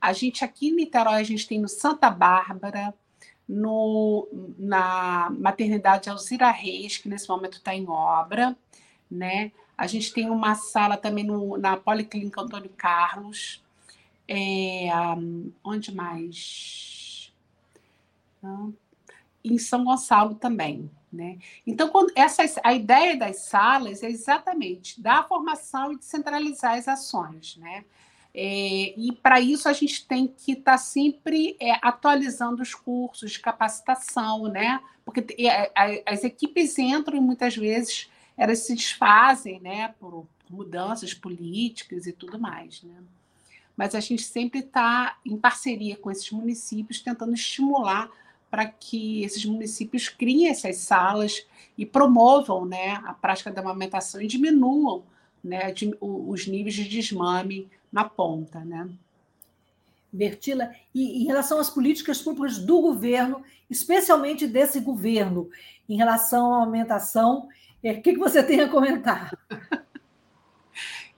A 0.00 0.12
gente 0.12 0.44
aqui 0.44 0.68
em 0.68 0.74
Niterói, 0.74 1.20
a 1.20 1.24
gente 1.24 1.46
tem 1.46 1.60
no 1.60 1.68
Santa 1.68 2.10
Bárbara, 2.10 2.94
no, 3.48 4.28
na 4.58 5.30
maternidade 5.30 6.08
Alzira 6.08 6.50
Reis, 6.50 6.98
que 6.98 7.08
nesse 7.08 7.28
momento 7.28 7.54
está 7.54 7.74
em 7.74 7.88
obra. 7.88 8.56
Né? 9.10 9.52
A 9.76 9.86
gente 9.86 10.12
tem 10.12 10.30
uma 10.30 10.54
sala 10.54 10.96
também 10.96 11.24
no, 11.24 11.56
na 11.58 11.76
Policlínica 11.76 12.40
Antônio 12.40 12.70
Carlos. 12.76 13.62
É, 14.28 14.88
onde 15.62 15.94
mais? 15.94 17.32
em 19.44 19.58
São 19.58 19.84
Gonçalo 19.84 20.34
também. 20.34 20.90
Né? 21.12 21.38
Então, 21.66 21.88
quando 21.90 22.10
essa, 22.14 22.42
a 22.64 22.72
ideia 22.72 23.16
das 23.16 23.40
salas 23.40 24.02
é 24.02 24.10
exatamente 24.10 25.00
dar 25.00 25.28
formação 25.28 25.92
e 25.92 25.98
descentralizar 25.98 26.78
as 26.78 26.88
ações. 26.88 27.56
Né? 27.56 27.84
É, 28.34 28.94
e 28.98 29.12
para 29.22 29.40
isso 29.40 29.68
a 29.68 29.72
gente 29.72 30.06
tem 30.06 30.26
que 30.26 30.52
estar 30.52 30.72
tá 30.72 30.78
sempre 30.78 31.56
é, 31.60 31.72
atualizando 31.82 32.62
os 32.62 32.74
cursos 32.74 33.32
de 33.32 33.40
capacitação, 33.40 34.44
né? 34.44 34.80
porque 35.04 35.24
as 36.06 36.24
equipes 36.24 36.78
entram 36.78 37.16
e 37.16 37.20
muitas 37.20 37.56
vezes 37.56 38.08
elas 38.36 38.60
se 38.60 38.74
desfazem 38.74 39.60
né? 39.60 39.94
por 40.00 40.26
mudanças 40.48 41.12
políticas 41.12 42.06
e 42.06 42.12
tudo 42.12 42.38
mais. 42.38 42.82
Né? 42.82 42.94
Mas 43.76 43.94
a 43.94 44.00
gente 44.00 44.22
sempre 44.22 44.60
está 44.60 45.18
em 45.26 45.36
parceria 45.36 45.96
com 45.96 46.10
esses 46.10 46.30
municípios, 46.30 47.00
tentando 47.00 47.34
estimular 47.34 48.10
para 48.50 48.66
que 48.66 49.22
esses 49.24 49.44
municípios 49.44 50.08
criem 50.08 50.48
essas 50.48 50.76
salas 50.76 51.46
e 51.76 51.86
promovam 51.86 52.64
né, 52.64 53.00
a 53.04 53.14
prática 53.14 53.50
da 53.50 53.60
amamentação 53.60 54.20
e 54.20 54.26
diminuam 54.26 55.04
né, 55.42 55.72
de, 55.72 55.94
os 56.00 56.46
níveis 56.46 56.74
de 56.74 56.88
desmame 56.88 57.68
na 57.90 58.04
ponta. 58.04 58.60
Né? 58.60 58.88
Bertila, 60.12 60.70
e 60.94 61.22
em 61.22 61.26
relação 61.26 61.58
às 61.58 61.70
políticas 61.70 62.20
públicas 62.20 62.58
do 62.58 62.80
governo, 62.80 63.42
especialmente 63.70 64.46
desse 64.46 64.78
governo, 64.80 65.50
em 65.88 65.96
relação 65.96 66.52
à 66.52 66.58
amamentação, 66.58 67.48
é, 67.82 67.92
o 67.92 68.02
que, 68.02 68.12
que 68.12 68.18
você 68.18 68.42
tem 68.42 68.60
a 68.60 68.68
comentar? 68.68 69.36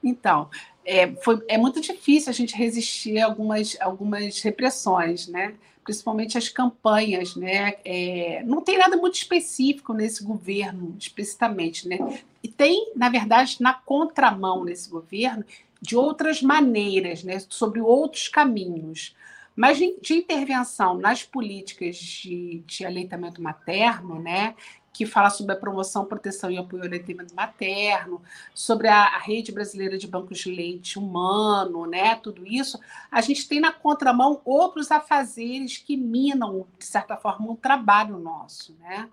então, 0.02 0.48
é, 0.84 1.12
foi, 1.16 1.42
é 1.48 1.58
muito 1.58 1.80
difícil 1.80 2.30
a 2.30 2.34
gente 2.34 2.56
resistir 2.56 3.18
a 3.18 3.26
algumas, 3.26 3.76
algumas 3.80 4.40
repressões, 4.40 5.26
né? 5.28 5.54
Principalmente 5.84 6.38
as 6.38 6.48
campanhas, 6.48 7.36
né? 7.36 7.74
É, 7.84 8.42
não 8.44 8.62
tem 8.62 8.78
nada 8.78 8.96
muito 8.96 9.14
específico 9.14 9.92
nesse 9.92 10.24
governo, 10.24 10.96
explicitamente, 10.98 11.86
né? 11.86 11.98
E 12.42 12.48
tem, 12.48 12.92
na 12.96 13.08
verdade, 13.08 13.58
na 13.60 13.74
contramão 13.74 14.64
nesse 14.64 14.88
governo, 14.88 15.44
de 15.80 15.96
outras 15.96 16.40
maneiras, 16.40 17.22
né? 17.22 17.38
Sobre 17.50 17.80
outros 17.80 18.28
caminhos. 18.28 19.14
Mas 19.54 19.78
de, 19.78 20.14
intervenção 20.14 20.98
nas 20.98 21.22
políticas 21.22 21.96
de, 21.96 22.62
de 22.66 22.84
aleitamento 22.84 23.40
materno, 23.40 24.20
né? 24.20 24.54
Que 24.94 25.04
fala 25.04 25.28
sobre 25.28 25.52
a 25.52 25.56
promoção, 25.56 26.04
proteção 26.04 26.48
e 26.52 26.56
apoio 26.56 26.82
ao 26.82 26.86
aleitamento 26.86 27.34
materno, 27.34 28.22
sobre 28.54 28.86
a, 28.86 29.16
a, 29.16 29.18
rede 29.18 29.50
brasileira 29.50 29.98
de 29.98 30.06
bancos 30.06 30.38
de 30.38 30.54
leite 30.54 31.00
humano, 31.00 31.84
né? 31.84 32.14
Tudo 32.14 32.46
isso, 32.46 32.78
a 33.10 33.20
gente 33.20 33.48
tem 33.48 33.58
na 33.58 33.72
contramão 33.72 34.40
outros 34.44 34.92
afazeres 34.92 35.78
que 35.78 35.96
minam, 35.96 36.64
de 36.78 36.84
certa 36.84 37.16
forma, 37.16 37.48
o 37.48 37.52
um 37.52 37.56
trabalho 37.56 38.16
nosso, 38.18 38.72
né? 38.80 39.08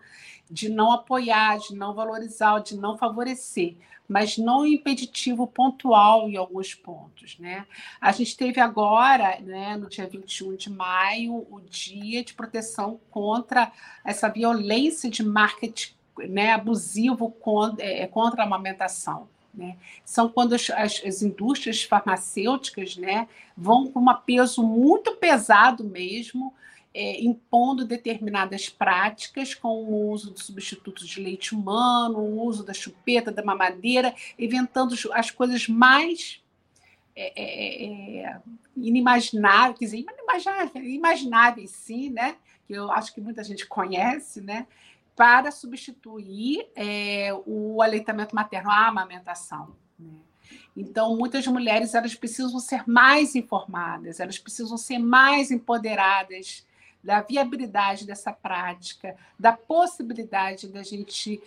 De 0.51 0.67
não 0.67 0.91
apoiar, 0.91 1.57
de 1.59 1.73
não 1.73 1.93
valorizar, 1.93 2.59
de 2.59 2.75
não 2.75 2.97
favorecer 2.97 3.77
mas 4.11 4.37
não 4.37 4.65
impeditivo 4.65 5.47
pontual 5.47 6.29
em 6.29 6.35
alguns 6.35 6.75
pontos. 6.75 7.39
Né? 7.39 7.65
A 8.01 8.11
gente 8.11 8.35
teve 8.35 8.59
agora, 8.59 9.39
né, 9.39 9.77
no 9.77 9.87
dia 9.87 10.05
21 10.05 10.57
de 10.57 10.69
maio, 10.69 11.47
o 11.49 11.61
dia 11.61 12.21
de 12.21 12.33
proteção 12.33 12.99
contra 13.09 13.71
essa 14.03 14.27
violência 14.27 15.09
de 15.09 15.23
marketing 15.23 15.93
né, 16.27 16.51
abusivo 16.51 17.31
contra, 17.31 17.85
é, 17.85 18.05
contra 18.05 18.43
a 18.43 18.45
amamentação. 18.45 19.29
Né? 19.53 19.77
São 20.03 20.27
quando 20.27 20.55
as, 20.55 20.69
as, 20.71 21.01
as, 21.05 21.21
indústrias 21.21 21.81
farmacêuticas 21.83 22.97
né, 22.97 23.29
vão 23.55 23.89
com 23.89 24.01
um 24.01 24.13
peso 24.13 24.61
muito 24.61 25.15
pesado 25.15 25.85
mesmo 25.85 26.53
é, 26.93 27.21
impondo 27.21 27.85
determinadas 27.85 28.69
práticas 28.69 29.55
com 29.55 29.69
o 29.69 30.09
uso 30.09 30.31
de 30.31 30.41
substitutos 30.41 31.07
de 31.07 31.21
leite 31.21 31.55
humano, 31.55 32.19
o 32.19 32.43
uso 32.43 32.63
da 32.63 32.73
chupeta, 32.73 33.31
da 33.31 33.43
mamadeira, 33.43 34.13
inventando 34.37 34.95
as 35.13 35.31
coisas 35.31 35.67
mais 35.67 36.41
é, 37.15 37.33
é, 37.41 38.17
é 38.23 38.41
inimagináveis, 38.75 39.79
quer 39.79 39.85
dizer, 39.85 39.97
inimagináveis, 39.99 40.85
imagináveis 40.85 41.71
sim, 41.71 42.09
né? 42.09 42.35
que 42.65 42.73
eu 42.73 42.91
acho 42.91 43.13
que 43.13 43.21
muita 43.21 43.43
gente 43.43 43.65
conhece, 43.65 44.41
né? 44.41 44.67
para 45.15 45.51
substituir 45.51 46.67
é, 46.75 47.29
o 47.45 47.81
aleitamento 47.81 48.35
materno, 48.35 48.69
a 48.69 48.87
amamentação. 48.87 49.75
Né? 49.99 50.09
Então, 50.75 51.15
muitas 51.15 51.45
mulheres 51.47 51.93
elas 51.93 52.15
precisam 52.15 52.59
ser 52.59 52.83
mais 52.87 53.35
informadas, 53.35 54.19
elas 54.19 54.37
precisam 54.37 54.77
ser 54.77 54.99
mais 54.99 55.51
empoderadas 55.51 56.65
da 57.03 57.21
viabilidade 57.21 58.05
dessa 58.05 58.31
prática, 58.31 59.15
da 59.39 59.53
possibilidade 59.53 60.67
da 60.67 60.83
gente 60.83 61.41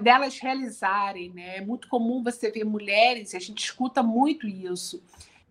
delas 0.00 0.36
realizarem, 0.40 1.30
né? 1.30 1.58
É 1.58 1.60
muito 1.60 1.88
comum 1.88 2.24
você 2.24 2.50
ver 2.50 2.64
mulheres, 2.64 3.34
a 3.34 3.38
gente 3.38 3.62
escuta 3.62 4.02
muito 4.02 4.48
isso. 4.48 5.00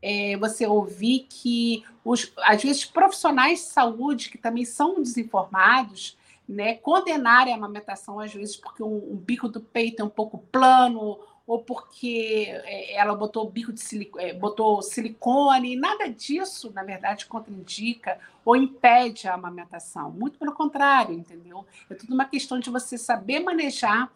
É, 0.01 0.35
você 0.37 0.67
ouvir 0.67 1.25
que 1.29 1.85
os, 2.03 2.31
às 2.37 2.61
vezes 2.61 2.85
profissionais 2.85 3.59
de 3.59 3.65
saúde 3.65 4.29
que 4.29 4.37
também 4.37 4.65
são 4.65 5.01
desinformados, 5.01 6.17
né, 6.47 6.75
condenarem 6.75 7.53
a 7.53 7.57
amamentação 7.57 8.19
às 8.19 8.33
vezes 8.33 8.55
porque 8.55 8.81
um, 8.81 9.11
um 9.11 9.15
bico 9.15 9.47
do 9.47 9.59
peito 9.59 10.01
é 10.01 10.05
um 10.05 10.09
pouco 10.09 10.37
plano 10.51 11.19
ou 11.49 11.63
porque 11.63 12.45
é, 12.47 12.93
ela 12.93 13.15
botou 13.15 13.49
bico 13.49 13.73
de 13.73 13.81
silicone, 13.81 14.23
é, 14.23 14.33
botou 14.35 14.83
silicone, 14.83 15.75
nada 15.75 16.07
disso, 16.07 16.71
na 16.71 16.83
verdade, 16.83 17.25
contraindica 17.25 18.19
ou 18.45 18.55
impede 18.55 19.27
a 19.27 19.33
amamentação. 19.33 20.11
Muito 20.11 20.37
pelo 20.37 20.51
contrário, 20.51 21.15
entendeu? 21.15 21.65
É 21.89 21.95
tudo 21.95 22.13
uma 22.13 22.25
questão 22.25 22.59
de 22.59 22.69
você 22.69 22.99
saber 22.99 23.39
manejar 23.39 24.11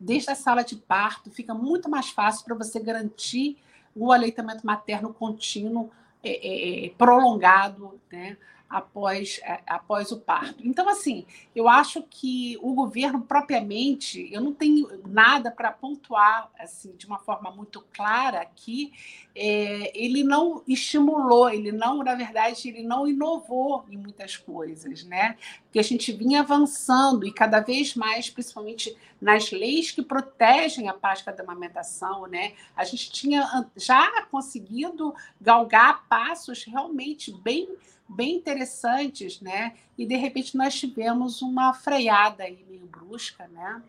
desde 0.00 0.28
a 0.28 0.34
sala 0.34 0.64
de 0.64 0.74
parto, 0.74 1.30
fica 1.30 1.54
muito 1.54 1.88
mais 1.88 2.10
fácil 2.10 2.44
para 2.44 2.56
você 2.56 2.80
garantir 2.80 3.56
o 3.94 4.10
aleitamento 4.10 4.66
materno 4.66 5.14
contínuo 5.14 5.92
é, 6.24 6.86
é, 6.86 6.90
prolongado, 6.98 8.00
né? 8.10 8.36
Após, 8.68 9.40
é, 9.42 9.60
após 9.66 10.10
o 10.10 10.20
parto. 10.20 10.66
Então, 10.66 10.88
assim, 10.88 11.24
eu 11.54 11.68
acho 11.68 12.02
que 12.02 12.58
o 12.60 12.74
governo 12.74 13.22
propriamente, 13.22 14.28
eu 14.32 14.40
não 14.40 14.52
tenho 14.52 14.88
nada 15.06 15.50
para 15.50 15.70
pontuar 15.70 16.50
assim 16.58 16.94
de 16.96 17.06
uma 17.06 17.18
forma 17.18 17.50
muito 17.50 17.84
clara 17.92 18.40
aqui, 18.40 18.92
é, 19.38 19.92
ele 19.94 20.24
não 20.24 20.62
estimulou, 20.66 21.50
ele 21.50 21.70
não, 21.70 22.02
na 22.02 22.14
verdade, 22.14 22.68
ele 22.68 22.82
não 22.82 23.06
inovou 23.06 23.84
em 23.90 23.98
muitas 23.98 24.34
coisas, 24.34 25.04
né? 25.04 25.36
Porque 25.64 25.78
a 25.78 25.82
gente 25.82 26.10
vinha 26.10 26.40
avançando 26.40 27.26
e 27.26 27.30
cada 27.30 27.60
vez 27.60 27.94
mais, 27.94 28.30
principalmente 28.30 28.96
nas 29.20 29.50
leis 29.50 29.90
que 29.90 30.02
protegem 30.02 30.88
a 30.88 30.94
prática 30.94 31.34
da 31.34 31.42
amamentação, 31.42 32.26
né? 32.26 32.54
A 32.74 32.82
gente 32.84 33.10
tinha 33.12 33.68
já 33.76 34.22
conseguido 34.30 35.14
galgar 35.38 36.08
passos 36.08 36.64
realmente 36.64 37.30
bem 37.30 37.68
bem 38.08 38.36
interessantes, 38.36 39.40
né? 39.40 39.74
E 39.98 40.06
de 40.06 40.16
repente 40.16 40.56
nós 40.56 40.78
tivemos 40.78 41.42
uma 41.42 41.74
freada 41.74 42.44
aí 42.44 42.64
meio 42.68 42.86
brusca, 42.86 43.48
né? 43.48 43.82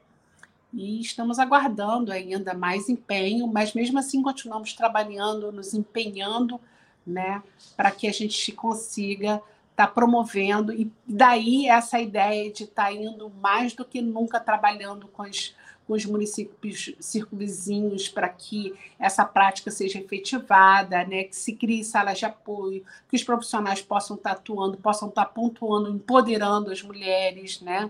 E 0.73 1.01
estamos 1.01 1.39
aguardando 1.39 2.11
ainda 2.11 2.53
mais 2.53 2.89
empenho, 2.89 3.47
mas 3.47 3.73
mesmo 3.73 3.99
assim 3.99 4.21
continuamos 4.21 4.73
trabalhando, 4.73 5.51
nos 5.51 5.73
empenhando, 5.73 6.59
né, 7.05 7.41
para 7.75 7.89
que 7.89 8.07
a 8.07 8.11
gente 8.11 8.51
consiga 8.51 9.41
estar 9.71 9.87
tá 9.87 9.87
promovendo 9.87 10.73
e 10.73 10.91
daí 11.05 11.67
essa 11.67 11.99
ideia 11.99 12.51
de 12.51 12.65
estar 12.65 12.85
tá 12.85 12.91
indo 12.91 13.31
mais 13.41 13.73
do 13.73 13.85
que 13.85 14.01
nunca 14.01 14.39
trabalhando 14.39 15.07
com 15.07 15.23
as 15.23 15.55
com 15.87 15.93
os 15.93 16.05
municípios 16.05 16.93
circunvizinhos 16.99 18.09
para 18.09 18.27
que 18.27 18.75
essa 18.99 19.23
prática 19.23 19.71
seja 19.71 19.97
efetivada, 19.97 21.05
né? 21.05 21.23
que 21.23 21.35
se 21.35 21.53
crie 21.53 21.83
salas 21.83 22.19
de 22.19 22.25
apoio, 22.25 22.83
que 23.07 23.15
os 23.15 23.23
profissionais 23.23 23.81
possam 23.81 24.17
estar 24.17 24.31
atuando, 24.31 24.77
possam 24.77 25.07
estar 25.07 25.25
pontuando, 25.27 25.89
empoderando 25.89 26.71
as 26.71 26.83
mulheres, 26.83 27.61
né? 27.61 27.89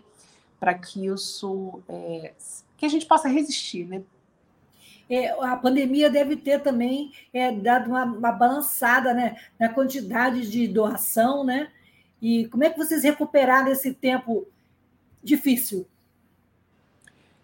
para 0.59 0.75
que 0.75 1.07
isso 1.07 1.81
é, 1.89 2.33
que 2.77 2.85
a 2.85 2.89
gente 2.89 3.05
possa 3.05 3.27
resistir, 3.27 3.85
né? 3.85 4.01
É, 5.09 5.29
a 5.41 5.55
pandemia 5.55 6.09
deve 6.09 6.35
ter 6.35 6.61
também 6.61 7.13
é, 7.33 7.51
dado 7.51 7.89
uma, 7.89 8.03
uma, 8.03 8.31
balançada 8.31 9.13
né, 9.13 9.37
na 9.57 9.69
quantidade 9.69 10.49
de 10.51 10.67
doação, 10.67 11.45
né? 11.45 11.69
E 12.21 12.45
como 12.47 12.63
é 12.63 12.69
que 12.69 12.77
vocês 12.77 13.03
recuperaram 13.03 13.71
esse 13.71 13.93
tempo 13.93 14.45
difícil? 15.23 15.87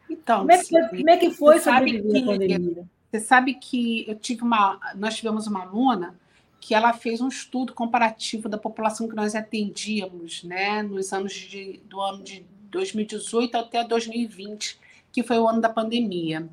Então, 0.10 0.40
como 0.40 0.52
é 0.52 0.58
que, 0.58 0.70
foi, 0.70 0.82
como 0.90 1.10
é 1.10 1.18
que 1.18 1.32
foi 1.32 1.60
sobreviver 1.60 2.24
à 2.24 2.26
pandemia? 2.26 2.86
Você 3.10 3.20
sabe 3.20 3.54
que 3.54 4.06
eu 4.10 4.16
tive 4.16 4.42
uma, 4.42 4.80
nós 4.96 5.16
tivemos 5.16 5.48
uma 5.48 5.62
aluna 5.62 6.20
que 6.60 6.74
ela 6.74 6.94
fez 6.94 7.22
um 7.22 7.28
estudo 7.28 7.74
comparativo 7.74 8.50
da 8.50 8.58
população 8.58 9.08
que 9.08 9.16
nós 9.16 9.36
atendíamos, 9.36 10.44
né, 10.44 10.82
nos 10.82 11.14
anos 11.14 11.34
de, 11.34 11.80
do 11.86 12.00
ano 12.00 12.24
de 12.24 12.46
2018 12.70 13.56
até 13.58 13.84
2020, 13.84 14.80
que 15.14 15.24
foi 15.24 15.40
o 15.40 15.48
ano 15.48 15.62
da 15.62 15.70
pandemia. 15.70 16.50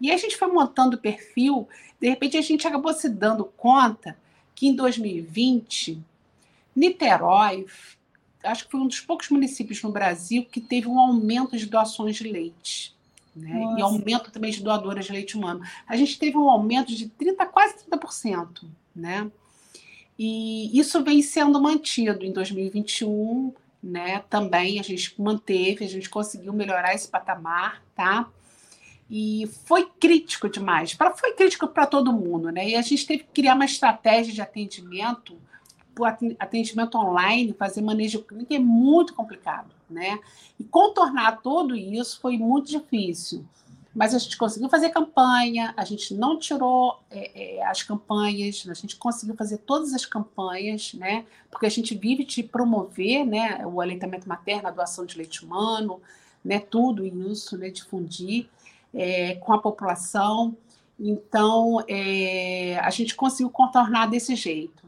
E 0.00 0.12
a 0.12 0.16
gente 0.16 0.36
foi 0.36 0.48
montando 0.48 0.96
o 0.96 1.00
perfil, 1.00 1.66
de 2.00 2.08
repente 2.08 2.36
a 2.36 2.42
gente 2.42 2.68
acabou 2.68 2.92
se 2.92 3.08
dando 3.08 3.44
conta 3.56 4.16
que 4.54 4.68
em 4.68 4.74
2020, 4.76 5.98
Niterói, 6.76 7.66
acho 8.44 8.66
que 8.66 8.70
foi 8.70 8.80
um 8.80 8.86
dos 8.86 9.00
poucos 9.00 9.30
municípios 9.30 9.82
no 9.82 9.90
Brasil 9.90 10.44
que 10.44 10.60
teve 10.60 10.86
um 10.86 11.00
aumento 11.00 11.56
de 11.56 11.66
doações 11.66 12.16
de 12.16 12.24
leite 12.24 12.94
né? 13.34 13.76
e 13.78 13.82
aumento 13.82 14.30
também 14.30 14.50
de 14.50 14.62
doadoras 14.62 15.06
de 15.06 15.12
leite 15.12 15.36
humano. 15.36 15.60
A 15.88 15.96
gente 15.96 16.18
teve 16.18 16.36
um 16.36 16.48
aumento 16.48 16.94
de 16.94 17.08
30, 17.08 17.46
quase 17.46 17.76
30%. 17.90 18.64
Né? 18.94 19.30
E 20.18 20.78
isso 20.78 21.02
vem 21.02 21.20
sendo 21.22 21.60
mantido 21.60 22.24
em 22.24 22.32
2021, 22.32 23.52
né? 23.84 24.24
Também 24.30 24.80
a 24.80 24.82
gente 24.82 25.20
manteve, 25.20 25.84
a 25.84 25.88
gente 25.88 26.08
conseguiu 26.08 26.52
melhorar 26.54 26.94
esse 26.94 27.06
patamar, 27.06 27.82
tá? 27.94 28.28
E 29.10 29.46
foi 29.66 29.86
crítico 30.00 30.48
demais. 30.48 30.94
Pra, 30.94 31.10
foi 31.10 31.34
crítico 31.34 31.68
para 31.68 31.86
todo 31.86 32.12
mundo, 32.12 32.50
né? 32.50 32.70
E 32.70 32.76
a 32.76 32.82
gente 32.82 33.06
teve 33.06 33.24
que 33.24 33.42
criar 33.42 33.54
uma 33.54 33.66
estratégia 33.66 34.32
de 34.32 34.40
atendimento 34.40 35.36
atendimento 36.40 36.98
online, 36.98 37.54
fazer 37.56 37.80
manejo 37.80 38.20
clínico 38.24 38.52
é 38.52 38.58
muito 38.58 39.14
complicado, 39.14 39.70
né? 39.88 40.18
E 40.58 40.64
contornar 40.64 41.40
tudo 41.40 41.76
isso 41.76 42.18
foi 42.20 42.36
muito 42.36 42.68
difícil. 42.68 43.44
Mas 43.94 44.12
a 44.12 44.18
gente 44.18 44.36
conseguiu 44.36 44.68
fazer 44.68 44.90
campanha, 44.90 45.72
a 45.76 45.84
gente 45.84 46.14
não 46.14 46.36
tirou 46.36 47.00
é, 47.10 47.58
é, 47.58 47.64
as 47.64 47.82
campanhas, 47.82 48.66
a 48.68 48.74
gente 48.74 48.96
conseguiu 48.96 49.36
fazer 49.36 49.58
todas 49.58 49.94
as 49.94 50.04
campanhas, 50.04 50.94
né? 50.94 51.24
Porque 51.48 51.66
a 51.66 51.70
gente 51.70 51.94
vive 51.94 52.24
de 52.24 52.42
promover, 52.42 53.24
né? 53.24 53.64
O 53.64 53.80
aleitamento 53.80 54.28
materno, 54.28 54.66
a 54.66 54.72
doação 54.72 55.06
de 55.06 55.16
leite 55.16 55.44
humano, 55.44 56.00
né? 56.44 56.58
Tudo 56.58 57.06
isso, 57.06 57.56
né? 57.56 57.70
Difundir 57.70 58.48
é, 58.92 59.36
com 59.36 59.52
a 59.52 59.58
população. 59.58 60.56
Então, 60.98 61.84
é, 61.88 62.78
a 62.80 62.90
gente 62.90 63.14
conseguiu 63.14 63.50
contornar 63.50 64.06
desse 64.06 64.34
jeito. 64.34 64.84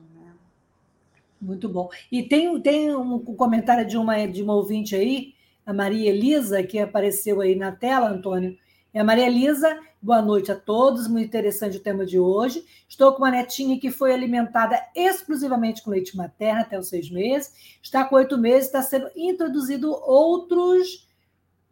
Muito 1.41 1.69
bom. 1.69 1.89
E 2.11 2.23
tem, 2.23 2.61
tem 2.61 2.95
um 2.95 3.19
comentário 3.21 3.87
de 3.87 3.97
uma, 3.97 4.27
de 4.27 4.43
uma 4.43 4.55
ouvinte 4.55 4.97
aí, 4.97 5.35
a 5.65 5.73
Maria 5.73 6.11
Elisa, 6.11 6.63
que 6.63 6.79
apareceu 6.79 7.41
aí 7.41 7.55
na 7.55 7.71
tela, 7.71 8.09
Antônio. 8.09 8.57
É 8.97 9.01
a 9.01 9.05
Maria 9.05 9.27
Elisa, 9.27 9.79
boa 10.01 10.23
noite 10.23 10.51
a 10.51 10.57
todos, 10.57 11.07
muito 11.07 11.27
interessante 11.27 11.77
o 11.77 11.83
tema 11.83 12.07
de 12.07 12.19
hoje. 12.19 12.65
Estou 12.89 13.13
com 13.13 13.19
uma 13.19 13.31
netinha 13.31 13.79
que 13.79 13.91
foi 13.91 14.11
alimentada 14.11 14.83
exclusivamente 14.95 15.83
com 15.83 15.91
leite 15.91 16.17
materno 16.17 16.63
até 16.63 16.79
os 16.79 16.89
seis 16.89 17.11
meses, 17.11 17.53
está 17.83 18.07
com 18.07 18.17
oito 18.17 18.39
meses, 18.39 18.69
está 18.69 18.81
sendo 18.81 19.11
introduzido 19.15 19.93
outros 19.93 21.07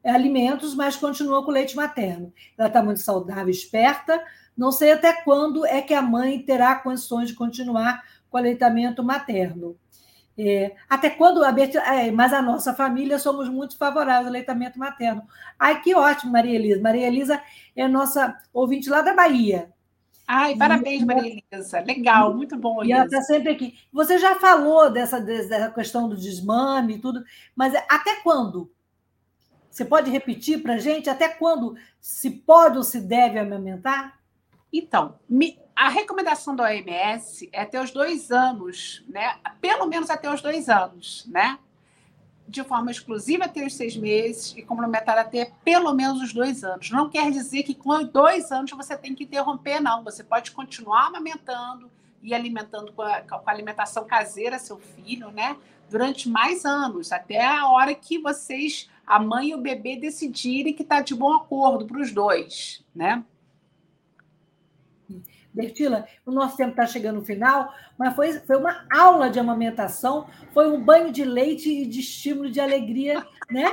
alimentos, 0.05 0.75
mas 0.75 0.97
continua 0.97 1.43
com 1.43 1.51
leite 1.51 1.75
materno. 1.75 2.31
Ela 2.59 2.69
está 2.69 2.83
muito 2.83 3.01
saudável, 3.01 3.49
esperta. 3.49 4.23
Não 4.55 4.71
sei 4.71 4.93
até 4.93 5.15
quando 5.23 5.65
é 5.65 5.81
que 5.81 5.95
a 5.95 6.03
mãe 6.03 6.43
terá 6.43 6.75
condições 6.75 7.29
de 7.29 7.35
continuar 7.35 8.05
com 8.29 8.37
aleitamento 8.37 9.03
materno. 9.03 9.79
É, 10.37 10.75
até 10.89 11.11
quando 11.11 11.45
a 11.45 11.55
é, 11.97 12.11
mas 12.11 12.33
a 12.33 12.43
nossa 12.43 12.75
família 12.75 13.19
somos 13.21 13.49
muito 13.49 13.77
favoráveis 13.77 14.27
ao 14.27 14.31
aleitamento 14.31 14.79
materno. 14.79 15.23
Ai, 15.59 15.81
que 15.81 15.95
ótimo, 15.95 16.33
Maria 16.33 16.57
Elisa. 16.57 16.83
Maria 16.83 17.07
Elisa 17.07 17.41
é 17.77 17.87
nossa 17.87 18.37
ouvinte 18.53 18.91
lá 18.91 19.01
da 19.01 19.15
Bahia. 19.15 19.73
Ai, 20.27 20.57
parabéns, 20.57 21.03
e, 21.03 21.05
Maria 21.05 21.41
Elisa. 21.53 21.81
Legal, 21.81 22.35
muito 22.35 22.57
bom. 22.57 22.83
E 22.85 22.93
ela 22.93 23.05
está 23.05 23.23
sempre 23.23 23.51
aqui. 23.51 23.79
Você 23.93 24.19
já 24.19 24.35
falou 24.37 24.91
dessa, 24.91 25.21
dessa 25.21 25.71
questão 25.71 26.09
do 26.09 26.17
desmame 26.17 26.95
e 26.95 26.99
tudo, 26.99 27.23
mas 27.55 27.75
até 27.89 28.17
quando? 28.17 28.73
Você 29.71 29.85
pode 29.85 30.11
repetir 30.11 30.63
para 30.63 30.75
a 30.75 30.79
gente 30.79 31.11
até 31.11 31.29
quando 31.29 31.77
se 32.01 32.31
pode 32.31 32.79
ou 32.79 32.85
se 32.85 33.01
deve 33.01 33.39
amamentar? 33.39 34.19
Então, 34.73 35.19
a 35.75 35.89
recomendação 35.89 36.55
da 36.55 36.65
OMS 36.65 37.49
é 37.53 37.63
até 37.63 37.83
os 37.83 37.91
dois 37.91 38.31
anos, 38.31 39.05
né? 39.09 39.37
Pelo 39.61 39.87
menos 39.87 40.09
até 40.09 40.33
os 40.33 40.41
dois 40.41 40.69
anos, 40.69 41.27
né? 41.27 41.59
De 42.47 42.63
forma 42.63 42.91
exclusiva 42.91 43.47
até 43.47 43.67
os 43.67 43.75
seis 43.75 43.97
meses 43.97 44.55
e 44.57 44.63
complementar 44.63 45.19
até 45.19 45.51
pelo 45.65 45.93
menos 45.93 46.23
os 46.23 46.33
dois 46.33 46.63
anos. 46.63 46.91
Não 46.91 47.11
quer 47.11 47.31
dizer 47.31 47.65
que 47.65 47.75
com 47.75 48.05
dois 48.05 48.53
anos 48.53 48.71
você 48.71 48.97
tem 48.97 49.15
que 49.15 49.25
interromper, 49.25 49.81
não. 49.81 50.05
Você 50.05 50.23
pode 50.23 50.53
continuar 50.53 51.07
amamentando 51.07 51.91
e 52.23 52.33
alimentando 52.33 52.93
com 52.93 53.03
a, 53.03 53.21
com 53.23 53.35
a 53.45 53.53
alimentação 53.53 54.05
caseira 54.05 54.59
seu 54.59 54.79
filho, 54.79 55.31
né? 55.33 55.57
Durante 55.91 56.29
mais 56.29 56.65
anos, 56.65 57.11
até 57.11 57.45
a 57.45 57.69
hora 57.69 57.95
que 57.95 58.19
vocês, 58.19 58.89
a 59.07 59.19
mãe 59.19 59.49
e 59.49 59.55
o 59.55 59.61
bebê, 59.61 59.97
decidirem 59.97 60.73
que 60.73 60.83
está 60.83 61.01
de 61.01 61.15
bom 61.15 61.35
acordo 61.35 61.85
para 61.85 62.01
os 62.01 62.13
dois, 62.13 62.83
né? 62.95 63.25
Bertila, 65.55 66.05
o 66.27 66.33
nosso 66.33 66.57
tempo 66.57 66.71
está 66.71 66.85
chegando 66.85 67.21
no 67.21 67.25
final, 67.25 67.73
mas 67.97 68.15
foi, 68.15 68.33
foi 68.41 68.57
uma 68.57 68.85
aula 68.93 69.31
de 69.31 69.39
amamentação, 69.39 70.27
foi 70.53 70.69
um 70.69 70.85
banho 70.85 71.13
de 71.13 71.25
leite 71.25 71.71
e 71.71 71.87
de 71.87 72.01
estímulo 72.01 72.51
de 72.51 72.61
alegria, 72.61 73.25
né? 73.49 73.73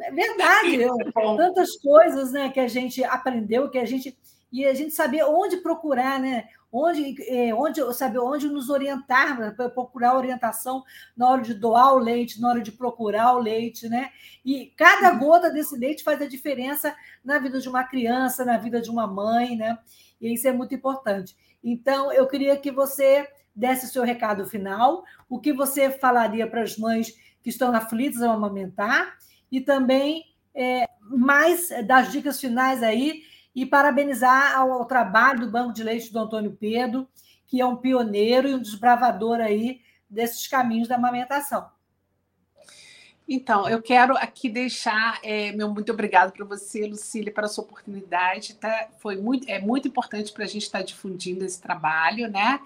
É 0.00 0.10
verdade, 0.10 0.82
eu, 0.82 0.96
tantas 1.36 1.76
coisas 1.76 2.32
né, 2.32 2.48
que 2.48 2.58
a 2.58 2.66
gente 2.66 3.04
aprendeu, 3.04 3.70
que 3.70 3.78
a 3.78 3.86
gente. 3.86 4.18
E 4.50 4.66
a 4.66 4.74
gente 4.74 4.92
sabia 4.92 5.26
onde 5.26 5.58
procurar, 5.58 6.18
né? 6.20 6.46
Onde, 6.70 7.14
é, 7.28 7.54
onde, 7.54 7.80
saber 7.94 8.18
onde 8.18 8.48
nos 8.48 8.68
orientar, 8.68 9.54
para 9.54 9.68
procurar 9.68 10.16
orientação 10.16 10.82
na 11.16 11.28
hora 11.28 11.42
de 11.42 11.54
doar 11.54 11.94
o 11.94 11.98
leite, 11.98 12.40
na 12.40 12.48
hora 12.48 12.60
de 12.60 12.72
procurar 12.72 13.34
o 13.34 13.38
leite, 13.38 13.88
né? 13.88 14.10
E 14.44 14.66
cada 14.76 15.12
uhum. 15.12 15.18
gota 15.18 15.50
desse 15.50 15.76
leite 15.76 16.04
faz 16.04 16.20
a 16.22 16.26
diferença 16.26 16.94
na 17.24 17.38
vida 17.38 17.60
de 17.60 17.68
uma 17.68 17.84
criança, 17.84 18.44
na 18.44 18.56
vida 18.56 18.80
de 18.80 18.90
uma 18.90 19.06
mãe, 19.06 19.56
né? 19.56 19.78
E 20.20 20.32
isso 20.32 20.48
é 20.48 20.52
muito 20.52 20.74
importante. 20.74 21.36
Então, 21.62 22.12
eu 22.12 22.26
queria 22.26 22.56
que 22.56 22.70
você 22.70 23.28
desse 23.54 23.86
o 23.86 23.88
seu 23.88 24.02
recado 24.02 24.46
final, 24.46 25.04
o 25.28 25.38
que 25.38 25.52
você 25.52 25.90
falaria 25.90 26.46
para 26.46 26.62
as 26.62 26.76
mães 26.76 27.14
que 27.42 27.50
estão 27.50 27.72
aflitas 27.74 28.20
ao 28.20 28.32
amamentar, 28.32 29.16
e 29.50 29.60
também 29.60 30.24
é, 30.54 30.88
mais 31.00 31.68
das 31.86 32.10
dicas 32.10 32.40
finais 32.40 32.82
aí, 32.82 33.22
e 33.54 33.64
parabenizar 33.64 34.56
ao, 34.56 34.72
ao, 34.72 34.84
trabalho 34.84 35.40
do 35.40 35.50
Banco 35.50 35.72
de 35.72 35.84
Leite 35.84 36.12
do 36.12 36.18
Antônio 36.18 36.56
Pedro, 36.58 37.08
que 37.46 37.60
é 37.60 37.66
um 37.66 37.76
pioneiro 37.76 38.48
e 38.48 38.54
um 38.54 38.60
desbravador 38.60 39.40
aí 39.40 39.80
desses 40.10 40.48
caminhos 40.48 40.88
da 40.88 40.96
amamentação. 40.96 41.68
Então, 43.26 43.66
eu 43.66 43.80
quero 43.80 44.16
aqui 44.18 44.50
deixar 44.50 45.18
é, 45.22 45.50
meu 45.52 45.72
muito 45.72 45.90
obrigado 45.90 46.32
para 46.32 46.44
você, 46.44 46.86
Lucília, 46.86 47.32
pela 47.32 47.48
sua 47.48 47.64
oportunidade. 47.64 48.54
Tá? 48.54 48.88
Foi 48.98 49.16
muito, 49.16 49.48
é 49.48 49.58
muito 49.58 49.88
importante 49.88 50.30
para 50.30 50.44
a 50.44 50.46
gente 50.46 50.64
estar 50.64 50.80
tá 50.80 50.84
difundindo 50.84 51.44
esse 51.44 51.60
trabalho, 51.60 52.30
né? 52.30 52.60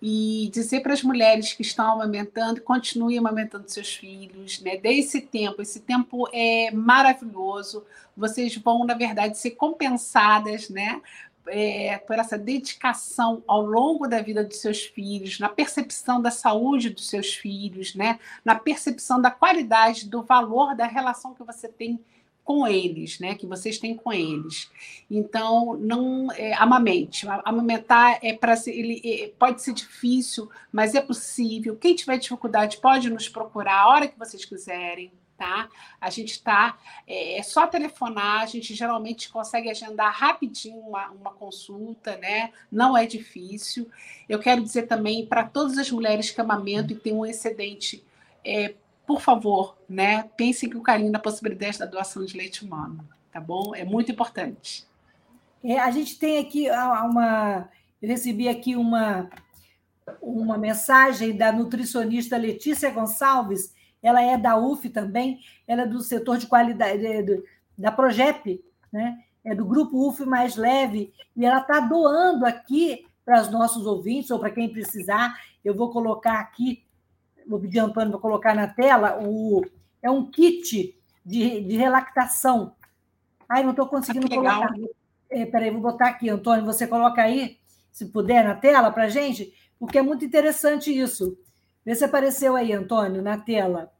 E 0.00 0.50
dizer 0.52 0.80
para 0.80 0.92
as 0.92 1.02
mulheres 1.02 1.52
que 1.54 1.62
estão 1.62 1.92
amamentando, 1.92 2.60
continuem 2.60 3.18
amamentando 3.18 3.68
seus 3.68 3.94
filhos, 3.94 4.60
né? 4.60 4.76
Dê 4.76 4.98
esse 4.98 5.20
tempo, 5.20 5.60
esse 5.62 5.80
tempo 5.80 6.28
é 6.32 6.70
maravilhoso. 6.70 7.84
Vocês 8.16 8.54
vão, 8.56 8.84
na 8.84 8.94
verdade, 8.94 9.36
ser 9.36 9.52
compensadas, 9.52 10.68
né? 10.68 11.00
É, 11.46 11.98
por 11.98 12.18
essa 12.18 12.38
dedicação 12.38 13.42
ao 13.46 13.62
longo 13.62 14.06
da 14.06 14.20
vida 14.22 14.44
dos 14.44 14.58
seus 14.58 14.82
filhos, 14.82 15.38
na 15.38 15.48
percepção 15.48 16.20
da 16.20 16.30
saúde 16.30 16.90
dos 16.90 17.08
seus 17.08 17.34
filhos, 17.34 17.94
né? 17.94 18.18
na 18.44 18.54
percepção 18.54 19.20
da 19.20 19.30
qualidade, 19.30 20.08
do 20.08 20.22
valor 20.22 20.74
da 20.74 20.86
relação 20.86 21.34
que 21.34 21.42
você 21.42 21.68
tem 21.68 22.00
com 22.44 22.66
eles, 22.68 23.18
né? 23.18 23.34
Que 23.34 23.46
vocês 23.46 23.78
têm 23.78 23.96
com 23.96 24.12
eles. 24.12 24.70
Então, 25.10 25.74
não 25.80 26.30
é, 26.32 26.52
amamente. 26.54 27.26
Amamentar 27.42 28.18
é 28.22 28.34
para 28.34 28.54
ele 28.66 29.00
é, 29.02 29.32
pode 29.38 29.62
ser 29.62 29.72
difícil, 29.72 30.50
mas 30.70 30.94
é 30.94 31.00
possível. 31.00 31.74
Quem 31.74 31.94
tiver 31.94 32.18
dificuldade 32.18 32.76
pode 32.76 33.08
nos 33.08 33.28
procurar 33.28 33.80
a 33.80 33.88
hora 33.88 34.08
que 34.08 34.18
vocês 34.18 34.44
quiserem, 34.44 35.10
tá? 35.36 35.68
A 36.00 36.10
gente 36.10 36.32
está, 36.32 36.78
é, 37.06 37.38
é, 37.38 37.42
só 37.42 37.66
telefonar, 37.66 38.42
a 38.42 38.46
gente 38.46 38.74
geralmente 38.74 39.28
consegue 39.28 39.70
agendar 39.70 40.12
rapidinho 40.12 40.78
uma, 40.78 41.10
uma 41.10 41.30
consulta, 41.32 42.16
né? 42.16 42.52
Não 42.70 42.96
é 42.96 43.06
difícil. 43.06 43.88
Eu 44.28 44.38
quero 44.38 44.62
dizer 44.62 44.86
também 44.86 45.26
para 45.26 45.44
todas 45.44 45.78
as 45.78 45.90
mulheres 45.90 46.30
que 46.30 46.40
amamentam 46.40 46.96
e 46.96 47.00
têm 47.00 47.14
um 47.14 47.26
excedente, 47.26 48.04
é, 48.44 48.74
por 49.06 49.20
favor, 49.20 49.76
né? 49.88 50.24
Pensem 50.36 50.70
com 50.70 50.80
carinho 50.80 51.12
na 51.12 51.18
possibilidade 51.18 51.78
da 51.78 51.86
doação 51.86 52.24
de 52.24 52.36
leite 52.36 52.64
humano, 52.64 53.06
tá 53.32 53.40
bom? 53.40 53.74
É 53.74 53.84
muito 53.84 54.10
importante. 54.10 54.86
É, 55.62 55.78
a 55.78 55.90
gente 55.90 56.18
tem 56.18 56.38
aqui 56.38 56.70
uma. 56.70 57.68
Eu 58.00 58.08
recebi 58.08 58.48
aqui 58.48 58.76
uma, 58.76 59.30
uma 60.20 60.58
mensagem 60.58 61.34
da 61.34 61.50
nutricionista 61.50 62.36
Letícia 62.36 62.90
Gonçalves 62.90 63.73
ela 64.04 64.22
é 64.22 64.36
da 64.36 64.54
UF 64.58 64.90
também, 64.90 65.40
ela 65.66 65.82
é 65.82 65.86
do 65.86 66.00
setor 66.00 66.36
de 66.36 66.46
qualidade, 66.46 67.06
é 67.06 67.22
do, 67.22 67.42
da 67.76 67.90
Progep, 67.90 68.62
né? 68.92 69.18
é 69.42 69.54
do 69.54 69.64
grupo 69.64 70.06
UF 70.06 70.26
Mais 70.26 70.56
Leve, 70.56 71.10
e 71.34 71.44
ela 71.44 71.60
está 71.60 71.80
doando 71.80 72.44
aqui 72.44 73.06
para 73.24 73.40
os 73.40 73.50
nossos 73.50 73.86
ouvintes, 73.86 74.30
ou 74.30 74.38
para 74.38 74.50
quem 74.50 74.68
precisar, 74.68 75.34
eu 75.64 75.74
vou 75.74 75.90
colocar 75.90 76.38
aqui, 76.38 76.84
vou 77.48 77.58
pedir 77.58 77.78
ao 77.78 77.88
Antônio 77.88 78.10
para 78.10 78.20
colocar 78.20 78.54
na 78.54 78.68
tela, 78.68 79.18
o, 79.22 79.64
é 80.02 80.10
um 80.10 80.30
kit 80.30 80.94
de, 81.24 81.60
de 81.62 81.76
relactação. 81.76 82.74
Ai, 83.48 83.62
não 83.62 83.70
estou 83.70 83.86
conseguindo 83.86 84.26
ah, 84.26 84.28
colocar. 84.28 84.74
É, 85.30 85.46
peraí, 85.46 85.70
vou 85.70 85.80
botar 85.80 86.08
aqui, 86.08 86.28
Antônio, 86.28 86.66
você 86.66 86.86
coloca 86.86 87.22
aí, 87.22 87.58
se 87.90 88.04
puder, 88.06 88.44
na 88.44 88.54
tela 88.54 88.90
para 88.90 89.04
a 89.04 89.08
gente, 89.08 89.54
porque 89.78 89.96
é 89.96 90.02
muito 90.02 90.26
interessante 90.26 90.90
isso. 90.90 91.38
Vê 91.84 91.94
se 91.94 92.04
apareceu 92.04 92.56
aí, 92.56 92.72
Antônio, 92.72 93.22
na 93.22 93.36
tela. 93.38 93.92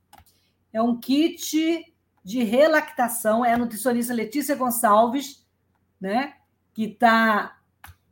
É 0.73 0.81
um 0.81 0.99
kit 0.99 1.85
de 2.25 2.43
relactação, 2.43 3.45
é 3.45 3.53
a 3.53 3.59
nutricionista 3.59 4.15
Letícia 4.15 4.57
Gonçalves, 4.57 5.47
né? 6.01 6.35
Que 6.73 6.85
está 6.85 7.59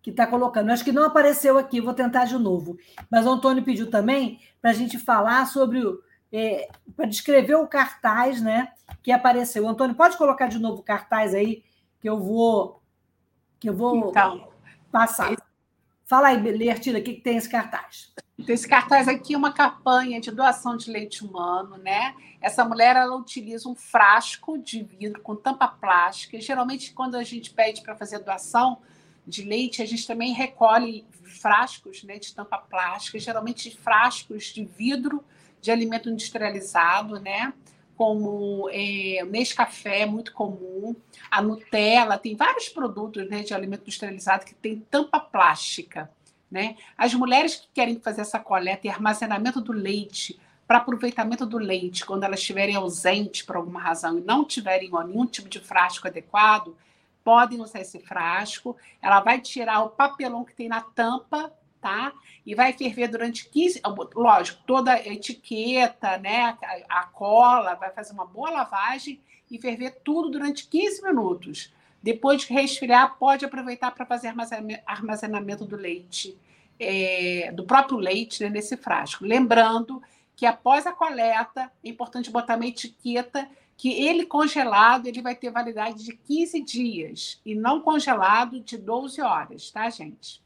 que 0.02 0.10
tá 0.10 0.26
colocando. 0.26 0.68
Eu 0.68 0.74
acho 0.74 0.84
que 0.84 0.90
não 0.90 1.04
apareceu 1.04 1.56
aqui, 1.56 1.80
vou 1.80 1.94
tentar 1.94 2.24
de 2.24 2.36
novo. 2.36 2.76
Mas 3.08 3.24
o 3.24 3.30
Antônio 3.30 3.62
pediu 3.62 3.88
também 3.88 4.40
para 4.60 4.72
a 4.72 4.74
gente 4.74 4.98
falar 4.98 5.46
sobre 5.46 5.78
o. 5.78 6.02
É, 6.34 6.68
para 6.96 7.06
descrever 7.06 7.54
o 7.56 7.66
cartaz 7.66 8.40
né, 8.40 8.72
que 9.02 9.12
apareceu. 9.12 9.68
Antônio, 9.68 9.94
pode 9.94 10.16
colocar 10.16 10.46
de 10.46 10.58
novo 10.58 10.80
o 10.80 10.82
cartaz 10.82 11.34
aí, 11.34 11.62
que 12.00 12.08
eu 12.08 12.18
vou 12.18 12.82
que 13.60 13.68
eu 13.68 13.74
vou 13.74 14.10
então, 14.10 14.48
passar. 14.90 15.36
Fala 16.04 16.28
aí, 16.28 16.40
Lertila, 16.40 16.98
o 16.98 17.02
que, 17.02 17.14
que 17.14 17.20
tem 17.20 17.36
esse 17.36 17.48
cartaz? 17.48 18.12
Então, 18.42 18.56
esse 18.56 18.66
cartaz 18.66 19.06
aqui 19.06 19.34
é 19.34 19.38
uma 19.38 19.52
campanha 19.52 20.20
de 20.20 20.32
doação 20.32 20.76
de 20.76 20.90
leite 20.90 21.24
humano, 21.24 21.76
né? 21.76 22.12
Essa 22.40 22.64
mulher 22.64 22.96
ela 22.96 23.14
utiliza 23.14 23.68
um 23.68 23.74
frasco 23.76 24.58
de 24.58 24.82
vidro 24.82 25.22
com 25.22 25.36
tampa 25.36 25.68
plástica. 25.68 26.40
Geralmente, 26.40 26.92
quando 26.92 27.14
a 27.14 27.22
gente 27.22 27.52
pede 27.52 27.82
para 27.82 27.94
fazer 27.94 28.18
doação 28.18 28.78
de 29.24 29.44
leite, 29.44 29.80
a 29.80 29.86
gente 29.86 30.04
também 30.04 30.32
recolhe 30.32 31.06
frascos 31.22 32.02
né, 32.02 32.18
de 32.18 32.34
tampa 32.34 32.58
plástica, 32.58 33.16
geralmente 33.16 33.70
frascos 33.76 34.46
de 34.46 34.64
vidro 34.64 35.24
de 35.60 35.70
alimento 35.70 36.10
industrializado, 36.10 37.20
né? 37.20 37.52
Como 37.96 38.68
é, 38.72 39.20
o 39.22 39.26
Nescafé, 39.26 40.04
muito 40.04 40.32
comum, 40.32 40.96
a 41.30 41.40
Nutella, 41.40 42.18
tem 42.18 42.34
vários 42.34 42.68
produtos 42.68 43.24
né, 43.30 43.44
de 43.44 43.54
alimento 43.54 43.82
industrializado 43.82 44.44
que 44.44 44.54
tem 44.56 44.80
tampa 44.80 45.20
plástica. 45.20 46.10
Né? 46.52 46.76
As 46.98 47.14
mulheres 47.14 47.56
que 47.56 47.68
querem 47.72 47.98
fazer 47.98 48.20
essa 48.20 48.38
coleta 48.38 48.86
e 48.86 48.90
armazenamento 48.90 49.58
do 49.58 49.72
leite 49.72 50.38
para 50.68 50.78
aproveitamento 50.78 51.46
do 51.46 51.56
leite, 51.56 52.04
quando 52.04 52.24
elas 52.24 52.40
estiverem 52.40 52.76
ausentes 52.76 53.40
por 53.40 53.56
alguma 53.56 53.80
razão 53.80 54.18
e 54.18 54.20
não 54.20 54.44
tiverem 54.44 54.90
nenhum 54.90 55.24
tipo 55.24 55.48
de 55.48 55.58
frasco 55.60 56.06
adequado, 56.06 56.76
podem 57.24 57.58
usar 57.62 57.80
esse 57.80 57.98
frasco. 58.00 58.76
Ela 59.00 59.20
vai 59.20 59.40
tirar 59.40 59.82
o 59.82 59.88
papelão 59.88 60.44
que 60.44 60.54
tem 60.54 60.68
na 60.68 60.82
tampa, 60.82 61.50
tá? 61.80 62.12
E 62.44 62.54
vai 62.54 62.74
ferver 62.74 63.08
durante 63.08 63.48
15, 63.48 63.80
lógico, 64.14 64.62
toda 64.66 64.92
a 64.92 65.06
etiqueta, 65.08 66.18
né, 66.18 66.56
a, 66.86 67.04
cola, 67.04 67.74
vai 67.76 67.90
fazer 67.92 68.12
uma 68.12 68.26
boa 68.26 68.50
lavagem 68.50 69.20
e 69.50 69.58
ferver 69.58 70.00
tudo 70.04 70.28
durante 70.28 70.68
15 70.68 71.02
minutos. 71.02 71.72
Depois 72.02 72.42
de 72.42 72.52
resfriar, 72.52 73.16
pode 73.18 73.44
aproveitar 73.44 73.90
para 73.92 74.04
fazer 74.04 74.34
armazenamento 74.86 75.64
do 75.64 75.76
leite, 75.76 76.36
é, 76.78 77.52
do 77.52 77.64
próprio 77.64 77.98
leite 77.98 78.42
né, 78.42 78.50
nesse 78.50 78.76
frasco. 78.76 79.24
Lembrando 79.24 80.02
que 80.34 80.44
após 80.44 80.86
a 80.86 80.92
coleta, 80.92 81.70
é 81.84 81.88
importante 81.88 82.30
botar 82.30 82.56
uma 82.56 82.66
etiqueta 82.66 83.48
que 83.76 83.92
ele 83.92 84.26
congelado 84.26 85.06
ele 85.06 85.22
vai 85.22 85.34
ter 85.34 85.50
validade 85.50 86.04
de 86.04 86.16
15 86.16 86.62
dias 86.62 87.40
e 87.44 87.54
não 87.54 87.80
congelado 87.80 88.60
de 88.60 88.76
12 88.76 89.20
horas, 89.20 89.70
tá, 89.70 89.88
gente? 89.90 90.42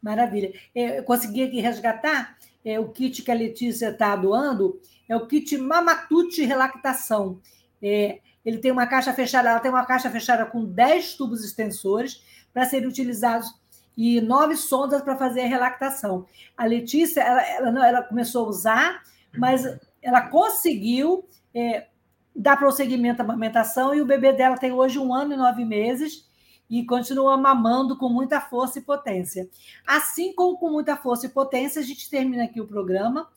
Maravilha. 0.00 0.52
É, 0.74 0.98
eu 0.98 1.02
consegui 1.04 1.42
aqui 1.42 1.60
resgatar 1.60 2.36
é, 2.64 2.78
o 2.78 2.88
kit 2.88 3.22
que 3.22 3.30
a 3.30 3.34
Letícia 3.34 3.90
está 3.90 4.14
doando, 4.14 4.80
é 5.08 5.16
o 5.16 5.26
kit 5.26 5.56
Mamatute 5.56 6.44
Relactação. 6.44 7.40
É, 7.82 8.20
ele 8.44 8.58
tem 8.58 8.70
uma 8.70 8.86
caixa 8.86 9.12
fechada, 9.12 9.50
ela 9.50 9.60
tem 9.60 9.70
uma 9.70 9.84
caixa 9.84 10.10
fechada 10.10 10.46
com 10.46 10.64
10 10.64 11.14
tubos 11.14 11.44
extensores 11.44 12.22
para 12.52 12.64
serem 12.64 12.88
utilizados 12.88 13.52
e 13.96 14.20
nove 14.20 14.56
sondas 14.56 15.02
para 15.02 15.16
fazer 15.16 15.42
a 15.42 15.46
relactação. 15.46 16.24
A 16.56 16.64
Letícia, 16.64 17.20
ela, 17.20 17.42
ela, 17.42 17.88
ela 17.88 18.02
começou 18.02 18.46
a 18.46 18.48
usar, 18.48 19.02
mas 19.36 19.64
ela 20.00 20.22
conseguiu 20.22 21.26
é, 21.52 21.88
dar 22.34 22.56
prosseguimento 22.56 23.20
à 23.20 23.24
amamentação 23.24 23.94
e 23.94 24.00
o 24.00 24.06
bebê 24.06 24.32
dela 24.32 24.56
tem 24.56 24.72
hoje 24.72 24.98
um 24.98 25.12
ano 25.12 25.34
e 25.34 25.36
nove 25.36 25.64
meses 25.64 26.28
e 26.70 26.84
continua 26.84 27.36
mamando 27.36 27.96
com 27.96 28.08
muita 28.08 28.40
força 28.40 28.78
e 28.78 28.82
potência. 28.82 29.48
Assim 29.86 30.32
como 30.32 30.58
com 30.58 30.70
muita 30.70 30.96
força 30.96 31.26
e 31.26 31.30
potência, 31.30 31.80
a 31.80 31.84
gente 31.84 32.08
termina 32.08 32.44
aqui 32.44 32.60
o 32.60 32.66
programa 32.66 33.28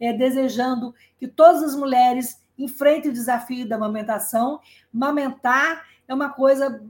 é, 0.00 0.12
desejando 0.12 0.94
que 1.18 1.26
todas 1.26 1.62
as 1.62 1.74
mulheres 1.74 2.40
enfrente 2.58 3.08
o 3.08 3.12
desafio 3.12 3.68
da 3.68 3.76
amamentação. 3.76 4.60
Mamentar 4.92 5.84
é 6.08 6.14
uma 6.14 6.30
coisa 6.30 6.80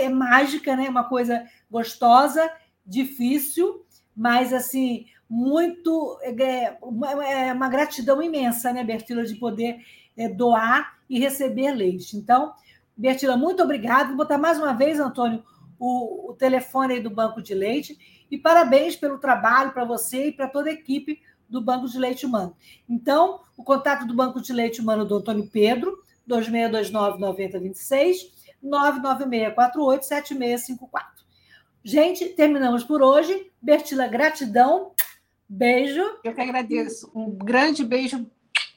é 0.00 0.08
mágica, 0.08 0.76
né? 0.76 0.88
uma 0.88 1.04
coisa 1.04 1.44
gostosa, 1.70 2.50
difícil, 2.84 3.84
mas 4.14 4.52
assim, 4.52 5.06
muito. 5.28 6.18
É, 6.22 6.76
uma, 6.80 7.24
é 7.24 7.52
uma 7.52 7.68
gratidão 7.68 8.22
imensa, 8.22 8.72
né, 8.72 8.84
Bertila, 8.84 9.24
de 9.24 9.34
poder 9.34 9.78
é, 10.16 10.28
doar 10.28 10.98
e 11.08 11.18
receber 11.18 11.72
leite. 11.72 12.16
Então, 12.16 12.52
Bertila, 12.96 13.36
muito 13.36 13.62
obrigada. 13.62 14.08
Vou 14.08 14.16
botar 14.16 14.38
mais 14.38 14.58
uma 14.58 14.72
vez, 14.72 15.00
Antônio, 15.00 15.42
o, 15.78 16.30
o 16.30 16.34
telefone 16.34 16.94
aí 16.94 17.00
do 17.00 17.10
Banco 17.10 17.42
de 17.42 17.54
Leite. 17.54 17.98
E 18.30 18.38
parabéns 18.38 18.96
pelo 18.96 19.18
trabalho 19.18 19.72
para 19.72 19.84
você 19.84 20.28
e 20.28 20.32
para 20.32 20.48
toda 20.48 20.70
a 20.70 20.72
equipe 20.72 21.20
do 21.48 21.60
Banco 21.60 21.88
de 21.88 21.98
Leite 21.98 22.24
Humano. 22.26 22.56
Então, 22.88 23.40
o 23.56 23.64
contato 23.64 24.06
do 24.06 24.14
Banco 24.14 24.40
de 24.40 24.52
Leite 24.52 24.80
Humano 24.80 25.04
do 25.04 25.16
Antônio 25.16 25.48
Pedro, 25.48 25.98
2629-9026, 26.28 28.36
99648-7654. 28.64 31.16
Gente, 31.84 32.30
terminamos 32.30 32.82
por 32.82 33.00
hoje. 33.00 33.52
Bertila, 33.62 34.08
gratidão. 34.08 34.90
Beijo. 35.48 36.02
Eu 36.24 36.34
que 36.34 36.40
agradeço. 36.40 37.08
Um 37.14 37.30
grande 37.30 37.84
beijo 37.84 38.28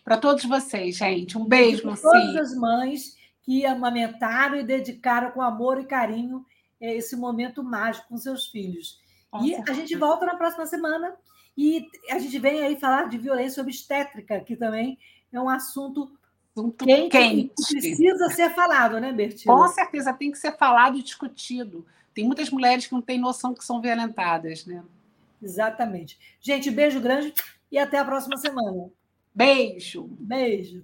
para 0.04 0.18
todos 0.18 0.46
vocês, 0.46 0.98
gente. 0.98 1.36
Um 1.38 1.46
beijo, 1.46 1.88
Luci. 1.88 2.04
Todas 2.04 2.36
as 2.36 2.54
mães 2.56 3.18
que 3.42 3.66
amamentaram 3.66 4.58
e 4.58 4.64
dedicaram 4.64 5.32
com 5.32 5.42
amor 5.42 5.80
e 5.80 5.86
carinho 5.86 6.46
eh, 6.80 6.98
esse 6.98 7.16
momento 7.16 7.64
mágico 7.64 8.10
com 8.10 8.18
seus 8.18 8.46
filhos. 8.48 9.00
Com 9.32 9.44
e 9.44 9.56
certeza. 9.56 9.72
a 9.72 9.74
gente 9.74 9.96
volta 9.96 10.28
na 10.28 10.36
próxima 10.36 10.68
semana 10.68 11.16
e 11.58 11.88
a 12.10 12.20
gente 12.20 12.38
vem 12.40 12.62
aí 12.62 12.80
falar 12.80 13.10
de 13.10 13.18
violência 13.18 13.62
obstétrica, 13.62 14.40
que 14.40 14.56
também 14.56 14.98
é 15.32 15.40
um 15.40 15.50
assunto 15.50 16.12
assunto 16.60 16.86
quente, 16.86 17.10
quente. 17.10 17.54
que 17.56 17.80
precisa 17.80 18.30
ser 18.30 18.50
falado, 18.54 19.00
né, 19.00 19.12
Bertila? 19.12 19.56
Com 19.56 19.68
certeza, 19.68 20.14
tem 20.14 20.32
que 20.32 20.38
ser 20.38 20.58
falado 20.58 20.98
e 20.98 21.04
discutido. 21.04 21.86
Tem 22.14 22.26
muitas 22.26 22.50
mulheres 22.50 22.88
que 22.88 22.94
não 22.94 23.02
têm 23.02 23.20
noção 23.20 23.54
que 23.54 23.64
são 23.64 23.82
violentadas, 23.82 24.66
né? 24.66 24.84
Exatamente. 25.42 26.20
Gente, 26.42 26.70
beijo 26.70 27.00
grande 27.00 27.34
e 27.72 27.78
até 27.78 27.98
a 27.98 28.06
próxima 28.06 28.36
semana. 28.38 28.90
Beijo. 29.34 30.10
Beijo. 30.20 30.84